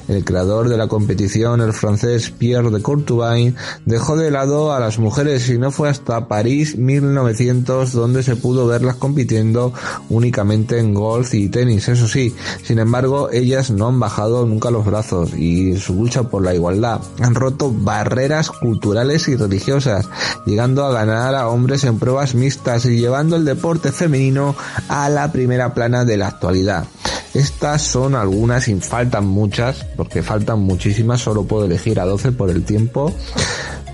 el 0.07 0.25
creador 0.25 0.69
de 0.69 0.77
la 0.77 0.87
competición, 0.87 1.61
el 1.61 1.73
francés 1.73 2.31
Pierre 2.31 2.71
de 2.71 2.81
Courtois, 2.81 3.53
dejó 3.85 4.15
de 4.17 4.31
lado 4.31 4.73
a 4.73 4.79
las 4.79 4.99
mujeres 4.99 5.49
y 5.49 5.57
no 5.57 5.71
fue 5.71 5.89
hasta 5.89 6.27
París 6.27 6.77
1900 6.77 7.93
donde 7.93 8.23
se 8.23 8.35
pudo 8.35 8.67
verlas 8.67 8.95
compitiendo 8.95 9.73
únicamente 10.09 10.79
en 10.79 10.93
golf 10.93 11.33
y 11.33 11.49
tenis, 11.49 11.87
eso 11.87 12.07
sí. 12.07 12.35
Sin 12.63 12.79
embargo, 12.79 13.29
ellas 13.31 13.71
no 13.71 13.87
han 13.87 13.99
bajado 13.99 14.45
nunca 14.45 14.71
los 14.71 14.85
brazos 14.85 15.33
y 15.33 15.77
su 15.77 15.93
lucha 15.95 16.23
por 16.23 16.43
la 16.43 16.53
igualdad 16.53 17.01
han 17.21 17.35
roto 17.35 17.71
barreras 17.71 18.51
culturales 18.51 19.27
y 19.27 19.35
religiosas, 19.35 20.07
llegando 20.45 20.85
a 20.85 20.91
ganar 20.91 21.35
a 21.35 21.47
hombres 21.47 21.83
en 21.83 21.99
pruebas 21.99 22.35
mixtas 22.35 22.85
y 22.85 22.99
llevando 22.99 23.35
el 23.35 23.45
deporte 23.45 23.91
femenino 23.91 24.55
a 24.89 25.09
la 25.09 25.31
primera 25.31 25.73
plana 25.73 26.05
de 26.05 26.17
la 26.17 26.27
actualidad. 26.27 26.85
Estas 27.33 27.81
son 27.81 28.13
algunas 28.13 28.67
y 28.67 28.79
faltan 28.79 29.25
muchas, 29.25 29.83
porque 29.97 30.21
faltan 30.21 30.59
muchísimas, 30.59 31.21
solo 31.21 31.43
puedo 31.43 31.65
elegir 31.65 31.99
a 31.99 32.05
12 32.05 32.31
por 32.33 32.51
el 32.51 32.63
tiempo, 32.63 33.11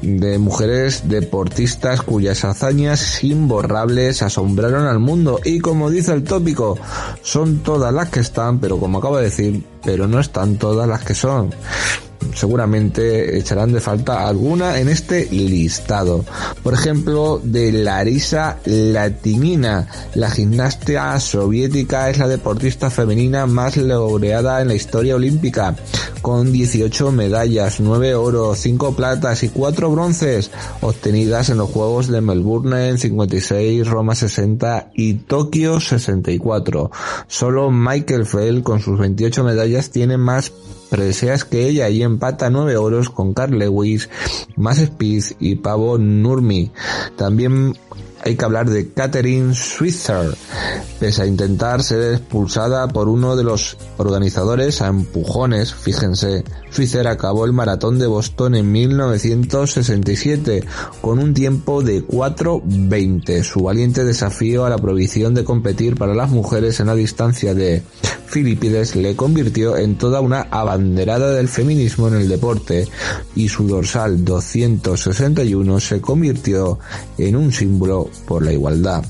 de 0.01 0.37
mujeres 0.37 1.07
deportistas 1.07 2.01
cuyas 2.01 2.43
hazañas 2.43 3.23
imborrables 3.23 4.21
asombraron 4.21 4.87
al 4.87 4.99
mundo. 4.99 5.39
Y 5.45 5.59
como 5.59 5.89
dice 5.89 6.13
el 6.13 6.23
tópico, 6.23 6.77
son 7.21 7.59
todas 7.59 7.93
las 7.93 8.09
que 8.09 8.19
están, 8.19 8.59
pero 8.59 8.77
como 8.77 8.99
acabo 8.99 9.17
de 9.17 9.25
decir, 9.25 9.63
pero 9.83 10.07
no 10.07 10.19
están 10.19 10.55
todas 10.55 10.87
las 10.87 11.03
que 11.03 11.15
son. 11.15 11.51
Seguramente 12.33 13.37
echarán 13.37 13.71
de 13.71 13.81
falta 13.81 14.27
alguna 14.27 14.79
en 14.79 14.89
este 14.89 15.27
listado. 15.31 16.25
Por 16.63 16.73
ejemplo, 16.73 17.39
de 17.43 17.71
Larisa 17.71 18.57
Latinina, 18.65 19.87
la 20.15 20.29
gimnasta 20.29 21.19
soviética 21.19 22.09
es 22.09 22.17
la 22.17 22.27
deportista 22.27 22.89
femenina 22.89 23.45
más 23.45 23.77
laureada 23.77 24.61
en 24.61 24.67
la 24.69 24.75
historia 24.75 25.15
olímpica, 25.15 25.75
con 26.21 26.51
18 26.51 27.11
medallas, 27.11 27.79
9 27.79 28.15
oro, 28.15 28.55
5 28.55 28.95
platas 28.95 29.43
y 29.43 29.49
4 29.49 29.89
bronces 29.91 30.51
obtenidas 30.81 31.49
en 31.49 31.57
los 31.57 31.69
Juegos 31.69 32.07
de 32.07 32.21
Melbourne 32.21 32.89
en 32.89 32.97
56, 32.97 33.87
Roma 33.87 34.15
60 34.15 34.91
y 34.93 35.15
Tokio 35.15 35.79
64. 35.79 36.91
Solo 37.27 37.71
Michael 37.71 38.25
Fell 38.25 38.63
con 38.63 38.79
sus 38.79 38.99
28 38.99 39.43
medallas 39.43 39.89
tiene 39.91 40.17
más 40.17 40.51
preseas 40.89 41.45
que 41.45 41.67
ella 41.67 41.89
y 41.89 42.01
empata 42.01 42.49
9 42.49 42.77
oros 42.77 43.09
con 43.09 43.33
Carl 43.33 43.57
Lewis, 43.57 44.09
más 44.55 44.79
Speed 44.79 45.23
y 45.39 45.55
Pavo 45.55 45.97
Nurmi. 45.97 46.71
También 47.15 47.75
hay 48.23 48.35
que 48.35 48.45
hablar 48.45 48.69
de 48.69 48.91
Catherine 48.91 49.53
Switzer, 49.53 50.35
pese 50.99 51.21
a 51.21 51.25
intentar 51.25 51.83
ser 51.83 52.13
expulsada 52.13 52.87
por 52.87 53.07
uno 53.07 53.35
de 53.35 53.43
los 53.43 53.77
organizadores 53.97 54.81
a 54.81 54.87
empujones, 54.87 55.73
fíjense, 55.73 56.43
Switzer 56.71 57.07
acabó 57.07 57.45
el 57.45 57.53
maratón 57.53 57.99
de 57.99 58.07
Boston 58.07 58.55
en 58.55 58.71
1967 58.71 60.63
con 61.01 61.19
un 61.19 61.33
tiempo 61.33 61.81
de 61.81 62.05
4.20. 62.05 63.43
Su 63.43 63.61
valiente 63.61 64.03
desafío 64.03 64.65
a 64.65 64.69
la 64.69 64.77
prohibición 64.77 65.33
de 65.33 65.43
competir 65.43 65.95
para 65.95 66.13
las 66.13 66.29
mujeres 66.29 66.79
en 66.79 66.87
la 66.87 66.95
distancia 66.95 67.53
de 67.53 67.83
Filipides 68.27 68.95
le 68.95 69.15
convirtió 69.15 69.75
en 69.75 69.97
toda 69.97 70.21
una 70.21 70.41
abanderada 70.51 71.31
del 71.31 71.47
feminismo 71.47 72.07
en 72.07 72.15
el 72.15 72.29
deporte 72.29 72.87
y 73.35 73.49
su 73.49 73.67
dorsal 73.67 74.23
261 74.23 75.79
se 75.79 75.99
convirtió 75.99 76.79
en 77.17 77.35
un 77.35 77.51
símbolo 77.51 78.09
por 78.27 78.43
la 78.43 78.53
igualdad. 78.53 79.03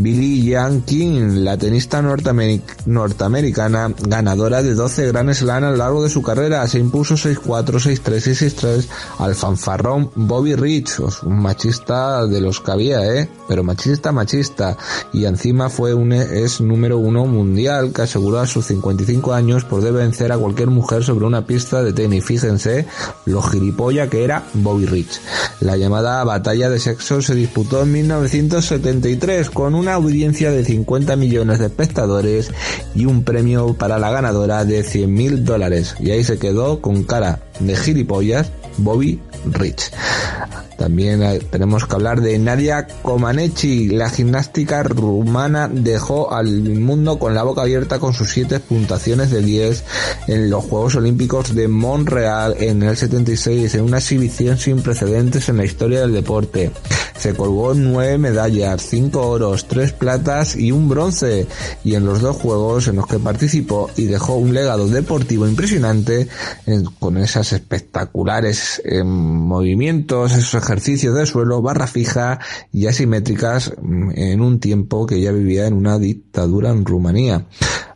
Billie 0.00 0.44
Jean 0.44 0.82
King, 0.82 1.42
la 1.42 1.58
tenista 1.58 2.00
norteamericana, 2.00 3.92
ganadora 3.98 4.62
de 4.62 4.74
12 4.74 5.08
Grand 5.08 5.34
Slam 5.34 5.64
a 5.64 5.70
lo 5.72 5.76
largo 5.76 6.04
de 6.04 6.08
su 6.08 6.22
carrera, 6.22 6.64
se 6.68 6.78
impuso 6.78 7.14
6-4, 7.14 7.42
6-3 7.42 8.26
y 8.28 8.30
6-3 8.30 8.86
al 9.18 9.34
fanfarrón 9.34 10.12
Bobby 10.14 10.54
Rich, 10.54 11.00
un 11.24 11.42
machista 11.42 12.24
de 12.26 12.40
los 12.40 12.60
que 12.60 12.70
había, 12.70 13.04
¿eh? 13.12 13.28
Pero 13.48 13.64
machista, 13.64 14.12
machista. 14.12 14.76
Y 15.12 15.24
encima 15.24 15.68
fue 15.68 15.94
un 15.94 16.12
es 16.12 16.60
número 16.60 16.98
uno 16.98 17.26
mundial 17.26 17.92
que 17.92 18.02
aseguró 18.02 18.38
a 18.38 18.46
sus 18.46 18.66
55 18.66 19.34
años 19.34 19.64
por 19.64 19.82
de 19.82 19.90
vencer 19.90 20.30
a 20.30 20.38
cualquier 20.38 20.68
mujer 20.70 21.02
sobre 21.02 21.26
una 21.26 21.44
pista 21.44 21.82
de 21.82 21.92
tenis. 21.92 22.24
Fíjense 22.24 22.86
lo 23.26 23.42
gilipollas 23.42 24.08
que 24.08 24.22
era 24.22 24.44
Bobby 24.54 24.86
Rich. 24.86 25.20
La 25.58 25.76
llamada 25.76 26.22
batalla 26.22 26.70
de 26.70 26.78
sexo 26.78 27.20
se 27.20 27.34
disputó 27.34 27.82
en 27.82 27.90
1973 27.90 29.50
con 29.50 29.74
una 29.74 29.87
audiencia 29.94 30.50
de 30.50 30.64
50 30.64 31.16
millones 31.16 31.58
de 31.58 31.66
espectadores 31.66 32.50
y 32.94 33.06
un 33.06 33.24
premio 33.24 33.74
para 33.74 33.98
la 33.98 34.10
ganadora 34.10 34.64
de 34.64 34.82
100 34.82 35.12
mil 35.12 35.44
dólares. 35.44 35.94
Y 36.00 36.10
ahí 36.10 36.24
se 36.24 36.38
quedó 36.38 36.80
con 36.80 37.02
cara 37.04 37.40
de 37.60 37.76
gilipollas 37.76 38.50
Bobby 38.78 39.20
Rich. 39.52 39.90
También 40.78 41.24
eh, 41.24 41.40
tenemos 41.40 41.86
que 41.86 41.94
hablar 41.96 42.20
de 42.20 42.38
Nadia 42.38 42.86
Comaneci. 43.02 43.88
La 43.88 44.10
gimnástica 44.10 44.84
rumana 44.84 45.68
dejó 45.68 46.32
al 46.32 46.62
mundo 46.62 47.18
con 47.18 47.34
la 47.34 47.42
boca 47.42 47.62
abierta 47.62 47.98
con 47.98 48.14
sus 48.14 48.30
siete 48.30 48.60
puntuaciones 48.60 49.32
de 49.32 49.42
10 49.42 49.84
en 50.28 50.50
los 50.50 50.64
Juegos 50.64 50.94
Olímpicos 50.94 51.52
de 51.56 51.66
Montreal 51.66 52.54
en 52.60 52.84
el 52.84 52.96
76 52.96 53.74
en 53.74 53.82
una 53.82 53.98
exhibición 53.98 54.56
sin 54.56 54.80
precedentes 54.80 55.48
en 55.48 55.56
la 55.56 55.64
historia 55.64 56.00
del 56.00 56.12
deporte. 56.12 56.70
Se 57.18 57.34
colgó 57.34 57.74
nueve 57.74 58.16
medallas, 58.16 58.80
cinco 58.80 59.26
oros, 59.28 59.66
tres 59.66 59.92
platas 59.92 60.54
y 60.54 60.70
un 60.70 60.88
bronce 60.88 61.48
y 61.82 61.96
en 61.96 62.06
los 62.06 62.20
dos 62.20 62.36
juegos 62.36 62.86
en 62.86 62.94
los 62.94 63.08
que 63.08 63.18
participó 63.18 63.90
y 63.96 64.04
dejó 64.04 64.36
un 64.36 64.54
legado 64.54 64.86
deportivo 64.86 65.48
impresionante 65.48 66.28
con 67.00 67.16
esas 67.18 67.52
espectaculares 67.52 68.80
em, 68.84 69.08
movimientos, 69.08 70.32
esos 70.32 70.67
ejercicios 70.68 71.14
de 71.14 71.24
suelo, 71.24 71.62
barra 71.62 71.86
fija 71.86 72.38
y 72.72 72.86
asimétricas 72.86 73.72
mm, 73.80 74.10
en 74.14 74.40
un 74.42 74.60
tiempo 74.60 75.06
que 75.06 75.20
ya 75.20 75.32
vivía 75.32 75.66
en 75.66 75.74
una 75.74 75.98
dictadura 75.98 76.70
en 76.70 76.84
Rumanía. 76.84 77.46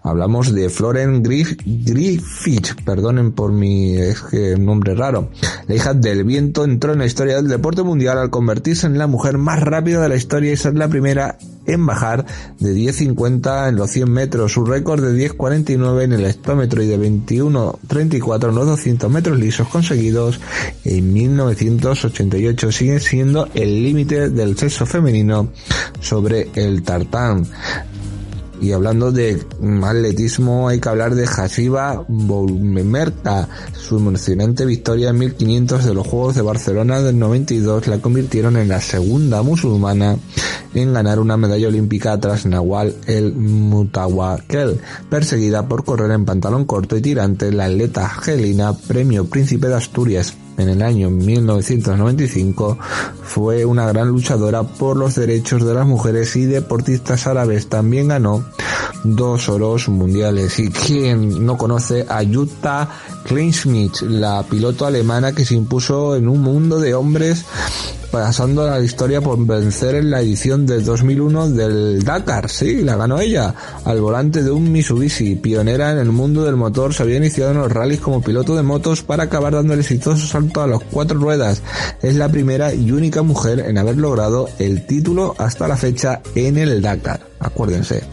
Hablamos 0.04 0.52
de 0.52 0.68
Floren 0.68 1.22
Griffith, 1.22 2.82
perdonen 2.84 3.30
por 3.30 3.52
mi 3.52 3.96
es 3.96 4.20
que 4.20 4.56
nombre 4.58 4.96
raro. 4.96 5.30
La 5.68 5.76
hija 5.76 5.94
del 5.94 6.24
viento 6.24 6.64
entró 6.64 6.92
en 6.92 6.98
la 6.98 7.06
historia 7.06 7.36
del 7.36 7.46
deporte 7.46 7.84
mundial 7.84 8.18
al 8.18 8.30
convertirse 8.30 8.88
en 8.88 8.98
la 8.98 9.06
mujer 9.06 9.38
más 9.38 9.60
rápida 9.60 10.00
de 10.02 10.08
la 10.08 10.16
historia 10.16 10.52
y 10.52 10.56
ser 10.56 10.74
la 10.74 10.88
primera 10.88 11.38
en 11.66 11.86
bajar 11.86 12.26
de 12.58 12.74
10.50 12.74 13.68
en 13.68 13.76
los 13.76 13.90
100 13.92 14.10
metros, 14.10 14.52
su 14.52 14.64
récord 14.64 15.04
de 15.04 15.30
10.49 15.30 16.02
en 16.02 16.12
el 16.12 16.26
hectómetro 16.26 16.82
y 16.82 16.88
de 16.88 16.98
21.34 16.98 18.48
en 18.48 18.54
los 18.56 18.66
200 18.66 19.08
metros 19.08 19.38
lisos 19.38 19.68
conseguidos 19.68 20.40
en 20.84 21.12
1988 21.12 22.72
sigue 22.72 22.98
siendo 22.98 23.48
el 23.54 23.84
límite 23.84 24.30
del 24.30 24.58
sexo 24.58 24.84
femenino 24.84 25.50
sobre 26.00 26.48
el 26.54 26.82
tartán. 26.82 27.46
Y 28.62 28.70
hablando 28.70 29.10
de 29.10 29.42
atletismo, 29.82 30.68
hay 30.68 30.78
que 30.78 30.88
hablar 30.88 31.16
de 31.16 31.24
Hasiba 31.24 32.04
Boumerta. 32.06 33.48
Su 33.72 33.96
emocionante 33.96 34.64
victoria 34.64 35.10
en 35.10 35.18
1500 35.18 35.84
de 35.84 35.92
los 35.92 36.06
Juegos 36.06 36.36
de 36.36 36.42
Barcelona 36.42 37.00
del 37.00 37.18
92 37.18 37.88
la 37.88 37.98
convirtieron 37.98 38.56
en 38.56 38.68
la 38.68 38.80
segunda 38.80 39.42
musulmana 39.42 40.16
en 40.74 40.92
ganar 40.92 41.18
una 41.18 41.36
medalla 41.36 41.66
olímpica 41.66 42.18
tras 42.20 42.46
Nawal 42.46 42.94
el 43.06 43.34
Mutawakel, 43.34 44.80
perseguida 45.10 45.66
por 45.66 45.84
correr 45.84 46.12
en 46.12 46.24
pantalón 46.24 46.64
corto 46.64 46.96
y 46.96 47.02
tirante, 47.02 47.50
la 47.50 47.64
atleta 47.64 48.08
Gelina, 48.08 48.74
premio 48.78 49.26
Príncipe 49.26 49.66
de 49.66 49.74
Asturias 49.74 50.34
en 50.58 50.68
el 50.68 50.82
año 50.82 51.10
1995 51.10 52.78
fue 53.22 53.64
una 53.64 53.86
gran 53.86 54.08
luchadora 54.08 54.62
por 54.62 54.96
los 54.96 55.14
derechos 55.14 55.64
de 55.64 55.74
las 55.74 55.86
mujeres 55.86 56.36
y 56.36 56.44
deportistas 56.44 57.26
árabes. 57.26 57.68
También 57.68 58.08
ganó 58.08 58.44
dos 59.04 59.48
oros 59.48 59.88
mundiales. 59.88 60.58
Y 60.58 60.68
quien 60.70 61.44
no 61.44 61.56
conoce 61.56 62.06
a 62.08 62.22
Jutta 62.24 62.88
Kleinschmidt, 63.24 64.02
la 64.02 64.44
piloto 64.48 64.86
alemana 64.86 65.32
que 65.32 65.44
se 65.44 65.54
impuso 65.54 66.16
en 66.16 66.28
un 66.28 66.40
mundo 66.40 66.80
de 66.80 66.94
hombres 66.94 67.44
pasando 68.12 68.68
la 68.68 68.78
historia 68.78 69.22
por 69.22 69.42
vencer 69.44 69.94
en 69.94 70.10
la 70.10 70.20
edición 70.20 70.66
de 70.66 70.82
2001 70.82 71.48
del 71.48 72.04
Dakar. 72.04 72.50
Sí, 72.50 72.82
la 72.82 72.94
ganó 72.94 73.18
ella, 73.18 73.54
al 73.86 74.02
volante 74.02 74.42
de 74.42 74.50
un 74.50 74.70
Mitsubishi. 74.70 75.36
Pionera 75.36 75.92
en 75.92 75.98
el 75.98 76.12
mundo 76.12 76.44
del 76.44 76.56
motor, 76.56 76.92
se 76.92 77.04
había 77.04 77.16
iniciado 77.16 77.52
en 77.52 77.58
los 77.58 77.72
rallies 77.72 78.00
como 78.00 78.20
piloto 78.20 78.54
de 78.54 78.62
motos 78.62 79.02
para 79.02 79.24
acabar 79.24 79.54
dando 79.54 79.72
el 79.72 79.80
exitoso 79.80 80.26
salto 80.26 80.60
a 80.60 80.66
las 80.66 80.80
cuatro 80.90 81.18
ruedas. 81.18 81.62
Es 82.02 82.14
la 82.14 82.28
primera 82.28 82.74
y 82.74 82.92
única 82.92 83.22
mujer 83.22 83.60
en 83.60 83.78
haber 83.78 83.96
logrado 83.96 84.50
el 84.58 84.86
título 84.86 85.34
hasta 85.38 85.66
la 85.66 85.78
fecha 85.78 86.20
en 86.34 86.58
el 86.58 86.82
Dakar. 86.82 87.31
Acuérdense. 87.42 88.04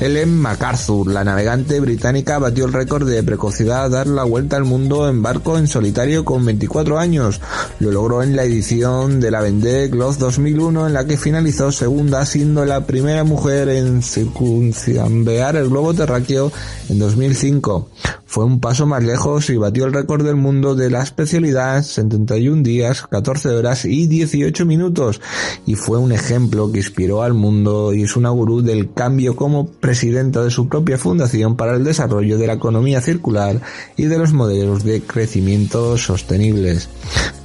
Ellen 0.00 0.34
MacArthur, 0.34 1.08
la 1.08 1.24
navegante 1.24 1.78
británica, 1.78 2.38
batió 2.38 2.64
el 2.64 2.72
récord 2.72 3.06
de 3.06 3.22
precocidad 3.22 3.84
a 3.84 3.88
dar 3.90 4.06
la 4.06 4.24
vuelta 4.24 4.56
al 4.56 4.64
mundo 4.64 5.06
en 5.06 5.22
barco 5.22 5.58
en 5.58 5.66
solitario 5.66 6.24
con 6.24 6.42
24 6.42 6.98
años. 6.98 7.42
Lo 7.80 7.90
logró 7.90 8.22
en 8.22 8.34
la 8.34 8.44
edición 8.44 9.20
de 9.20 9.30
la 9.30 9.42
Vendée 9.42 9.88
Globe 9.88 10.16
2001 10.18 10.86
en 10.86 10.94
la 10.94 11.04
que 11.04 11.18
finalizó 11.18 11.70
segunda 11.70 12.24
siendo 12.24 12.64
la 12.64 12.86
primera 12.86 13.24
mujer 13.24 13.68
en 13.68 14.02
circunambear 14.02 15.56
el 15.56 15.68
globo 15.68 15.92
terráqueo 15.92 16.50
en 16.88 16.98
2005. 16.98 17.90
Fue 18.30 18.44
un 18.44 18.60
paso 18.60 18.86
más 18.86 19.02
lejos 19.02 19.50
y 19.50 19.56
batió 19.56 19.86
el 19.86 19.92
récord 19.92 20.24
del 20.24 20.36
mundo 20.36 20.76
de 20.76 20.88
la 20.88 21.02
especialidad 21.02 21.82
71 21.82 22.62
días, 22.62 23.04
14 23.08 23.48
horas 23.48 23.84
y 23.84 24.06
18 24.06 24.64
minutos 24.66 25.20
y 25.66 25.74
fue 25.74 25.98
un 25.98 26.12
ejemplo 26.12 26.70
que 26.70 26.78
inspiró 26.78 27.24
al 27.24 27.34
mundo 27.34 27.92
y 27.92 28.04
es 28.04 28.14
una 28.14 28.30
gurú 28.30 28.62
del 28.62 28.92
cambio 28.92 29.34
como 29.34 29.66
presidenta 29.66 30.44
de 30.44 30.52
su 30.52 30.68
propia 30.68 30.96
fundación 30.96 31.56
para 31.56 31.74
el 31.74 31.82
desarrollo 31.82 32.38
de 32.38 32.46
la 32.46 32.52
economía 32.52 33.00
circular 33.00 33.60
y 33.96 34.04
de 34.04 34.18
los 34.18 34.32
modelos 34.32 34.84
de 34.84 35.02
crecimiento 35.02 35.98
sostenibles. 35.98 36.88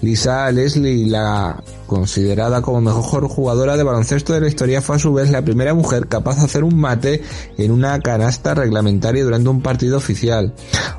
Lisa 0.04 0.52
Leslie, 0.52 1.08
la 1.08 1.64
considerada 1.88 2.62
como 2.62 2.82
mejor 2.82 3.28
jugadora 3.28 3.76
de 3.76 3.84
baloncesto 3.84 4.34
de 4.34 4.42
la 4.42 4.48
historia, 4.48 4.84
fue 4.84 4.98
a 4.98 5.00
su 5.00 5.14
vez 5.14 5.32
la 5.32 5.44
primera 5.44 5.74
mujer 5.74 6.08
capaz 6.08 6.38
de 6.38 6.46
hacer 6.46 6.64
un 6.64 6.78
mate 6.78 7.24
en 7.58 7.72
una 7.72 8.00
canasta 8.00 8.54
reglamentaria 8.54 9.24
durante 9.24 9.50
un 9.50 9.62
partido 9.62 9.98
oficial. 9.98 10.54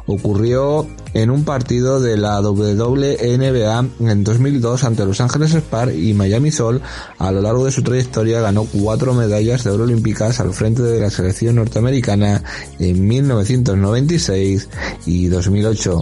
Ocurrió 0.06 0.86
en 1.14 1.30
un 1.30 1.44
partido 1.44 2.00
de 2.00 2.16
la 2.16 2.40
WNBA 2.40 3.86
en 4.00 4.24
2002 4.24 4.84
ante 4.84 5.04
Los 5.04 5.20
Ángeles 5.20 5.52
Spar 5.54 5.92
y 5.92 6.14
Miami 6.14 6.50
Sol. 6.50 6.80
A 7.18 7.32
lo 7.32 7.40
largo 7.40 7.64
de 7.64 7.72
su 7.72 7.82
trayectoria 7.82 8.40
ganó 8.40 8.64
cuatro 8.64 9.14
medallas 9.14 9.64
de 9.64 9.70
oro 9.70 9.84
olímpicas 9.84 10.40
al 10.40 10.52
frente 10.52 10.82
de 10.82 11.00
la 11.00 11.10
selección 11.10 11.56
norteamericana 11.56 12.42
en 12.78 13.06
1996 13.06 14.68
y 15.06 15.28
2008. 15.28 16.00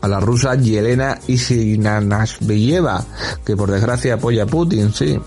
a 0.00 0.06
la 0.06 0.20
rusa 0.20 0.54
Yelena 0.54 1.18
Isinanashvilieva, 1.26 3.04
que 3.44 3.56
por 3.56 3.70
desgracia 3.70 4.14
apoya 4.14 4.44
a 4.44 4.46
Putin, 4.46 4.92
sí. 4.94 5.18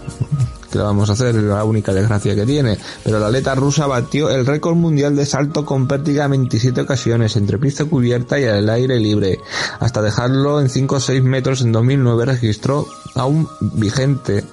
Que 0.71 0.77
lo 0.79 0.85
vamos 0.85 1.09
a 1.09 1.13
hacer? 1.13 1.35
Es 1.35 1.43
la 1.43 1.63
única 1.63 1.93
desgracia 1.93 2.35
que 2.35 2.45
tiene. 2.45 2.77
Pero 3.03 3.19
la 3.19 3.27
atleta 3.27 3.53
rusa 3.55 3.85
batió 3.87 4.29
el 4.29 4.45
récord 4.45 4.75
mundial 4.75 5.15
de 5.15 5.25
salto 5.25 5.65
con 5.65 5.87
en 5.91 6.31
27 6.31 6.81
ocasiones, 6.81 7.35
entre 7.35 7.57
pista 7.57 7.85
cubierta 7.85 8.39
y 8.39 8.45
al 8.45 8.69
aire 8.69 8.99
libre. 8.99 9.39
Hasta 9.79 10.01
dejarlo 10.01 10.61
en 10.61 10.69
5 10.69 10.95
o 10.95 10.99
6 10.99 11.23
metros 11.23 11.61
en 11.61 11.71
2009 11.71 12.25
registró 12.25 12.87
aún 13.15 13.47
vigente 13.59 14.45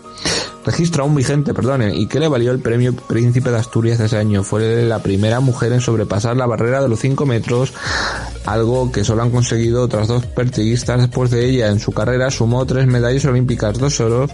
registro 0.68 1.02
aún 1.02 1.14
vigente, 1.14 1.54
perdone, 1.54 1.96
y 1.96 2.06
que 2.06 2.20
le 2.20 2.28
valió 2.28 2.52
el 2.52 2.60
premio 2.60 2.94
Príncipe 2.94 3.50
de 3.50 3.56
Asturias 3.56 3.98
ese 4.00 4.18
año. 4.18 4.42
Fue 4.42 4.84
la 4.84 5.02
primera 5.02 5.40
mujer 5.40 5.72
en 5.72 5.80
sobrepasar 5.80 6.36
la 6.36 6.46
barrera 6.46 6.82
de 6.82 6.88
los 6.88 7.00
5 7.00 7.24
metros, 7.24 7.72
algo 8.44 8.92
que 8.92 9.04
solo 9.04 9.22
han 9.22 9.30
conseguido 9.30 9.82
otras 9.82 10.08
dos 10.08 10.26
pertiguistas 10.26 11.00
después 11.00 11.30
de 11.30 11.48
ella. 11.48 11.68
En 11.68 11.80
su 11.80 11.92
carrera 11.92 12.30
sumó 12.30 12.66
tres 12.66 12.86
medallas 12.86 13.24
olímpicas, 13.24 13.78
dos 13.78 14.00
oros 14.00 14.30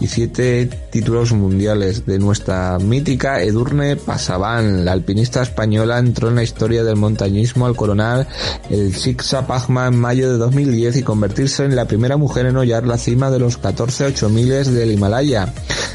y 0.00 0.06
siete 0.06 0.68
títulos 0.90 1.32
mundiales. 1.32 2.06
De 2.06 2.18
nuestra 2.18 2.78
mítica 2.78 3.42
Edurne 3.42 3.96
Pasaban, 3.96 4.84
la 4.84 4.92
alpinista 4.92 5.42
española 5.42 5.98
entró 5.98 6.28
en 6.28 6.36
la 6.36 6.42
historia 6.42 6.84
del 6.84 6.96
montañismo 6.96 7.66
al 7.66 7.76
coronar 7.76 8.26
el 8.70 8.92
Shiksa 8.92 9.46
Pagma 9.46 9.86
en 9.86 9.98
mayo 9.98 10.30
de 10.30 10.38
2010 10.38 10.96
y 10.96 11.02
convertirse 11.02 11.64
en 11.64 11.76
la 11.76 11.86
primera 11.86 12.16
mujer 12.16 12.46
en 12.46 12.56
hollar 12.56 12.86
la 12.86 12.98
cima 12.98 13.30
de 13.30 13.38
los 13.38 13.56
14 13.56 14.06
8 14.06 14.28
miles 14.28 14.72
del 14.72 14.92
Himalaya. 14.92 15.52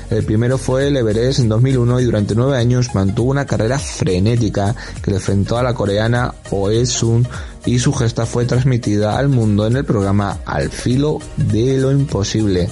El 0.09 0.23
primero 0.23 0.57
fue 0.57 0.87
el 0.87 0.97
Everest 0.97 1.39
en 1.39 1.49
2001 1.49 1.99
y 1.99 2.05
durante 2.05 2.35
nueve 2.35 2.57
años 2.57 2.95
mantuvo 2.95 3.31
una 3.31 3.45
carrera 3.45 3.77
frenética 3.77 4.73
que 5.01 5.11
le 5.11 5.17
enfrentó 5.17 5.57
a 5.57 5.63
la 5.63 5.73
coreana 5.73 6.33
Oe 6.51 6.85
Sun 6.85 7.27
y 7.65 7.79
su 7.79 7.91
gesta 7.91 8.25
fue 8.25 8.45
transmitida 8.45 9.17
al 9.17 9.27
mundo 9.27 9.67
en 9.67 9.75
el 9.75 9.83
programa 9.83 10.37
Al 10.45 10.69
filo 10.69 11.19
de 11.35 11.77
lo 11.77 11.91
imposible. 11.91 12.69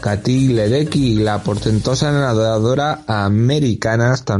Katy 0.00 0.48
Ledecky, 0.48 1.16
la 1.16 1.42
portentosa 1.42 2.12
nadadora 2.12 3.00
americana, 3.08 4.12
hasta 4.12 4.38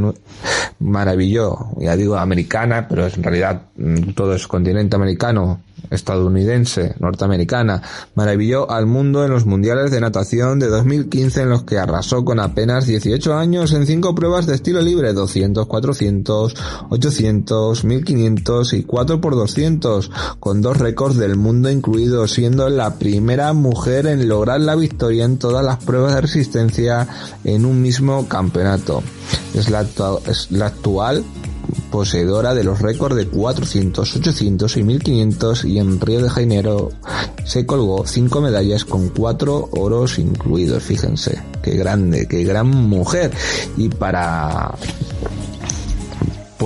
maravilló, 0.78 1.70
ya 1.80 1.96
digo 1.96 2.16
americana, 2.16 2.86
pero 2.88 3.06
en 3.06 3.22
realidad 3.22 3.62
mm, 3.76 4.12
todo 4.12 4.34
es 4.34 4.46
continente 4.46 4.94
americano, 4.94 5.60
estadounidense, 5.90 6.94
norteamericana, 6.98 7.82
maravilló 8.14 8.70
al 8.70 8.86
mundo 8.86 9.24
en 9.24 9.30
los 9.30 9.46
mundiales 9.46 9.90
de 9.90 10.00
natación 10.00 10.58
de 10.58 10.68
2015 10.68 11.42
en 11.42 11.50
los 11.50 11.64
que 11.64 11.78
arrasó 11.78 12.24
con 12.24 12.40
apenas 12.40 12.86
18 12.86 13.34
años 13.34 13.72
en 13.72 13.86
cinco 13.86 14.14
pruebas 14.14 14.46
de 14.46 14.54
estilo 14.54 14.80
libre, 14.80 15.12
200, 15.12 15.66
400, 15.66 16.54
800, 16.90 17.84
1500 17.84 18.72
y 18.72 18.82
4 18.84 19.20
por 19.20 19.34
200, 19.34 20.10
con 20.40 20.62
dos 20.62 20.76
récords 20.76 21.16
del 21.16 21.36
mundo 21.36 21.70
incluidos, 21.70 22.32
siendo 22.32 22.68
la 22.68 22.94
primera 22.98 23.52
mujer 23.52 24.06
en 24.06 24.28
lograr 24.28 24.60
la 24.60 24.74
victoria 24.74 25.24
en 25.24 25.38
todas 25.38 25.64
las 25.64 25.82
pruebas 25.84 26.14
de 26.14 26.20
resistencia 26.20 27.08
en 27.44 27.64
un 27.64 27.82
mismo 27.82 28.28
campeonato. 28.28 29.02
Es 29.54 29.70
la, 29.70 29.86
es 30.26 30.50
la 30.50 30.66
actual 30.66 31.24
poseedora 31.90 32.54
de 32.54 32.64
los 32.64 32.80
récords 32.80 33.16
de 33.16 33.26
400, 33.26 34.16
800 34.16 34.76
y 34.76 34.82
1500 34.82 35.64
y 35.64 35.78
en 35.78 36.00
Río 36.00 36.22
de 36.22 36.30
Janeiro 36.30 36.90
se 37.44 37.64
colgó 37.64 38.06
cinco 38.06 38.40
medallas 38.40 38.84
con 38.84 39.08
cuatro 39.10 39.68
oros 39.72 40.18
incluidos. 40.18 40.82
Fíjense, 40.82 41.42
qué 41.62 41.76
grande, 41.76 42.26
qué 42.28 42.44
gran 42.44 42.68
mujer. 42.68 43.30
Y 43.76 43.88
para 43.88 44.74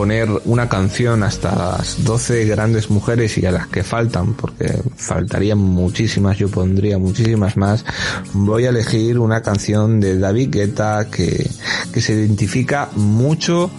poner 0.00 0.30
una 0.46 0.66
canción 0.66 1.22
hasta 1.22 1.54
las 1.54 2.02
12 2.04 2.46
grandes 2.46 2.88
mujeres 2.88 3.36
y 3.36 3.44
a 3.44 3.50
las 3.50 3.66
que 3.66 3.82
faltan, 3.82 4.32
porque 4.32 4.80
faltarían 4.96 5.58
muchísimas, 5.58 6.38
yo 6.38 6.48
pondría 6.48 6.96
muchísimas 6.96 7.58
más, 7.58 7.84
voy 8.32 8.64
a 8.64 8.70
elegir 8.70 9.18
una 9.18 9.42
canción 9.42 10.00
de 10.00 10.18
David 10.18 10.48
Guetta 10.52 11.08
que, 11.10 11.50
que 11.92 12.00
se 12.00 12.14
identifica 12.14 12.88
mucho 12.96 13.70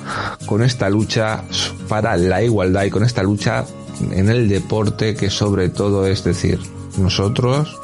con 0.45 0.61
esta 0.61 0.91
lucha 0.91 1.43
para 1.87 2.15
la 2.17 2.43
igualdad 2.43 2.83
y 2.83 2.91
con 2.91 3.03
esta 3.03 3.23
lucha 3.23 3.65
en 4.11 4.29
el 4.29 4.47
deporte 4.47 5.15
que 5.15 5.31
sobre 5.31 5.69
todo 5.69 6.05
es 6.05 6.23
decir, 6.23 6.59
nosotros 6.99 7.75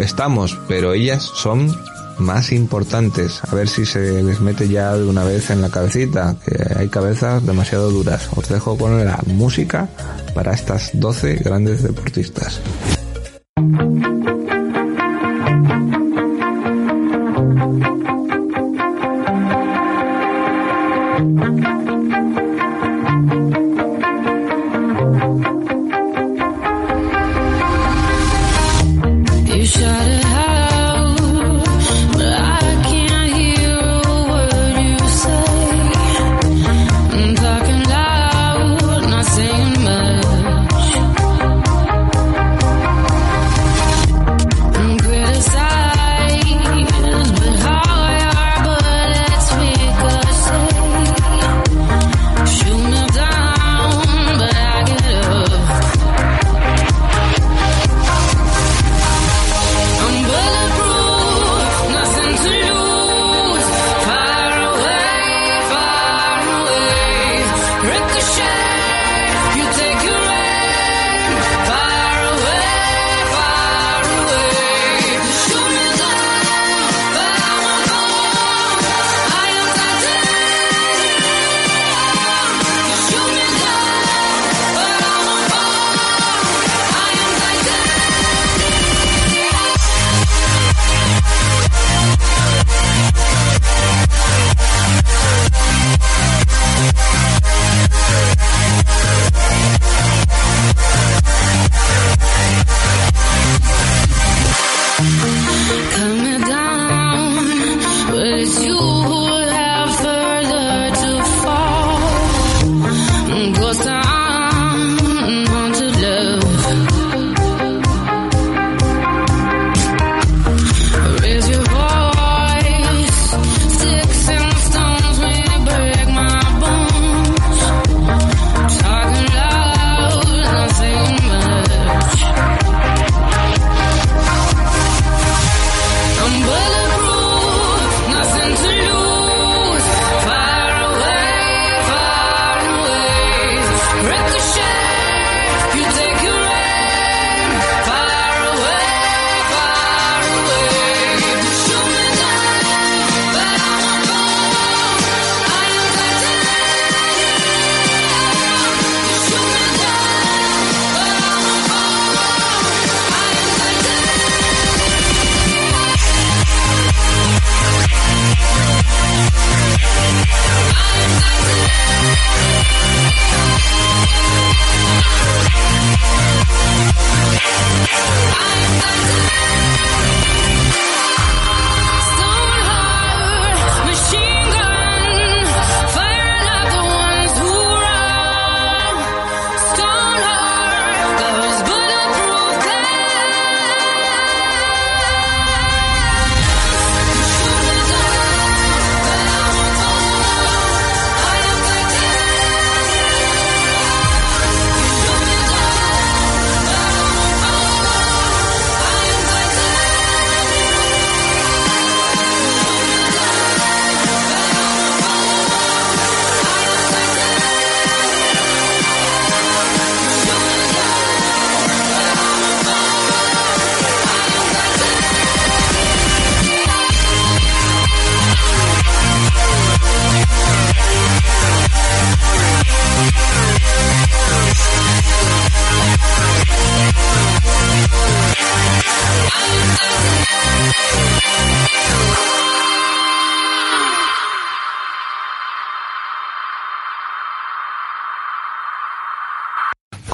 estamos, 0.00 0.58
pero 0.66 0.92
ellas 0.92 1.22
son 1.22 1.72
más 2.18 2.52
importantes. 2.52 3.40
A 3.50 3.54
ver 3.54 3.68
si 3.68 3.86
se 3.86 4.22
les 4.22 4.40
mete 4.40 4.68
ya 4.68 4.94
de 4.96 5.04
una 5.04 5.24
vez 5.24 5.50
en 5.50 5.62
la 5.62 5.70
cabecita, 5.70 6.36
que 6.44 6.74
hay 6.76 6.88
cabezas 6.88 7.44
demasiado 7.44 7.90
duras. 7.90 8.28
Os 8.34 8.48
dejo 8.48 8.76
con 8.76 9.04
la 9.04 9.20
música 9.26 9.88
para 10.34 10.52
estas 10.52 10.90
12 10.92 11.36
grandes 11.36 11.82
deportistas. 11.82 12.60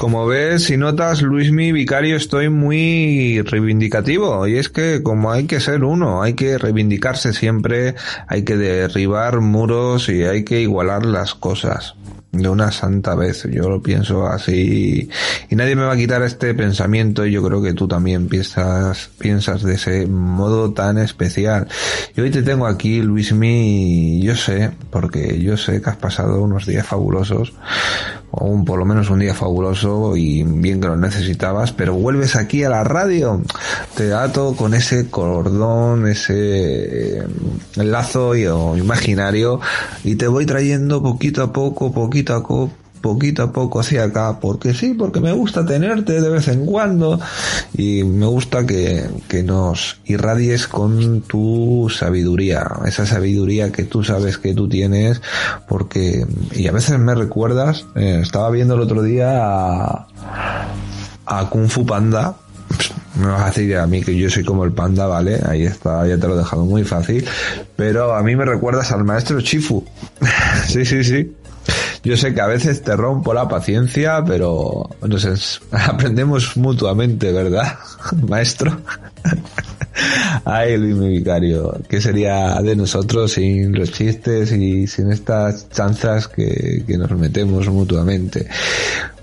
Como 0.05 0.27
ves 0.27 0.69
y 0.69 0.77
notas, 0.77 1.23
Luismi 1.23 1.71
Vicario, 1.71 2.15
estoy 2.15 2.49
muy 2.49 3.41
reivindicativo. 3.41 4.45
Y 4.45 4.59
es 4.59 4.69
que 4.69 5.01
como 5.01 5.31
hay 5.31 5.45
que 5.45 5.59
ser 5.59 5.83
uno, 5.83 6.21
hay 6.21 6.35
que 6.35 6.59
reivindicarse 6.59 7.33
siempre, 7.33 7.95
hay 8.27 8.43
que 8.43 8.55
derribar 8.55 9.41
muros 9.41 10.07
y 10.09 10.23
hay 10.23 10.43
que 10.43 10.61
igualar 10.61 11.07
las 11.07 11.33
cosas 11.33 11.95
de 12.41 12.49
una 12.49 12.71
santa 12.71 13.15
vez. 13.15 13.47
Yo 13.51 13.69
lo 13.69 13.81
pienso 13.81 14.27
así 14.27 15.09
y 15.49 15.55
nadie 15.55 15.75
me 15.75 15.83
va 15.83 15.93
a 15.93 15.97
quitar 15.97 16.21
este 16.21 16.53
pensamiento 16.53 17.25
y 17.25 17.31
yo 17.31 17.43
creo 17.43 17.61
que 17.61 17.73
tú 17.73 17.87
también 17.87 18.27
piensas, 18.27 19.09
piensas 19.17 19.63
de 19.63 19.75
ese 19.75 20.05
modo 20.05 20.71
tan 20.71 20.97
especial. 20.97 21.67
Y 22.15 22.21
hoy 22.21 22.29
te 22.29 22.43
tengo 22.43 22.67
aquí, 22.67 23.01
Luismi, 23.01 24.21
yo 24.21 24.35
sé, 24.35 24.71
porque 24.89 25.41
yo 25.41 25.57
sé 25.57 25.81
que 25.81 25.89
has 25.89 25.97
pasado 25.97 26.43
unos 26.43 26.65
días 26.65 26.85
fabulosos, 26.85 27.53
o 28.37 28.45
un, 28.45 28.65
por 28.65 28.79
lo 28.79 28.85
menos 28.85 29.09
un 29.09 29.19
día 29.19 29.33
fabuloso 29.33 30.17
y 30.17 30.43
bien 30.43 30.81
que 30.81 30.87
lo 30.87 30.97
necesitabas, 30.97 31.71
pero 31.71 31.93
vuelves 31.93 32.35
aquí 32.35 32.63
a 32.63 32.69
la 32.69 32.83
radio, 32.83 33.41
te 33.95 34.13
ato 34.13 34.55
con 34.55 34.73
ese 34.73 35.09
cordón, 35.09 36.07
ese 36.07 37.19
eh, 37.19 37.23
lazo 37.75 38.35
imaginario 38.35 39.59
y 40.03 40.15
te 40.15 40.27
voy 40.27 40.45
trayendo 40.45 41.01
poquito 41.01 41.43
a 41.43 41.53
poco, 41.53 41.91
poquito 41.93 42.35
a 42.35 42.41
poco, 42.41 42.71
poquito 43.05 43.43
a 43.43 43.51
poco 43.51 43.81
hacia 43.81 44.05
acá, 44.05 44.39
porque 44.41 44.73
sí, 44.73 44.95
porque 44.95 45.19
me 45.19 45.31
gusta 45.31 45.63
tenerte 45.63 46.19
de 46.19 46.27
vez 46.27 46.47
en 46.47 46.65
cuando 46.65 47.19
y 47.77 48.03
me 48.03 48.25
gusta 48.25 48.65
que, 48.65 49.05
que 49.27 49.43
nos 49.43 49.99
irradies 50.05 50.67
con 50.67 51.21
tu 51.21 51.87
sabiduría, 51.95 52.65
esa 52.87 53.05
sabiduría 53.05 53.71
que 53.71 53.83
tú 53.83 54.03
sabes 54.03 54.39
que 54.39 54.55
tú 54.55 54.67
tienes, 54.67 55.21
porque, 55.67 56.25
y 56.53 56.65
a 56.67 56.71
veces 56.71 56.97
me 56.97 57.13
recuerdas, 57.13 57.85
eh, 57.93 58.21
estaba 58.23 58.49
viendo 58.49 58.73
el 58.73 58.81
otro 58.81 59.03
día 59.03 59.37
a, 59.37 60.07
a 61.27 61.49
Kung 61.51 61.69
Fu 61.69 61.85
Panda, 61.85 62.33
me 63.19 63.27
vas 63.27 63.43
a 63.43 63.45
decir 63.45 63.77
a 63.77 63.85
mí 63.85 64.01
que 64.01 64.17
yo 64.17 64.31
soy 64.31 64.43
como 64.43 64.65
el 64.65 64.71
panda, 64.71 65.05
¿vale? 65.05 65.39
Ahí 65.47 65.63
está, 65.63 66.07
ya 66.07 66.17
te 66.17 66.27
lo 66.27 66.33
he 66.33 66.39
dejado 66.39 66.65
muy 66.65 66.83
fácil. 66.83 67.23
Pero 67.75 68.15
a 68.15 68.23
mí 68.23 68.35
me 68.35 68.45
recuerdas 68.45 68.91
al 68.91 69.03
maestro 69.05 69.39
Chifu. 69.41 69.85
sí, 70.67 70.83
sí, 70.83 71.03
sí. 71.03 71.31
Yo 72.05 72.15
sé 72.15 72.35
que 72.35 72.41
a 72.41 72.45
veces 72.47 72.83
te 72.83 72.95
rompo 72.95 73.33
la 73.33 73.47
paciencia, 73.47 74.23
pero 74.25 74.87
nos 75.01 75.61
aprendemos 75.71 76.55
mutuamente, 76.55 77.31
¿verdad, 77.31 77.77
maestro? 78.29 78.77
Ay, 80.45 80.77
Luis 80.77 80.95
mi 80.95 81.09
vicario, 81.09 81.79
¿qué 81.89 81.99
sería 81.99 82.61
de 82.61 82.75
nosotros 82.75 83.31
sin 83.31 83.73
los 83.73 83.91
chistes 83.91 84.51
y 84.51 84.85
sin 84.85 85.11
estas 85.11 85.67
chanzas 85.69 86.27
que, 86.27 86.83
que 86.85 86.97
nos 86.97 87.09
metemos 87.11 87.67
mutuamente? 87.69 88.47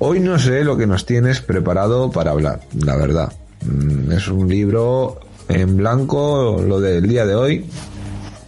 Hoy 0.00 0.18
no 0.18 0.38
sé 0.38 0.64
lo 0.64 0.76
que 0.76 0.86
nos 0.88 1.06
tienes 1.06 1.40
preparado 1.40 2.10
para 2.10 2.32
hablar, 2.32 2.62
la 2.84 2.96
verdad. 2.96 3.32
Mm, 3.64 4.10
Es 4.12 4.26
un 4.26 4.48
libro 4.48 5.20
en 5.48 5.76
blanco, 5.76 6.60
lo 6.66 6.80
del 6.80 7.06
día 7.06 7.26
de 7.26 7.34
hoy, 7.36 7.64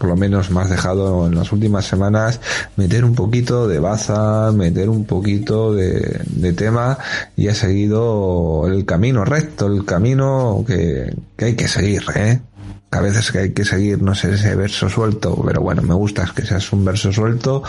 por 0.05 0.11
lo 0.11 0.17
menos 0.19 0.51
me 0.51 0.61
has 0.61 0.69
dejado 0.69 1.27
en 1.27 1.35
las 1.35 1.51
últimas 1.51 1.87
semanas 1.87 2.39
meter 2.77 3.07
un 3.07 3.15
poquito 3.15 3.67
de 3.67 3.79
baza, 3.79 4.53
meter 4.53 4.91
un 4.91 5.07
poquito 5.07 5.73
de, 5.73 6.21
de 6.27 6.53
tema 6.53 6.99
y 7.37 7.49
he 7.49 7.55
seguido 7.55 8.67
el 8.67 8.85
camino 8.85 9.25
recto, 9.25 9.67
el 9.67 9.87
camino 9.87 10.63
que, 10.67 11.11
que 11.39 11.45
hay 11.47 11.57
que 11.57 11.69
seguir, 11.69 12.03
¿eh? 12.17 12.39
a 12.91 13.01
veces 13.01 13.33
que 13.33 13.39
hay 13.39 13.53
que 13.53 13.65
seguir, 13.65 14.03
no 14.03 14.15
sé, 14.15 14.35
ese 14.35 14.55
verso 14.55 14.91
suelto, 14.91 15.43
pero 15.45 15.63
bueno, 15.63 15.81
me 15.81 15.95
gusta 15.95 16.31
que 16.37 16.45
seas 16.45 16.71
un 16.75 16.85
verso 16.85 17.11
suelto 17.11 17.63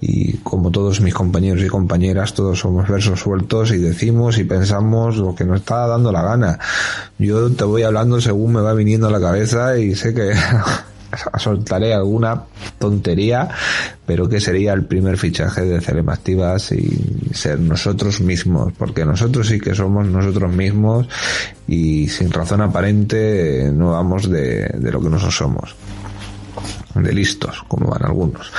y 0.00 0.34
como 0.38 0.70
todos 0.70 1.00
mis 1.00 1.12
compañeros 1.12 1.64
y 1.64 1.66
compañeras, 1.66 2.34
todos 2.34 2.60
somos 2.60 2.88
versos 2.88 3.18
sueltos 3.18 3.72
y 3.72 3.78
decimos 3.78 4.38
y 4.38 4.44
pensamos 4.44 5.16
lo 5.16 5.34
que 5.34 5.44
nos 5.44 5.60
está 5.60 5.88
dando 5.88 6.12
la 6.12 6.22
gana. 6.22 6.58
Yo 7.18 7.50
te 7.50 7.64
voy 7.64 7.82
hablando 7.82 8.20
según 8.20 8.52
me 8.52 8.60
va 8.60 8.74
viniendo 8.74 9.08
a 9.08 9.10
la 9.10 9.20
cabeza 9.20 9.76
y 9.76 9.96
sé 9.96 10.14
que 10.14 10.32
soltaré 11.38 11.94
alguna 11.94 12.44
tontería, 12.78 13.48
pero 14.06 14.28
que 14.28 14.40
sería 14.40 14.72
el 14.72 14.84
primer 14.84 15.16
fichaje 15.16 15.62
de 15.62 15.80
Celema 15.80 16.14
Activas 16.14 16.72
y 16.72 17.32
ser 17.32 17.60
nosotros 17.60 18.20
mismos, 18.20 18.72
porque 18.76 19.04
nosotros 19.04 19.48
sí 19.48 19.60
que 19.60 19.74
somos 19.74 20.06
nosotros 20.06 20.52
mismos 20.52 21.08
y 21.66 22.08
sin 22.08 22.30
razón 22.30 22.62
aparente 22.62 23.70
no 23.72 23.92
vamos 23.92 24.30
de, 24.30 24.66
de 24.74 24.92
lo 24.92 25.00
que 25.00 25.08
nosotros 25.08 25.36
somos. 25.36 25.76
De 26.94 27.12
listos, 27.12 27.62
como 27.68 27.88
van 27.88 28.04
algunos. 28.04 28.52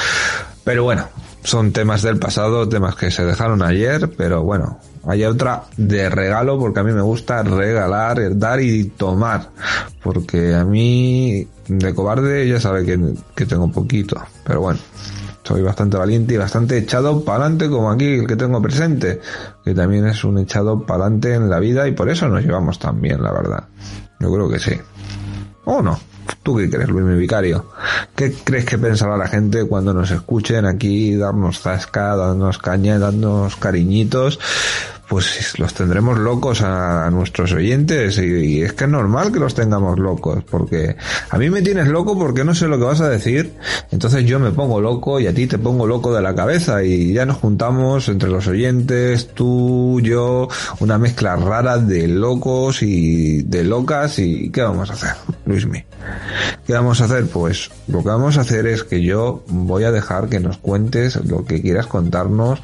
Pero 0.63 0.83
bueno, 0.83 1.07
son 1.43 1.71
temas 1.71 2.01
del 2.01 2.17
pasado, 2.17 2.69
temas 2.69 2.95
que 2.95 3.11
se 3.11 3.25
dejaron 3.25 3.61
ayer, 3.63 4.11
pero 4.15 4.43
bueno, 4.43 4.79
hay 5.05 5.23
otra 5.25 5.63
de 5.77 6.09
regalo 6.09 6.59
porque 6.59 6.79
a 6.79 6.83
mí 6.83 6.91
me 6.91 7.01
gusta 7.01 7.43
regalar, 7.43 8.37
dar 8.37 8.61
y 8.61 8.85
tomar, 8.85 9.49
porque 10.03 10.53
a 10.53 10.63
mí 10.63 11.47
de 11.67 11.93
cobarde 11.93 12.47
ya 12.47 12.59
sabe 12.59 12.85
que, 12.85 12.99
que 13.35 13.45
tengo 13.45 13.71
poquito, 13.71 14.21
pero 14.45 14.61
bueno, 14.61 14.79
soy 15.43 15.61
bastante 15.63 15.97
valiente 15.97 16.35
y 16.35 16.37
bastante 16.37 16.77
echado 16.77 17.23
para 17.25 17.45
adelante 17.45 17.69
como 17.69 17.89
aquí 17.91 18.05
el 18.05 18.27
que 18.27 18.35
tengo 18.35 18.61
presente, 18.61 19.19
que 19.65 19.73
también 19.73 20.05
es 20.07 20.23
un 20.23 20.37
echado 20.37 20.85
para 20.85 21.05
adelante 21.05 21.33
en 21.33 21.49
la 21.49 21.59
vida 21.59 21.87
y 21.87 21.93
por 21.93 22.09
eso 22.09 22.27
nos 22.27 22.43
llevamos 22.43 22.77
tan 22.77 23.01
bien, 23.01 23.21
la 23.21 23.31
verdad. 23.31 23.63
Yo 24.19 24.31
creo 24.31 24.47
que 24.47 24.59
sí. 24.59 24.73
¿O 25.65 25.81
no? 25.81 25.99
¿Tú 26.43 26.57
qué 26.57 26.69
crees, 26.69 26.89
Luis 26.89 27.05
mi 27.05 27.15
vicario? 27.15 27.65
¿Qué 28.15 28.33
crees 28.33 28.65
que 28.65 28.79
pensará 28.79 29.15
la 29.15 29.27
gente 29.27 29.65
cuando 29.65 29.93
nos 29.93 30.09
escuchen 30.09 30.65
aquí 30.65 31.15
darnos 31.15 31.59
zasca, 31.59 32.15
darnos 32.15 32.57
caña, 32.57 32.97
darnos 32.97 33.55
cariñitos? 33.57 34.39
Pues 35.11 35.59
los 35.59 35.73
tendremos 35.73 36.17
locos 36.17 36.61
a, 36.61 37.09
nuestros 37.11 37.51
oyentes 37.51 38.17
y, 38.17 38.21
y, 38.21 38.61
es 38.61 38.71
que 38.71 38.85
es 38.85 38.89
normal 38.89 39.33
que 39.33 39.39
los 39.39 39.53
tengamos 39.53 39.99
locos 39.99 40.41
porque 40.49 40.95
a 41.29 41.37
mí 41.37 41.49
me 41.49 41.61
tienes 41.61 41.89
loco 41.89 42.17
porque 42.17 42.45
no 42.45 42.55
sé 42.55 42.69
lo 42.69 42.77
que 42.77 42.85
vas 42.85 43.01
a 43.01 43.09
decir 43.09 43.51
entonces 43.91 44.23
yo 44.23 44.39
me 44.39 44.51
pongo 44.51 44.79
loco 44.79 45.19
y 45.19 45.27
a 45.27 45.33
ti 45.33 45.47
te 45.47 45.57
pongo 45.57 45.85
loco 45.85 46.13
de 46.13 46.21
la 46.21 46.33
cabeza 46.33 46.81
y 46.85 47.11
ya 47.11 47.25
nos 47.25 47.35
juntamos 47.35 48.07
entre 48.07 48.29
los 48.29 48.47
oyentes 48.47 49.27
tú 49.33 49.99
yo 50.01 50.47
una 50.79 50.97
mezcla 50.97 51.35
rara 51.35 51.77
de 51.77 52.07
locos 52.07 52.81
y 52.81 53.43
de 53.43 53.65
locas 53.65 54.17
y 54.17 54.49
¿qué 54.49 54.61
vamos 54.61 54.91
a 54.91 54.93
hacer 54.93 55.11
Luismi? 55.45 55.83
¿qué 56.65 56.71
vamos 56.71 57.01
a 57.01 57.05
hacer? 57.05 57.25
pues 57.25 57.69
lo 57.89 58.01
que 58.01 58.07
vamos 58.07 58.37
a 58.37 58.41
hacer 58.41 58.65
es 58.65 58.85
que 58.85 59.03
yo 59.03 59.43
voy 59.49 59.83
a 59.83 59.91
dejar 59.91 60.29
que 60.29 60.39
nos 60.39 60.57
cuentes 60.57 61.17
lo 61.25 61.43
que 61.43 61.61
quieras 61.61 61.87
contarnos 61.87 62.61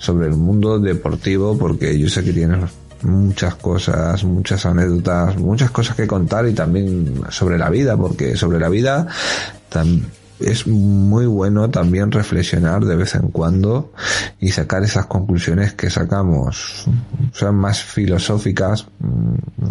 sobre 0.00 0.26
el 0.26 0.34
mundo 0.34 0.80
deportivo 0.80 1.56
porque 1.56 1.96
yo 1.98 2.08
sé 2.08 2.24
que 2.24 2.32
tienes 2.32 2.70
muchas 3.02 3.54
cosas, 3.56 4.24
muchas 4.24 4.64
anécdotas, 4.66 5.36
muchas 5.38 5.70
cosas 5.70 5.94
que 5.94 6.06
contar 6.06 6.48
y 6.48 6.54
también 6.54 7.22
sobre 7.28 7.58
la 7.58 7.70
vida, 7.70 7.96
porque 7.96 8.36
sobre 8.36 8.58
la 8.58 8.68
vida 8.68 9.06
es 10.40 10.66
muy 10.66 11.26
bueno 11.26 11.68
también 11.68 12.10
reflexionar 12.10 12.84
de 12.84 12.96
vez 12.96 13.14
en 13.14 13.28
cuando 13.28 13.92
y 14.40 14.50
sacar 14.50 14.82
esas 14.82 15.04
conclusiones 15.06 15.74
que 15.74 15.90
sacamos, 15.90 16.86
sean 17.32 17.56
más 17.56 17.82
filosóficas 17.82 18.86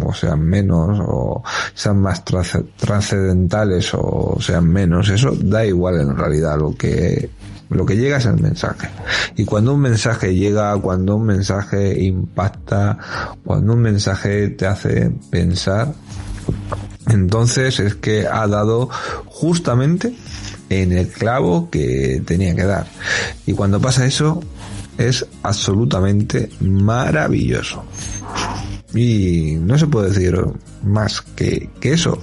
o 0.04 0.14
sean 0.14 0.42
menos, 0.42 1.00
o 1.02 1.42
sean 1.74 1.98
más 2.00 2.24
trascendentales 2.24 3.90
o 3.94 4.38
sean 4.40 4.68
menos, 4.68 5.08
eso 5.08 5.32
da 5.32 5.66
igual 5.66 6.00
en 6.00 6.16
realidad 6.16 6.56
lo 6.56 6.74
que 6.76 7.28
lo 7.70 7.86
que 7.86 7.96
llega 7.96 8.18
es 8.18 8.26
el 8.26 8.40
mensaje. 8.40 8.88
Y 9.36 9.44
cuando 9.44 9.74
un 9.74 9.80
mensaje 9.80 10.34
llega, 10.34 10.76
cuando 10.78 11.16
un 11.16 11.26
mensaje 11.26 12.02
impacta, 12.02 12.98
cuando 13.44 13.74
un 13.74 13.80
mensaje 13.80 14.48
te 14.48 14.66
hace 14.66 15.10
pensar, 15.30 15.94
entonces 17.08 17.80
es 17.80 17.94
que 17.94 18.26
ha 18.26 18.46
dado 18.46 18.88
justamente 19.26 20.14
en 20.68 20.92
el 20.92 21.08
clavo 21.08 21.68
que 21.70 22.22
tenía 22.24 22.54
que 22.54 22.64
dar. 22.64 22.86
Y 23.46 23.52
cuando 23.52 23.80
pasa 23.80 24.06
eso, 24.06 24.42
es 24.98 25.26
absolutamente 25.42 26.50
maravilloso. 26.60 27.84
Y 28.94 29.56
no 29.60 29.78
se 29.78 29.86
puede 29.86 30.08
decir 30.08 30.36
más 30.82 31.22
que, 31.36 31.70
eso. 31.82 32.18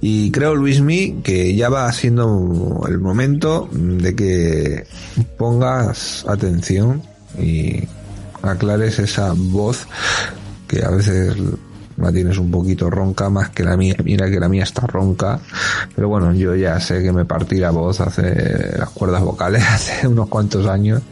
Y 0.00 0.30
creo, 0.30 0.54
Luismi, 0.54 1.20
que 1.22 1.54
ya 1.54 1.68
va 1.68 1.90
siendo 1.92 2.84
el 2.88 2.98
momento 2.98 3.68
de 3.72 4.14
que 4.16 4.86
pongas 5.38 6.24
atención 6.28 7.02
y 7.38 7.84
aclares 8.42 8.98
esa 8.98 9.32
voz 9.36 9.86
que 10.66 10.84
a 10.84 10.90
veces 10.90 11.36
la 11.96 12.10
tienes 12.10 12.38
un 12.38 12.50
poquito 12.50 12.90
ronca 12.90 13.30
más 13.30 13.50
que 13.50 13.62
la 13.62 13.76
mía. 13.76 13.94
Mira 14.02 14.28
que 14.28 14.40
la 14.40 14.48
mía 14.48 14.64
está 14.64 14.86
ronca. 14.86 15.38
Pero 15.94 16.08
bueno, 16.08 16.32
yo 16.34 16.56
ya 16.56 16.80
sé 16.80 17.02
que 17.02 17.12
me 17.12 17.24
partí 17.24 17.56
la 17.56 17.70
voz 17.70 18.00
hace 18.00 18.76
las 18.76 18.90
cuerdas 18.90 19.22
vocales 19.22 19.62
hace 19.68 20.08
unos 20.08 20.28
cuantos 20.28 20.66
años 20.66 21.02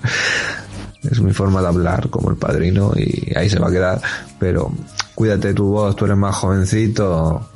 es 1.09 1.21
mi 1.21 1.33
forma 1.33 1.61
de 1.61 1.69
hablar 1.69 2.11
como 2.11 2.31
el 2.31 2.37
padrino 2.37 2.93
y 2.97 3.33
ahí 3.37 3.49
se 3.49 3.59
va 3.59 3.69
a 3.69 3.73
quedar 3.73 4.03
pero 4.39 4.73
cuídate 5.15 5.55
tu 5.55 5.71
voz 5.71 5.97
tú 5.97 6.05
eres 6.05 6.17
más 6.17 6.37
jovencito 6.37 7.47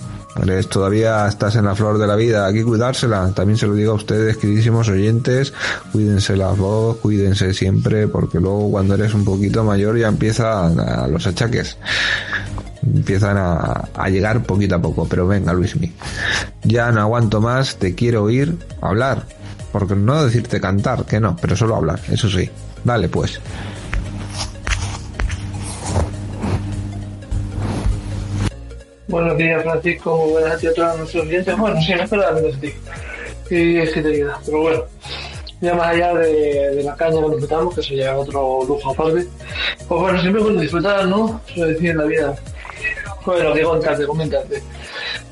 Eres, 0.43 0.69
todavía 0.69 1.29
estás 1.29 1.55
en 1.55 1.65
la 1.65 1.77
flor 1.77 1.99
de 1.99 2.09
la 2.09 2.17
vida, 2.17 2.47
hay 2.47 2.55
que 2.55 2.65
cuidársela. 2.65 3.31
También 3.33 3.57
se 3.57 3.67
lo 3.67 3.75
digo 3.75 3.93
a 3.93 3.95
ustedes, 3.95 4.37
queridísimos 4.37 4.89
oyentes, 4.89 5.53
cuídense 5.93 6.37
la 6.37 6.49
voz, 6.51 6.97
cuídense 6.97 7.55
siempre, 7.55 8.09
porque 8.09 8.41
luego 8.41 8.71
cuando 8.71 8.95
eres 8.95 9.15
un 9.15 9.25
poquito 9.25 9.63
mayor 9.63 9.97
ya 9.97 10.09
empiezan 10.09 10.81
a 10.81 11.07
los 11.07 11.27
achaques. 11.27 11.79
Empiezan 12.83 13.39
a, 13.39 13.89
a 13.95 14.09
llegar 14.11 14.43
poquito 14.43 14.75
a 14.75 14.83
poco, 14.83 15.07
pero 15.09 15.27
venga 15.27 15.53
Luismi, 15.53 15.93
ya 16.65 16.91
no 16.91 17.01
aguanto 17.01 17.41
más, 17.41 17.77
te 17.77 17.95
quiero 17.95 18.25
oír 18.25 18.59
hablar, 18.83 19.27
porque 19.73 19.95
no 19.95 20.23
decirte 20.23 20.61
cantar, 20.61 21.07
que 21.07 21.19
no, 21.19 21.37
pero 21.41 21.57
solo 21.57 21.77
hablar, 21.77 22.01
eso 22.11 22.29
sí. 22.29 22.51
Dale 22.85 23.09
pues. 23.09 23.41
Buenos 29.09 29.39
días, 29.39 29.63
Francisco. 29.63 30.17
Muy 30.19 30.33
buenas 30.33 30.65
a 30.65 30.75
todos 30.75 30.99
nuestros 30.99 31.27
oyentes. 31.27 31.57
Bueno, 31.57 31.81
sí, 31.81 31.95
no 31.95 32.03
esperaba 32.03 32.33
menos 32.33 32.61
de 32.61 32.69
ti. 32.69 32.77
Y 33.55 33.79
es 33.79 33.93
que 33.93 34.03
te 34.03 34.13
queda. 34.13 34.39
Pero 34.45 34.61
bueno, 34.61 34.85
ya 35.63 35.75
más 35.75 35.87
allá 35.89 36.15
de, 36.15 36.83
la 36.83 36.95
caña 36.97 37.21
que 37.21 37.31
disfrutamos, 37.31 37.75
que 37.75 37.81
eso 37.81 37.95
ya 37.95 38.13
es 38.13 38.19
otro 38.19 38.65
lujo 38.69 38.91
aparte. 38.91 39.27
Pues 39.89 40.01
bueno, 40.01 40.21
siempre 40.21 40.43
cuando 40.43 40.61
disfrutar, 40.61 41.07
¿no? 41.07 41.41
Eso 41.49 41.67
decir 41.67 41.91
en 41.91 41.99
la 41.99 42.05
vida. 42.05 42.37
Bueno, 43.25 43.55
que 43.55 43.63
contarte, 43.63 44.07
comentarte. 44.07 44.63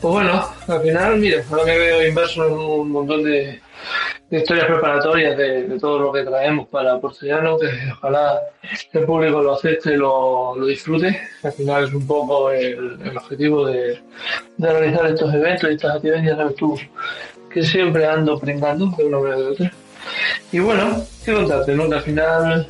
Pues 0.00 0.12
bueno, 0.14 0.48
al 0.68 0.80
final, 0.80 1.18
mira, 1.18 1.44
ahora 1.50 1.64
me 1.64 1.78
veo 1.78 2.08
inverso 2.08 2.46
en 2.46 2.52
un 2.54 2.90
montón 2.92 3.22
de, 3.22 3.60
de 4.32 4.38
historias 4.38 4.64
preparatorias 4.64 5.36
de, 5.36 5.78
todo 5.78 5.98
lo 5.98 6.10
que 6.10 6.22
traemos 6.22 6.66
para 6.68 6.98
Porcellano, 6.98 7.58
que 7.58 7.68
ojalá 7.98 8.40
el 8.94 9.04
público 9.04 9.42
lo 9.42 9.52
acepte 9.52 9.94
lo, 9.94 10.56
lo 10.56 10.64
disfrute. 10.64 11.20
Al 11.42 11.52
final 11.52 11.84
es 11.84 11.92
un 11.92 12.06
poco 12.06 12.50
el, 12.50 12.98
el 13.04 13.14
objetivo 13.14 13.66
de, 13.66 14.00
de, 14.56 14.72
realizar 14.72 15.04
estos 15.04 15.34
eventos 15.34 15.68
y 15.68 15.74
estas 15.74 15.96
actividades, 15.96 16.24
ya 16.24 16.36
sabes 16.36 16.56
tú, 16.56 16.78
que 17.52 17.62
siempre 17.62 18.06
ando 18.06 18.38
pringando 18.38 18.86
de 18.96 19.04
una 19.04 19.18
manera 19.18 19.36
o 19.36 19.40
de 19.42 19.48
otra. 19.48 19.72
Y 20.50 20.60
bueno, 20.60 21.04
qué 21.26 21.34
contarte, 21.34 21.74
¿no? 21.74 21.90
Que 21.90 21.94
al 21.94 22.02
final 22.02 22.66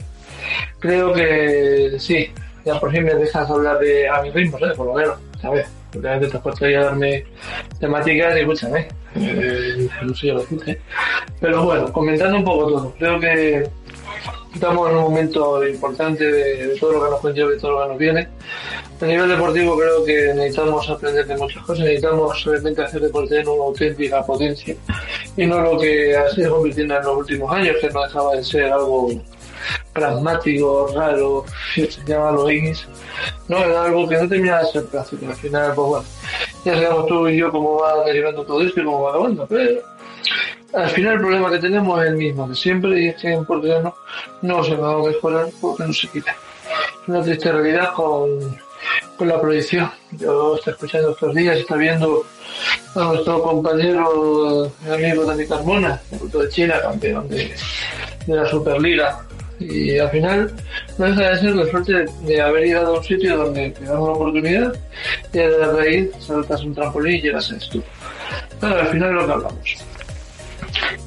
creo 0.80 1.12
que 1.12 1.94
sí, 2.00 2.28
ya 2.64 2.80
por 2.80 2.90
fin 2.90 3.04
me 3.04 3.14
dejas 3.14 3.48
hablar 3.48 3.78
de 3.78 4.08
a 4.08 4.20
mi 4.20 4.32
ritmo, 4.32 4.58
¿sabes? 4.58 4.76
Por 4.76 4.86
lo 4.88 4.94
menos, 4.94 5.16
¿sabes? 5.40 5.68
Obviamente 5.96 6.28
te 6.28 6.36
has 6.36 6.42
puesto 6.42 6.64
ahí 6.64 6.74
a 6.74 6.84
darme 6.84 7.24
temáticas 7.78 8.36
y 8.36 8.40
escúchame, 8.40 8.88
eh, 9.16 9.88
no 10.02 10.14
sé 10.14 10.28
yo 10.28 10.34
lo 10.34 10.44
dije. 10.44 10.80
Pero 11.40 11.64
bueno, 11.64 11.92
comentando 11.92 12.36
un 12.36 12.44
poco 12.44 12.68
todo, 12.68 12.94
creo 12.98 13.20
que 13.20 13.68
estamos 14.54 14.90
en 14.90 14.96
un 14.96 15.02
momento 15.02 15.66
importante 15.66 16.24
de, 16.24 16.66
de 16.68 16.78
todo 16.78 16.92
lo 16.92 17.04
que 17.04 17.10
nos 17.10 17.20
conlleva 17.20 17.54
y 17.54 17.58
todo 17.58 17.72
lo 17.72 17.82
que 17.82 17.88
nos 17.88 17.98
viene. 17.98 18.28
A 19.00 19.06
nivel 19.06 19.28
deportivo 19.28 19.76
creo 19.76 20.04
que 20.04 20.32
necesitamos 20.34 20.88
aprender 20.88 21.26
de 21.26 21.36
muchas 21.36 21.64
cosas, 21.64 21.84
necesitamos 21.84 22.44
realmente 22.44 22.82
hacer 22.82 23.00
deporte 23.00 23.40
en 23.40 23.48
una 23.48 23.64
auténtica 23.64 24.24
potencia 24.24 24.76
y 25.36 25.46
no 25.46 25.60
lo 25.60 25.76
que 25.78 26.16
ha 26.16 26.30
sido 26.30 26.54
convirtiendo 26.54 26.96
en 26.96 27.04
los 27.04 27.16
últimos 27.16 27.52
años, 27.52 27.76
que 27.80 27.90
no 27.90 28.02
dejaba 28.02 28.36
de 28.36 28.44
ser 28.44 28.72
algo 28.72 29.10
pragmático, 29.92 30.88
raro, 30.94 31.44
se 31.74 31.88
llama 32.06 32.32
los 32.32 32.50
Ignis, 32.50 32.86
no, 33.48 33.58
era 33.58 33.84
algo 33.84 34.08
que 34.08 34.16
no 34.16 34.28
terminaba 34.28 34.62
de 34.62 34.66
ser 34.72 34.84
práctico. 34.86 35.26
Al 35.26 35.36
final, 35.36 35.72
pues 35.74 35.88
bueno, 35.88 36.04
ya 36.64 36.74
sabemos 36.74 37.06
tú 37.06 37.28
y 37.28 37.36
yo 37.36 37.50
cómo 37.50 37.80
va 37.80 38.04
derivando 38.04 38.44
todo 38.44 38.62
esto 38.62 38.80
y 38.80 38.84
cómo 38.84 39.02
va 39.02 39.10
acabando, 39.10 39.46
pero 39.46 39.82
al 40.74 40.90
final 40.90 41.14
el 41.14 41.20
problema 41.20 41.50
que 41.50 41.58
tenemos 41.58 42.00
es 42.00 42.08
el 42.08 42.16
mismo 42.16 42.48
de 42.48 42.54
siempre 42.54 43.02
y 43.02 43.08
es 43.08 43.20
que 43.20 43.32
en 43.32 43.44
portugués 43.44 43.82
no 44.40 44.64
se 44.64 44.74
va 44.74 44.94
a 44.94 44.98
mejorar 44.98 45.48
porque 45.60 45.84
no 45.84 45.92
se 45.92 46.08
quita. 46.08 46.34
Es 47.02 47.08
una 47.08 47.22
triste 47.22 47.52
realidad 47.52 47.92
con, 47.94 48.56
con 49.16 49.28
la 49.28 49.40
proyección. 49.40 49.90
Yo 50.12 50.56
estoy 50.56 50.72
escuchando 50.72 51.10
estos 51.10 51.34
días, 51.34 51.58
está 51.58 51.76
viendo 51.76 52.24
a 52.94 53.04
nuestro 53.04 53.42
compañero 53.42 54.70
amigo 54.90 55.24
Dani 55.24 55.46
Carmona, 55.46 56.00
de 56.10 56.48
China, 56.48 56.80
campeón 56.82 57.28
de, 57.28 57.54
de 58.26 58.34
la 58.34 58.46
Superliga, 58.46 59.24
y 59.70 59.98
al 59.98 60.10
final 60.10 60.52
no 60.98 61.06
deja 61.06 61.30
de 61.30 61.38
ser 61.38 61.56
la 61.56 61.66
suerte 61.66 62.06
de, 62.22 62.40
haber 62.40 62.64
llegado 62.64 62.94
a 62.94 62.98
un 62.98 63.04
sitio 63.04 63.36
donde 63.36 63.70
te 63.70 63.84
dan 63.84 63.98
una 63.98 64.12
oportunidad 64.12 64.74
y 65.32 65.38
de 65.38 65.58
la 65.58 65.72
raíz 65.72 66.10
saltas 66.18 66.62
un 66.64 66.74
trampolín 66.74 67.16
y 67.16 67.22
llegas 67.22 67.52
a 67.52 67.56
esto. 67.56 67.82
Claro, 68.60 68.80
al 68.80 68.88
final 68.88 69.08
es 69.08 69.14
lo 69.14 69.26
que 69.26 69.32
hablamos. 69.32 69.76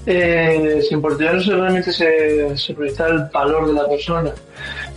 Eh, 0.05 0.81
si 0.87 0.93
en 0.93 1.01
Portugal 1.01 1.43
realmente 1.43 1.91
se, 1.91 2.55
se 2.55 2.73
proyecta 2.73 3.07
el 3.07 3.25
valor 3.33 3.67
de 3.67 3.73
la 3.73 3.87
persona 3.89 4.31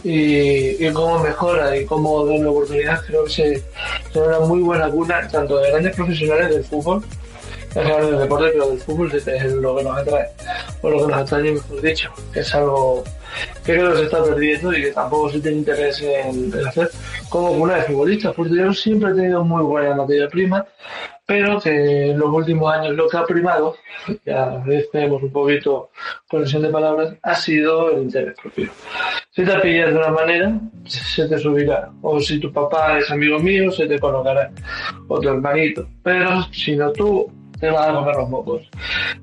y, 0.04 0.86
cómo 0.92 1.20
mejora 1.20 1.74
y 1.76 1.86
cómo 1.86 2.26
da 2.26 2.34
una 2.34 2.50
oportunidad, 2.50 3.00
creo 3.06 3.24
que 3.24 3.30
se, 3.30 3.62
se 4.12 4.20
una 4.20 4.40
muy 4.40 4.60
buena 4.60 4.90
cuna 4.90 5.26
tanto 5.28 5.58
de 5.58 5.70
grandes 5.70 5.96
profesionales 5.96 6.50
del 6.50 6.64
fútbol 6.64 7.02
del 7.74 8.18
deporte, 8.18 8.50
pero 8.52 8.68
del 8.68 8.80
fútbol 8.80 9.12
es 9.14 9.52
lo 9.52 9.76
que 9.76 9.84
nos 9.84 9.98
atrae, 9.98 10.28
o 10.82 10.90
lo 10.90 11.06
que 11.06 11.12
nos 11.12 11.20
atrae, 11.20 11.52
mejor 11.52 11.82
dicho, 11.82 12.10
que 12.32 12.40
es 12.40 12.54
algo 12.54 13.04
que 13.64 13.74
creo 13.74 13.92
que 13.92 13.98
se 13.98 14.04
está 14.04 14.24
perdiendo 14.24 14.72
y 14.72 14.82
que 14.82 14.92
tampoco 14.92 15.30
se 15.30 15.40
tiene 15.40 15.58
interés 15.58 16.00
en, 16.02 16.52
en 16.52 16.66
hacer 16.66 16.90
como 17.28 17.52
una 17.52 17.76
de 17.76 17.82
futbolistas, 17.82 18.34
porque 18.34 18.56
yo 18.56 18.72
siempre 18.72 19.10
he 19.10 19.14
tenido 19.14 19.44
muy 19.44 19.62
buena 19.62 19.94
materia 19.94 20.28
prima, 20.28 20.66
pero 21.28 21.60
que 21.60 22.10
en 22.10 22.18
los 22.18 22.30
últimos 22.32 22.72
años 22.72 22.94
lo 22.94 23.06
que 23.06 23.16
ha 23.18 23.24
primado, 23.24 23.76
ya 24.24 24.64
tenemos 24.90 25.22
un 25.22 25.30
poquito 25.30 25.90
conexión 26.26 26.62
de 26.62 26.70
palabras, 26.70 27.14
ha 27.22 27.34
sido 27.34 27.90
el 27.90 28.04
interés 28.04 28.34
propio. 28.40 28.70
Si 29.30 29.44
te 29.44 29.58
pillas 29.60 29.92
de 29.92 29.98
una 29.98 30.10
manera, 30.10 30.58
se 30.86 31.28
te 31.28 31.38
subirá. 31.38 31.90
O 32.00 32.18
si 32.18 32.40
tu 32.40 32.50
papá 32.50 32.98
es 32.98 33.10
amigo 33.10 33.38
mío, 33.38 33.70
se 33.70 33.86
te 33.86 33.98
colocará. 33.98 34.50
O 35.06 35.20
tu 35.20 35.28
hermanito. 35.28 35.86
Pero 36.02 36.44
si 36.50 36.74
no 36.74 36.90
tú, 36.92 37.30
te 37.60 37.70
vas 37.70 37.88
a 37.88 37.94
comer 37.94 38.16
los 38.16 38.28
mocos. 38.28 38.62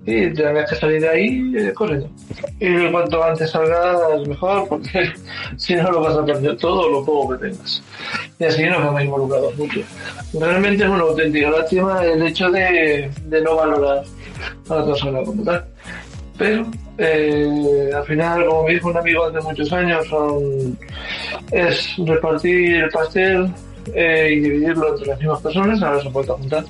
Y 0.06 0.34
tienes 0.34 0.70
que 0.70 0.76
salir 0.76 1.02
de 1.02 1.10
ahí 1.10 1.54
eh, 1.56 1.74
corriendo. 1.74 2.10
Y 2.60 2.92
cuanto 2.92 3.24
antes 3.24 3.52
salgas, 3.52 4.28
mejor, 4.28 4.68
porque 4.68 5.12
si 5.58 5.76
no 5.76 5.92
lo 5.92 6.02
vas 6.02 6.16
a 6.16 6.26
perder 6.26 6.58
todo 6.58 6.90
lo 6.90 7.06
poco 7.06 7.34
que 7.34 7.50
tengas. 7.50 7.84
Y 8.40 8.44
así 8.44 8.64
nos 8.66 8.80
hemos 8.80 9.02
involucrado 9.02 9.52
mucho. 9.58 9.82
Realmente 10.34 10.84
es 10.84 10.90
una 10.90 11.04
auténtica 11.04 11.50
lástima 11.50 12.04
el 12.04 12.22
hecho 12.24 12.52
de, 12.52 13.10
de 13.26 13.42
no 13.42 13.56
valorar 13.56 14.04
a 14.70 14.76
la 14.76 14.86
persona 14.86 15.24
como 15.24 15.44
tal. 15.44 15.66
Pero 16.38 16.66
eh, 16.98 17.92
al 17.96 18.06
final, 18.06 18.46
como 18.46 18.64
me 18.64 18.74
dijo 18.74 18.90
un 18.90 18.98
amigo 18.98 19.26
hace 19.26 19.40
muchos 19.42 19.72
años, 19.72 20.06
son, 20.08 20.78
es 21.52 21.96
repartir 22.06 22.84
el 22.84 22.90
pastel 22.90 23.54
eh, 23.94 24.30
y 24.34 24.40
dividirlo 24.40 24.90
entre 24.90 25.08
las 25.08 25.20
mismas 25.20 25.42
personas, 25.42 25.82
ahora 25.82 26.02
se 26.02 26.10
puede 26.10 26.28
juntar, 26.28 26.66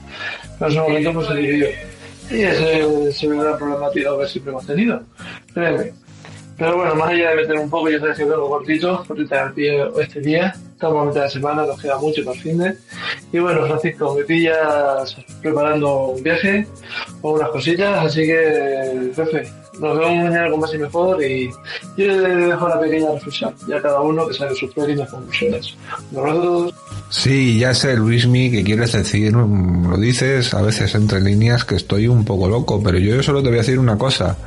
pero 0.59 0.72
en 0.72 0.78
ese 0.78 0.82
momento 0.82 1.13
pues 1.13 1.28
se 1.28 1.36
dividió. 1.36 1.68
Y 2.32 2.41
ese 2.41 3.09
es 3.09 3.24
el 3.24 3.38
gran 3.38 3.57
problemático 3.57 4.20
que 4.20 4.28
siempre 4.28 4.51
hemos 4.51 4.66
tenido, 4.66 5.01
créeme. 5.53 5.93
Pero 6.57 6.78
bueno, 6.78 6.95
más 6.95 7.09
allá 7.09 7.32
de 7.32 7.36
meter 7.36 7.59
un 7.59 7.70
poco, 7.70 7.89
yo 7.89 7.99
sé 7.99 8.13
que 8.16 8.24
vengo 8.24 8.47
cortito, 8.47 9.03
cortita 9.05 9.43
al 9.43 9.53
pie 9.53 9.89
este 9.99 10.22
día, 10.22 10.55
estamos 10.72 11.03
a 11.03 11.09
mitad 11.09 11.24
de 11.24 11.30
semana, 11.30 11.66
nos 11.66 11.82
queda 11.82 11.97
mucho 11.99 12.24
para 12.24 12.38
el 12.38 12.43
fin 12.43 12.57
de. 12.57 12.78
Y 13.34 13.39
bueno, 13.39 13.66
Francisco, 13.68 14.16
me 14.16 14.24
pillas 14.24 15.18
preparando 15.41 16.07
un 16.07 16.24
viaje 16.24 16.66
o 17.22 17.34
unas 17.34 17.49
cositas, 17.49 18.05
así 18.05 18.26
que, 18.26 19.11
jefe, 19.13 19.51
nos 19.80 19.97
vemos 19.97 20.23
mañana 20.23 20.49
con 20.49 20.59
más 20.59 20.73
y 20.73 20.78
mejor 20.78 21.23
y 21.23 21.49
yo 21.97 22.07
le 22.07 22.36
dejo 22.36 22.67
la 22.67 22.80
pequeña 22.80 23.11
reflexión, 23.11 23.53
ya 23.67 23.82
cada 23.82 24.01
uno 24.01 24.28
que 24.28 24.34
saque 24.34 24.55
sus 24.55 24.73
pequeñas 24.73 25.09
conclusiones. 25.09 25.76
Sí, 27.09 27.59
ya 27.59 27.73
sé, 27.73 27.95
Luismi, 27.95 28.51
que 28.51 28.63
quieres 28.63 28.91
decir, 28.93 29.34
lo 29.34 29.97
dices 29.97 30.53
a 30.53 30.61
veces 30.61 30.95
entre 30.95 31.21
líneas 31.21 31.63
que 31.63 31.76
estoy 31.76 32.07
un 32.07 32.26
poco 32.26 32.49
loco, 32.49 32.82
pero 32.84 32.97
yo 32.97 33.21
solo 33.23 33.41
te 33.41 33.49
voy 33.49 33.59
a 33.59 33.61
decir 33.61 33.80
una 33.80 33.97
cosa. 33.97 34.38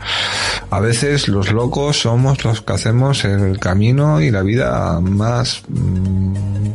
A 0.70 0.80
veces 0.80 1.28
los 1.28 1.52
locos 1.52 2.00
somos 2.00 2.44
los 2.44 2.60
que 2.60 2.72
hacemos 2.72 3.24
el 3.24 3.58
camino 3.58 4.20
y 4.20 4.30
la 4.30 4.42
vida 4.42 5.00
más 5.00 5.62
mmm, 5.68 6.34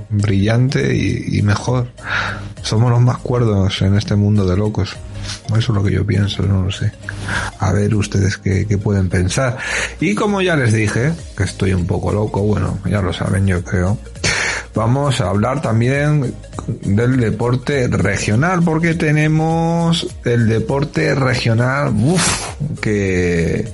brillante 0.09 0.95
y, 0.95 1.37
y 1.37 1.41
mejor. 1.41 1.87
Somos 2.61 2.89
los 2.89 3.01
más 3.01 3.17
cuerdos 3.17 3.81
en 3.81 3.95
este 3.95 4.15
mundo 4.15 4.45
de 4.45 4.57
locos. 4.57 4.95
Eso 5.47 5.57
es 5.57 5.69
lo 5.69 5.83
que 5.83 5.91
yo 5.91 6.05
pienso, 6.05 6.43
no 6.43 6.63
lo 6.63 6.71
sé. 6.71 6.91
A 7.59 7.71
ver 7.71 7.93
ustedes 7.95 8.37
qué, 8.37 8.65
pueden 8.77 9.09
pensar. 9.09 9.57
Y 9.99 10.15
como 10.15 10.41
ya 10.41 10.55
les 10.55 10.73
dije, 10.73 11.13
que 11.37 11.43
estoy 11.43 11.73
un 11.73 11.85
poco 11.85 12.11
loco, 12.11 12.41
bueno, 12.41 12.79
ya 12.85 13.01
lo 13.01 13.13
saben 13.13 13.47
yo 13.47 13.63
creo. 13.63 13.97
Vamos 14.75 15.21
a 15.21 15.29
hablar 15.29 15.61
también 15.61 16.33
del 16.81 17.17
deporte 17.17 17.87
regional, 17.87 18.63
porque 18.63 18.95
tenemos 18.95 20.07
el 20.25 20.47
deporte 20.47 21.13
regional, 21.13 21.93
uff, 21.95 22.55
que, 22.81 23.71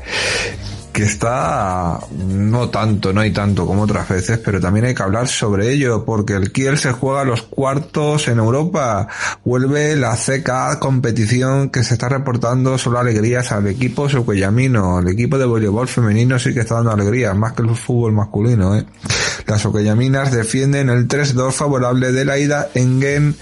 que 0.99 1.05
está 1.05 1.97
no 2.11 2.69
tanto, 2.69 3.13
no 3.13 3.21
hay 3.21 3.31
tanto 3.31 3.65
como 3.65 3.83
otras 3.83 4.09
veces, 4.09 4.37
pero 4.39 4.59
también 4.59 4.85
hay 4.85 4.93
que 4.93 5.01
hablar 5.01 5.29
sobre 5.29 5.71
ello, 5.71 6.03
porque 6.03 6.33
el 6.33 6.51
Kiel 6.51 6.77
se 6.77 6.91
juega 6.91 7.23
los 7.23 7.43
cuartos 7.43 8.27
en 8.27 8.37
Europa, 8.37 9.07
vuelve 9.45 9.95
la 9.95 10.17
CK 10.17 10.79
competición 10.79 11.69
que 11.69 11.83
se 11.83 11.93
está 11.93 12.09
reportando 12.09 12.77
solo 12.77 12.99
alegrías 12.99 13.53
al 13.53 13.67
equipo 13.67 14.09
soquellamino, 14.09 14.99
el 14.99 15.07
equipo 15.07 15.37
de 15.37 15.45
voleibol 15.45 15.87
femenino 15.87 16.37
sí 16.37 16.53
que 16.53 16.59
está 16.59 16.75
dando 16.75 16.91
alegrías, 16.91 17.33
más 17.33 17.53
que 17.53 17.61
el 17.61 17.73
fútbol 17.75 18.11
masculino, 18.11 18.75
¿eh? 18.75 18.85
Las 19.47 19.61
soquellaminas 19.61 20.33
defienden 20.33 20.89
el 20.89 21.07
3-2 21.07 21.53
favorable 21.53 22.11
de 22.11 22.25
la 22.25 22.37
ida 22.37 22.67
en 22.73 23.01
Gen 23.01 23.35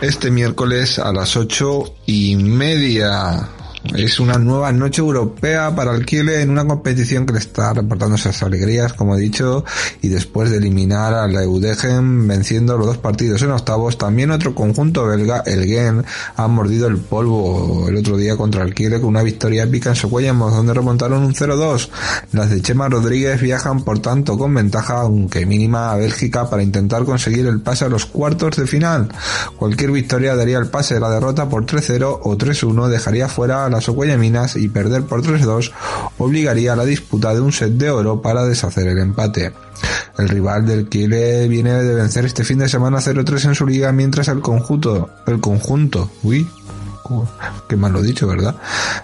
este 0.00 0.32
miércoles 0.32 0.98
a 0.98 1.12
las 1.12 1.36
ocho 1.36 1.94
y 2.04 2.34
media. 2.34 3.48
Es 3.92 4.18
una 4.18 4.38
nueva 4.38 4.72
noche 4.72 5.02
europea 5.02 5.74
para 5.74 5.98
Kiel 6.00 6.30
en 6.30 6.48
una 6.48 6.66
competición 6.66 7.26
que 7.26 7.34
le 7.34 7.38
está 7.38 7.74
reportando 7.74 8.16
esas 8.16 8.42
alegrías, 8.42 8.94
como 8.94 9.14
he 9.14 9.20
dicho, 9.20 9.62
y 10.00 10.08
después 10.08 10.50
de 10.50 10.56
eliminar 10.56 11.12
a 11.12 11.28
la 11.28 11.42
Eudegen 11.42 12.26
venciendo 12.26 12.78
los 12.78 12.86
dos 12.86 12.98
partidos 12.98 13.42
en 13.42 13.50
octavos, 13.50 13.98
también 13.98 14.30
otro 14.30 14.54
conjunto 14.54 15.06
belga, 15.06 15.42
el 15.44 15.66
Gen, 15.66 16.02
ha 16.34 16.48
mordido 16.48 16.88
el 16.88 16.96
polvo 16.96 17.86
el 17.86 17.98
otro 17.98 18.16
día 18.16 18.38
contra 18.38 18.64
el 18.64 18.74
Kiel 18.74 19.00
con 19.00 19.10
una 19.10 19.22
victoria 19.22 19.64
épica 19.64 19.90
en 19.90 19.96
Socuellamos, 19.96 20.54
donde 20.54 20.72
remontaron 20.72 21.22
un 21.22 21.34
0-2. 21.34 21.90
Las 22.32 22.48
de 22.48 22.62
Chema 22.62 22.88
Rodríguez 22.88 23.40
viajan, 23.42 23.84
por 23.84 23.98
tanto, 23.98 24.38
con 24.38 24.54
ventaja, 24.54 25.02
aunque 25.02 25.44
mínima, 25.44 25.92
a 25.92 25.96
Bélgica 25.96 26.48
para 26.48 26.62
intentar 26.62 27.04
conseguir 27.04 27.46
el 27.46 27.60
pase 27.60 27.84
a 27.84 27.88
los 27.90 28.06
cuartos 28.06 28.56
de 28.56 28.66
final. 28.66 29.08
Cualquier 29.58 29.90
victoria 29.90 30.34
daría 30.34 30.56
el 30.58 30.68
pase, 30.68 30.98
la 30.98 31.10
derrota 31.10 31.50
por 31.50 31.66
3-0 31.66 32.20
o 32.22 32.38
3-1 32.38 32.88
dejaría 32.88 33.28
fuera 33.28 33.66
a 33.66 33.73
las 33.74 34.18
Minas 34.18 34.56
y 34.56 34.68
perder 34.68 35.02
por 35.02 35.22
3-2 35.22 35.72
obligaría 36.18 36.72
a 36.72 36.76
la 36.76 36.84
disputa 36.84 37.34
de 37.34 37.40
un 37.40 37.52
set 37.52 37.72
de 37.72 37.90
oro 37.90 38.22
para 38.22 38.44
deshacer 38.44 38.88
el 38.88 38.98
empate. 38.98 39.52
El 40.18 40.28
rival 40.28 40.66
del 40.66 40.88
Kiel 40.88 41.48
viene 41.48 41.72
de 41.72 41.94
vencer 41.94 42.24
este 42.24 42.44
fin 42.44 42.58
de 42.58 42.68
semana 42.68 42.98
0-3 42.98 43.46
en 43.46 43.54
su 43.54 43.66
liga 43.66 43.92
mientras 43.92 44.28
el 44.28 44.40
conjunto, 44.40 45.10
el 45.26 45.40
conjunto, 45.40 46.10
uy, 46.22 46.46
qué 47.68 47.76
mal 47.76 47.92
lo 47.92 48.02
dicho, 48.02 48.26
¿verdad? 48.26 48.56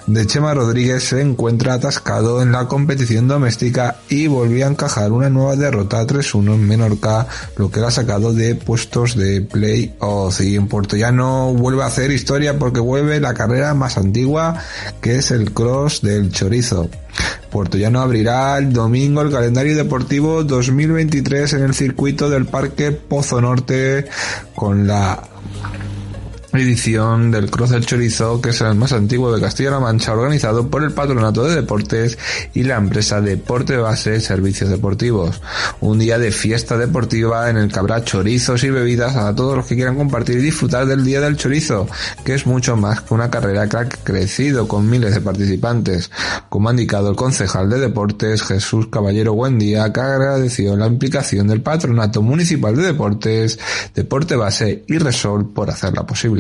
De 0.07 0.27
Chema 0.27 0.55
Rodríguez 0.55 1.05
se 1.05 1.21
encuentra 1.21 1.75
atascado 1.75 2.43
en 2.43 2.53
la 2.53 2.67
competición 2.67 3.29
doméstica 3.29 3.97
y 4.09 4.27
volvió 4.27 4.67
a 4.67 4.71
encajar 4.71 5.13
una 5.13 5.31
nueva 5.31 5.57
derrota 5.57 6.07
3-1 6.07 6.55
en 6.55 6.67
Menorca, 6.67 7.27
lo 7.57 7.71
que 7.71 7.81
lo 7.81 7.89
ha 7.89 7.91
sacado 7.91 8.33
de 8.33 8.55
puestos 8.55 9.17
de 9.17 9.43
play-off. 9.43 10.41
Y 10.41 10.57
en 10.57 10.69
Puerto 10.69 10.97
Llano 10.97 11.53
vuelve 11.55 11.83
a 11.83 11.87
hacer 11.87 12.11
historia 12.11 12.59
porque 12.59 12.81
vuelve 12.81 13.21
la 13.21 13.35
carrera 13.35 13.75
más 13.75 13.99
antigua, 13.99 14.59
que 15.01 15.17
es 15.17 15.31
el 15.31 15.53
cross 15.53 16.01
del 16.03 16.31
chorizo. 16.33 16.89
Puerto 17.51 17.77
Llano 17.77 18.01
abrirá 18.01 18.59
el 18.59 18.73
domingo 18.73 19.23
el 19.23 19.33
calendario 19.33 19.77
deportivo 19.77 20.45
2023 20.45 21.55
en 21.55 21.63
el 21.65 21.75
circuito 21.75 22.31
del 22.31 22.47
Parque 22.47 22.93
Pozo 22.93 23.41
Norte 23.41 24.07
con 24.55 24.87
la 24.87 25.21
edición 26.53 27.31
del 27.31 27.51
Cross 27.51 27.71
del 27.71 27.87
Chorizo, 27.87 28.41
que 28.41 28.51
es 28.51 28.61
el 28.61 28.75
más 28.75 28.93
antiguo 28.93 29.33
de 29.33 29.41
Castilla-La 29.41 29.79
Mancha, 29.79 30.13
organizado 30.13 30.69
por 30.69 30.83
el 30.83 30.93
Patronato 30.93 31.45
de 31.45 31.55
Deportes 31.55 32.19
y 32.55 32.65
la 32.65 32.77
empresa 32.77 33.21
Deporte 33.21 33.77
Base 33.77 34.21
Servicios 34.21 34.69
Deportivos. 34.69 35.41
Un 35.81 36.01
día 36.01 36.19
de 36.19 36.33
fiesta 36.33 36.77
deportiva 36.77 37.49
en 37.51 37.57
el 37.57 37.73
que 37.73 37.79
habrá 37.79 38.05
chorizos 38.05 38.65
y 38.65 38.71
bebidas 38.71 39.17
a 39.17 39.35
todos 39.35 39.57
los 39.57 39.67
que 39.67 39.77
quieran 39.77 39.97
compartir 39.97 40.39
y 40.39 40.43
disfrutar 40.43 40.87
del 40.87 41.05
Día 41.05 41.21
del 41.21 41.37
Chorizo, 41.37 41.87
que 42.25 42.35
es 42.35 42.47
mucho 42.47 42.77
más 42.77 43.03
que 43.03 43.15
una 43.15 43.31
carrera 43.31 43.69
que 43.69 43.77
ha 43.77 43.89
crecido 43.89 44.67
con 44.67 44.91
miles 44.91 45.15
de 45.15 45.21
participantes. 45.21 46.11
Como 46.49 46.69
ha 46.69 46.73
indicado 46.73 47.11
el 47.11 47.17
concejal 47.17 47.71
de 47.71 47.79
Deportes, 47.79 48.43
Jesús 48.43 48.89
Caballero 48.89 49.35
Buendía, 49.35 49.93
que 49.93 50.01
agradeció 50.01 50.77
la 50.77 50.87
implicación 50.87 51.47
del 51.47 51.63
Patronato 51.63 52.23
Municipal 52.23 52.75
de 52.75 52.83
Deportes, 52.83 53.59
Deporte 53.95 54.35
Base 54.35 54.85
y 54.89 54.99
Resol 54.99 55.53
por 55.53 55.71
hacerla 55.71 56.05
posible. 56.07 56.40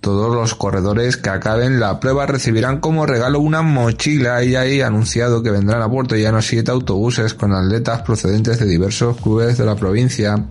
Todos 0.00 0.34
los 0.34 0.54
corredores 0.54 1.16
que 1.16 1.30
acaben 1.30 1.78
la 1.78 2.00
prueba 2.00 2.26
recibirán 2.26 2.80
como 2.80 3.06
regalo 3.06 3.40
una 3.40 3.62
mochila. 3.62 4.42
Y 4.42 4.56
ahí 4.56 4.80
anunciado 4.80 5.42
que 5.42 5.50
vendrán 5.50 5.82
a 5.82 5.88
Puerto 5.88 6.16
Llano 6.16 6.42
siete 6.42 6.70
autobuses 6.70 7.34
con 7.34 7.52
atletas 7.52 8.02
procedentes 8.02 8.58
de 8.58 8.66
diversos 8.66 9.16
clubes 9.18 9.58
de 9.58 9.64
la 9.64 9.76
provincia, 9.76 10.44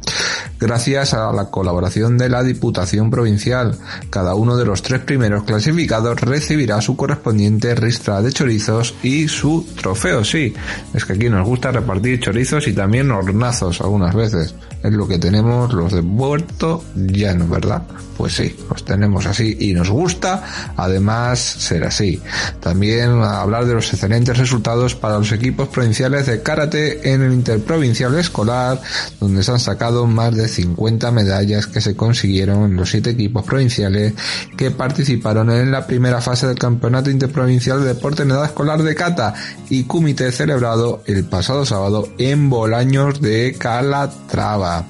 gracias 0.61 1.15
a 1.15 1.33
la 1.33 1.49
colaboración 1.49 2.19
de 2.19 2.29
la 2.29 2.43
Diputación 2.43 3.09
Provincial. 3.09 3.77
Cada 4.11 4.35
uno 4.35 4.55
de 4.55 4.65
los 4.65 4.83
tres 4.83 5.01
primeros 5.01 5.43
clasificados 5.43 6.21
recibirá 6.21 6.79
su 6.81 6.95
correspondiente 6.95 7.73
ristra 7.73 8.21
de 8.21 8.31
chorizos 8.31 8.93
y 9.01 9.27
su 9.27 9.65
trofeo. 9.81 10.23
Sí, 10.23 10.53
es 10.93 11.03
que 11.03 11.13
aquí 11.13 11.29
nos 11.29 11.47
gusta 11.47 11.71
repartir 11.71 12.19
chorizos 12.19 12.67
y 12.67 12.73
también 12.73 13.09
hornazos 13.09 13.81
algunas 13.81 14.13
veces. 14.13 14.53
Es 14.83 14.93
lo 14.93 15.07
que 15.07 15.17
tenemos 15.17 15.73
los 15.73 15.91
de 15.93 16.03
Puerto 16.03 16.83
Llano, 16.95 17.47
¿verdad? 17.47 17.83
Pues 18.17 18.35
sí, 18.35 18.55
los 18.69 18.85
tenemos 18.85 19.25
así 19.25 19.57
y 19.59 19.73
nos 19.73 19.89
gusta 19.89 20.73
además 20.77 21.39
ser 21.39 21.83
así. 21.83 22.21
También 22.59 23.21
hablar 23.23 23.65
de 23.65 23.73
los 23.73 23.91
excelentes 23.91 24.37
resultados 24.37 24.93
para 24.93 25.17
los 25.17 25.31
equipos 25.31 25.69
provinciales 25.69 26.27
de 26.27 26.43
karate 26.43 27.13
en 27.13 27.23
el 27.23 27.33
interprovincial 27.33 28.17
escolar, 28.19 28.79
donde 29.19 29.41
se 29.41 29.51
han 29.51 29.59
sacado 29.59 30.05
más 30.05 30.35
de 30.35 30.50
50 30.51 31.11
medallas 31.11 31.67
que 31.67 31.81
se 31.81 31.95
consiguieron 31.95 32.65
en 32.65 32.75
los 32.75 32.89
siete 32.89 33.11
equipos 33.11 33.43
provinciales 33.43 34.13
que 34.55 34.71
participaron 34.71 35.49
en 35.49 35.71
la 35.71 35.87
primera 35.87 36.21
fase 36.21 36.47
del 36.47 36.59
Campeonato 36.59 37.09
Interprovincial 37.09 37.81
de 37.81 37.93
Deporte 37.93 38.23
en 38.23 38.31
Edad 38.31 38.45
Escolar 38.45 38.83
de 38.83 38.95
Cata 38.95 39.33
y 39.69 39.83
Cumite 39.83 40.31
celebrado 40.31 41.01
el 41.05 41.23
pasado 41.23 41.65
sábado 41.65 42.07
en 42.17 42.49
Bolaños 42.49 43.21
de 43.21 43.55
Calatrava. 43.57 44.85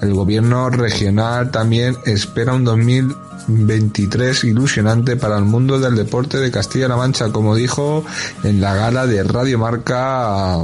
El 0.00 0.12
gobierno 0.12 0.68
regional 0.70 1.50
también 1.50 1.96
espera 2.04 2.54
un 2.54 2.64
2023 2.64 4.44
ilusionante 4.44 5.16
para 5.16 5.38
el 5.38 5.44
mundo 5.44 5.78
del 5.78 5.94
deporte 5.96 6.38
de 6.38 6.50
Castilla-La 6.50 6.96
Mancha, 6.96 7.30
como 7.30 7.54
dijo 7.54 8.04
en 8.42 8.60
la 8.60 8.74
gala 8.74 9.06
de 9.06 9.22
Radio 9.22 9.58
Marca 9.58 10.58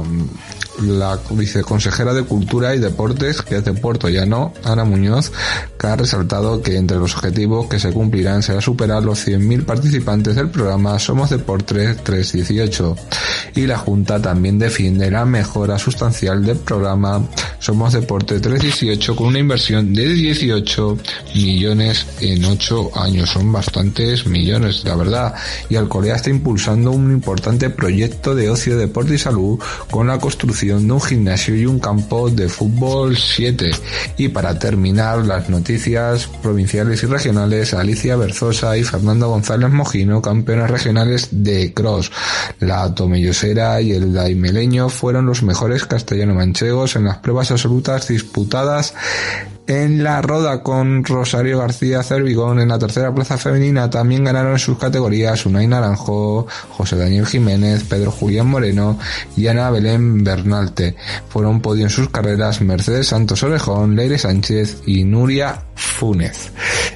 la 0.81 1.19
viceconsejera 1.31 2.13
de 2.13 2.23
Cultura 2.23 2.75
y 2.75 2.79
Deportes, 2.79 3.41
que 3.41 3.57
es 3.57 3.65
de 3.65 3.73
Puerto 3.73 4.09
Llano, 4.09 4.53
Ana 4.63 4.83
Muñoz, 4.83 5.31
que 5.79 5.87
ha 5.87 5.95
resaltado 5.95 6.61
que 6.61 6.77
entre 6.77 6.97
los 6.97 7.15
objetivos 7.15 7.67
que 7.67 7.79
se 7.79 7.91
cumplirán 7.91 8.43
será 8.43 8.61
superar 8.61 9.03
los 9.03 9.27
100.000 9.27 9.65
participantes 9.65 10.35
del 10.35 10.49
programa 10.49 10.99
Somos 10.99 11.29
Deportes 11.29 12.03
318. 12.03 12.95
Y 13.55 13.67
la 13.67 13.77
Junta 13.77 14.21
también 14.21 14.59
defiende 14.59 15.11
la 15.11 15.25
mejora 15.25 15.77
sustancial 15.77 16.43
del 16.43 16.57
programa 16.57 17.27
Somos 17.59 17.93
Deporte 17.93 18.39
318 18.39 19.15
con 19.15 19.27
una 19.27 19.39
inversión 19.39 19.93
de 19.93 20.07
18 20.07 20.97
millones 21.35 22.05
en 22.21 22.45
8 22.45 22.91
años. 22.95 23.29
Son 23.29 23.51
bastantes 23.51 24.25
millones, 24.25 24.83
la 24.85 24.95
verdad. 24.95 25.33
Y 25.69 25.75
Alcolea 25.75 26.15
está 26.15 26.29
impulsando 26.29 26.91
un 26.91 27.11
importante 27.11 27.69
proyecto 27.69 28.35
de 28.35 28.49
ocio, 28.49 28.77
deporte 28.77 29.15
y 29.15 29.17
salud 29.17 29.59
con 29.89 30.07
la 30.07 30.19
construcción 30.19 30.70
de 30.79 30.93
un 30.93 31.01
gimnasio 31.01 31.55
y 31.55 31.65
un 31.65 31.79
campo 31.79 32.29
de 32.29 32.47
fútbol 32.47 33.17
7. 33.17 33.71
Y 34.17 34.29
para 34.29 34.57
terminar, 34.57 35.25
las 35.25 35.49
noticias 35.49 36.27
provinciales 36.41 37.03
y 37.03 37.05
regionales, 37.07 37.73
Alicia 37.73 38.15
Berzosa 38.15 38.77
y 38.77 38.83
Fernando 38.83 39.29
González 39.29 39.69
Mojino, 39.69 40.21
campeones 40.21 40.69
regionales 40.69 41.29
de 41.31 41.73
cross. 41.73 42.11
La 42.59 42.93
tomellosera 42.93 43.81
y 43.81 43.91
el 43.91 44.13
daimeleño 44.13 44.89
fueron 44.89 45.25
los 45.25 45.43
mejores 45.43 45.85
castellano-manchegos 45.85 46.95
en 46.95 47.05
las 47.05 47.17
pruebas 47.17 47.51
absolutas 47.51 48.07
disputadas 48.07 48.93
en 49.67 50.03
la 50.03 50.21
roda 50.21 50.63
con 50.63 51.03
Rosario 51.03 51.59
García 51.59 52.03
Cervigón 52.03 52.59
en 52.59 52.69
la 52.69 52.79
tercera 52.79 53.13
plaza 53.13 53.37
femenina 53.37 53.89
también 53.89 54.23
ganaron 54.23 54.53
en 54.53 54.59
sus 54.59 54.77
categorías 54.77 55.45
Unai 55.45 55.67
Naranjo, 55.67 56.47
José 56.69 56.97
Daniel 56.97 57.25
Jiménez, 57.25 57.83
Pedro 57.83 58.11
Julián 58.11 58.47
Moreno 58.47 58.97
y 59.37 59.47
Ana 59.47 59.71
Belén 59.71 60.23
Bernalte. 60.23 60.95
Fueron 61.29 61.61
podio 61.61 61.83
en 61.83 61.89
sus 61.89 62.09
carreras 62.09 62.61
Mercedes 62.61 63.07
Santos 63.07 63.43
Orejón, 63.43 63.95
Leire 63.95 64.17
Sánchez 64.17 64.83
y 64.85 65.03
Nuria 65.03 65.61
Funes. 65.75 66.51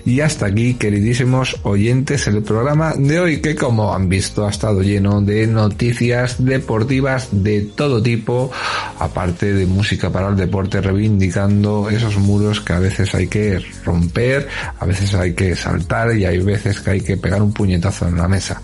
Y 0.05 0.19
hasta 0.19 0.45
aquí, 0.45 0.75
queridísimos 0.75 1.57
oyentes, 1.63 2.27
el 2.27 2.43
programa 2.43 2.93
de 2.95 3.19
hoy 3.19 3.41
que 3.41 3.55
como 3.55 3.93
han 3.93 4.09
visto 4.09 4.45
ha 4.45 4.51
estado 4.51 4.83
lleno 4.83 5.21
de 5.21 5.47
noticias 5.47 6.43
deportivas 6.45 7.29
de 7.31 7.61
todo 7.61 8.03
tipo, 8.03 8.51
aparte 8.99 9.53
de 9.53 9.65
música 9.65 10.11
para 10.11 10.29
el 10.29 10.35
deporte, 10.35 10.81
reivindicando 10.81 11.89
esos 11.89 12.17
muros 12.17 12.54
que 12.61 12.73
a 12.73 12.79
veces 12.79 13.13
hay 13.15 13.27
que 13.27 13.63
romper, 13.83 14.47
a 14.79 14.85
veces 14.85 15.13
hay 15.13 15.33
que 15.33 15.55
saltar 15.55 16.15
y 16.15 16.25
hay 16.25 16.39
veces 16.39 16.79
que 16.79 16.91
hay 16.91 17.01
que 17.01 17.17
pegar 17.17 17.41
un 17.41 17.53
puñetazo 17.53 18.07
en 18.07 18.17
la 18.17 18.27
mesa. 18.27 18.61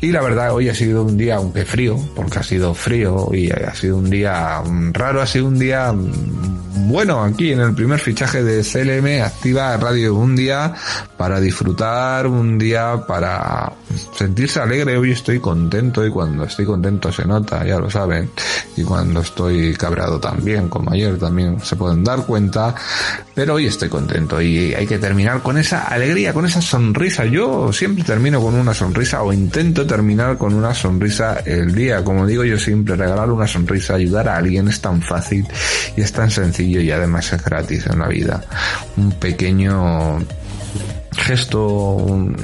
Y 0.00 0.12
la 0.12 0.22
verdad, 0.22 0.52
hoy 0.54 0.68
ha 0.68 0.74
sido 0.74 1.02
un 1.02 1.16
día, 1.16 1.36
aunque 1.36 1.64
frío, 1.64 1.98
porque 2.14 2.38
ha 2.38 2.42
sido 2.44 2.72
frío 2.72 3.30
y 3.32 3.50
ha 3.50 3.74
sido 3.74 3.98
un 3.98 4.08
día 4.08 4.62
raro, 4.92 5.20
ha 5.20 5.26
sido 5.26 5.46
un 5.46 5.58
día 5.58 5.92
bueno 5.92 7.24
aquí 7.24 7.52
en 7.52 7.60
el 7.60 7.74
primer 7.74 7.98
fichaje 7.98 8.44
de 8.44 8.62
CLM 8.62 9.24
Activa 9.24 9.76
Radio. 9.76 10.14
Un 10.14 10.36
día 10.36 10.72
para 11.18 11.40
disfrutar, 11.40 12.28
un 12.28 12.56
día 12.56 13.04
para 13.06 13.72
sentirse 14.16 14.60
alegre. 14.60 14.96
Hoy 14.96 15.10
estoy 15.10 15.40
contento 15.40 16.06
y 16.06 16.10
cuando 16.10 16.44
estoy 16.44 16.64
contento 16.64 17.10
se 17.10 17.26
nota, 17.26 17.66
ya 17.66 17.78
lo 17.80 17.90
saben. 17.90 18.30
Y 18.76 18.84
cuando 18.84 19.20
estoy 19.20 19.74
cabreado 19.74 20.20
también, 20.20 20.68
como 20.68 20.92
ayer 20.92 21.18
también 21.18 21.60
se 21.60 21.74
pueden 21.74 22.04
dar 22.04 22.24
cuenta. 22.24 22.72
Pero 23.34 23.54
hoy 23.54 23.66
estoy 23.66 23.88
contento 23.88 24.40
y 24.40 24.72
hay 24.74 24.86
que 24.86 24.98
terminar 24.98 25.42
con 25.42 25.58
esa 25.58 25.88
alegría, 25.88 26.32
con 26.32 26.46
esa 26.46 26.62
sonrisa. 26.62 27.24
Yo 27.24 27.72
siempre 27.72 28.04
termino 28.04 28.40
con 28.40 28.54
una 28.54 28.72
sonrisa 28.72 29.22
o 29.22 29.32
intento 29.32 29.86
terminar 29.86 30.38
con 30.38 30.54
una 30.54 30.72
sonrisa 30.72 31.40
el 31.44 31.74
día. 31.74 32.04
Como 32.04 32.28
digo 32.28 32.44
yo 32.44 32.58
siempre, 32.58 32.94
regalar 32.94 33.28
una 33.32 33.48
sonrisa, 33.48 33.94
ayudar 33.94 34.28
a 34.28 34.36
alguien 34.36 34.68
es 34.68 34.80
tan 34.80 35.02
fácil 35.02 35.44
y 35.96 36.00
es 36.00 36.12
tan 36.12 36.30
sencillo 36.30 36.80
y 36.80 36.92
además 36.92 37.32
es 37.32 37.42
gratis 37.44 37.86
en 37.86 37.98
la 37.98 38.06
vida. 38.06 38.40
Un 38.96 39.10
pequeño 39.12 40.20
gesto, 41.18 41.66
una 41.66 42.36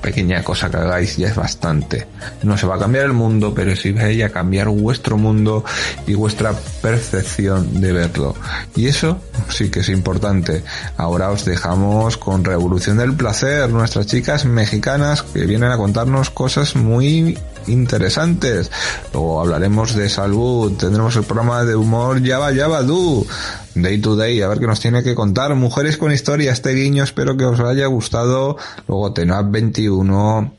pequeña 0.00 0.42
cosa 0.44 0.70
que 0.70 0.76
hagáis 0.76 1.16
ya 1.16 1.28
es 1.28 1.34
bastante. 1.34 2.06
No 2.42 2.56
se 2.56 2.66
va 2.66 2.76
a 2.76 2.78
cambiar 2.78 3.06
el 3.06 3.12
mundo, 3.12 3.54
pero 3.54 3.74
sí 3.74 3.92
va 3.92 4.04
a 4.04 4.28
cambiar 4.28 4.68
vuestro 4.68 5.16
mundo 5.16 5.64
y 6.06 6.14
vuestra 6.14 6.52
percepción 6.82 7.80
de 7.80 7.92
verlo. 7.92 8.34
Y 8.76 8.86
eso 8.86 9.20
sí 9.48 9.70
que 9.70 9.80
es 9.80 9.88
importante. 9.88 10.62
Ahora 10.96 11.30
os 11.30 11.44
dejamos 11.44 12.16
con 12.16 12.44
Revolución 12.44 12.98
del 12.98 13.14
Placer, 13.14 13.70
nuestras 13.70 14.06
chicas 14.06 14.44
mexicanas 14.44 15.22
que 15.22 15.46
vienen 15.46 15.70
a 15.70 15.76
contarnos 15.76 16.30
cosas 16.30 16.76
muy 16.76 17.38
interesantes. 17.66 18.70
Luego 19.12 19.40
hablaremos 19.40 19.94
de 19.94 20.08
salud, 20.08 20.72
tendremos 20.76 21.16
el 21.16 21.24
programa 21.24 21.64
de 21.64 21.74
humor 21.74 22.22
Yaba 22.22 22.52
Yaba 22.52 22.82
Du, 22.82 23.26
Day 23.74 23.98
to 23.98 24.16
Day, 24.16 24.40
a 24.42 24.48
ver 24.48 24.58
qué 24.58 24.66
nos 24.66 24.80
tiene 24.80 25.02
que 25.02 25.14
contar. 25.14 25.54
Mujeres 25.54 25.96
con 25.96 26.12
historia, 26.12 26.52
este 26.52 26.74
guiño 26.74 27.04
espero 27.04 27.36
que 27.36 27.44
os 27.44 27.60
haya 27.60 27.86
gustado. 27.86 28.56
Luego 28.88 29.12
Tenab 29.12 29.50
21 29.50 30.54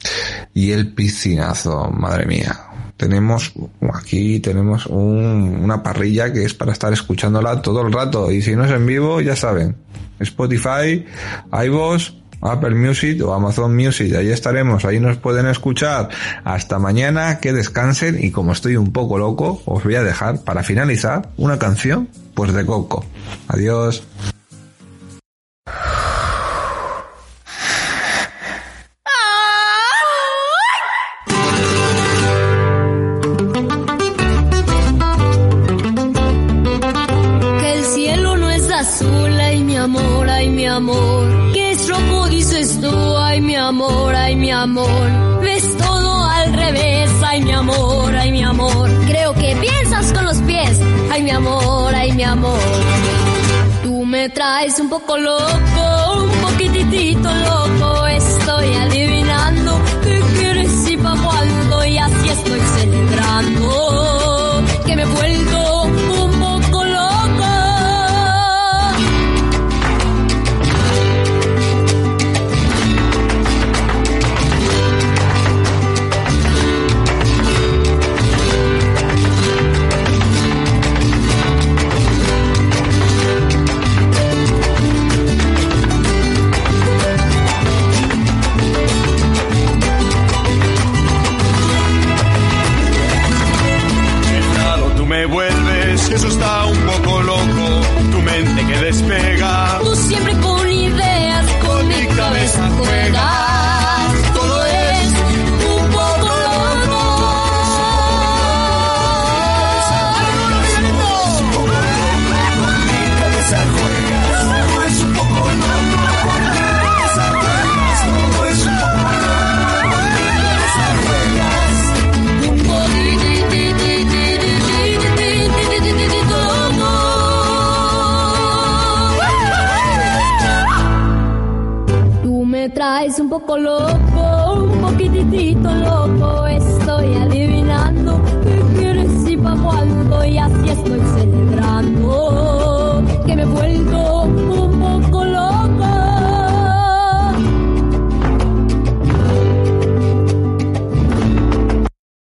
y 0.53 0.71
el 0.71 0.93
piscinazo, 0.93 1.89
madre 1.91 2.25
mía. 2.25 2.59
Tenemos 2.97 3.53
aquí 3.93 4.39
tenemos 4.39 4.85
un, 4.85 5.59
una 5.61 5.83
parrilla 5.83 6.31
que 6.31 6.45
es 6.45 6.53
para 6.53 6.71
estar 6.71 6.93
escuchándola 6.93 7.61
todo 7.61 7.81
el 7.81 7.91
rato 7.91 8.31
y 8.31 8.41
si 8.41 8.55
no 8.55 8.63
es 8.63 8.71
en 8.71 8.85
vivo 8.85 9.19
ya 9.19 9.35
saben 9.35 9.75
Spotify, 10.19 11.05
iVoox, 11.51 12.11
Apple 12.51 12.75
Music 12.75 13.21
o 13.23 13.33
Amazon 13.33 13.75
Music. 13.75 14.13
Ahí 14.15 14.29
estaremos, 14.29 14.85
ahí 14.85 14.99
nos 14.99 15.17
pueden 15.17 15.47
escuchar. 15.47 16.09
Hasta 16.43 16.79
mañana, 16.79 17.39
que 17.39 17.53
descansen 17.53 18.23
y 18.23 18.31
como 18.31 18.51
estoy 18.51 18.77
un 18.77 18.91
poco 18.91 19.17
loco, 19.17 19.61
os 19.65 19.83
voy 19.83 19.95
a 19.95 20.03
dejar 20.03 20.41
para 20.43 20.63
finalizar 20.63 21.29
una 21.37 21.59
canción 21.59 22.09
pues 22.33 22.53
de 22.53 22.65
Coco. 22.65 23.05
Adiós. 23.47 24.03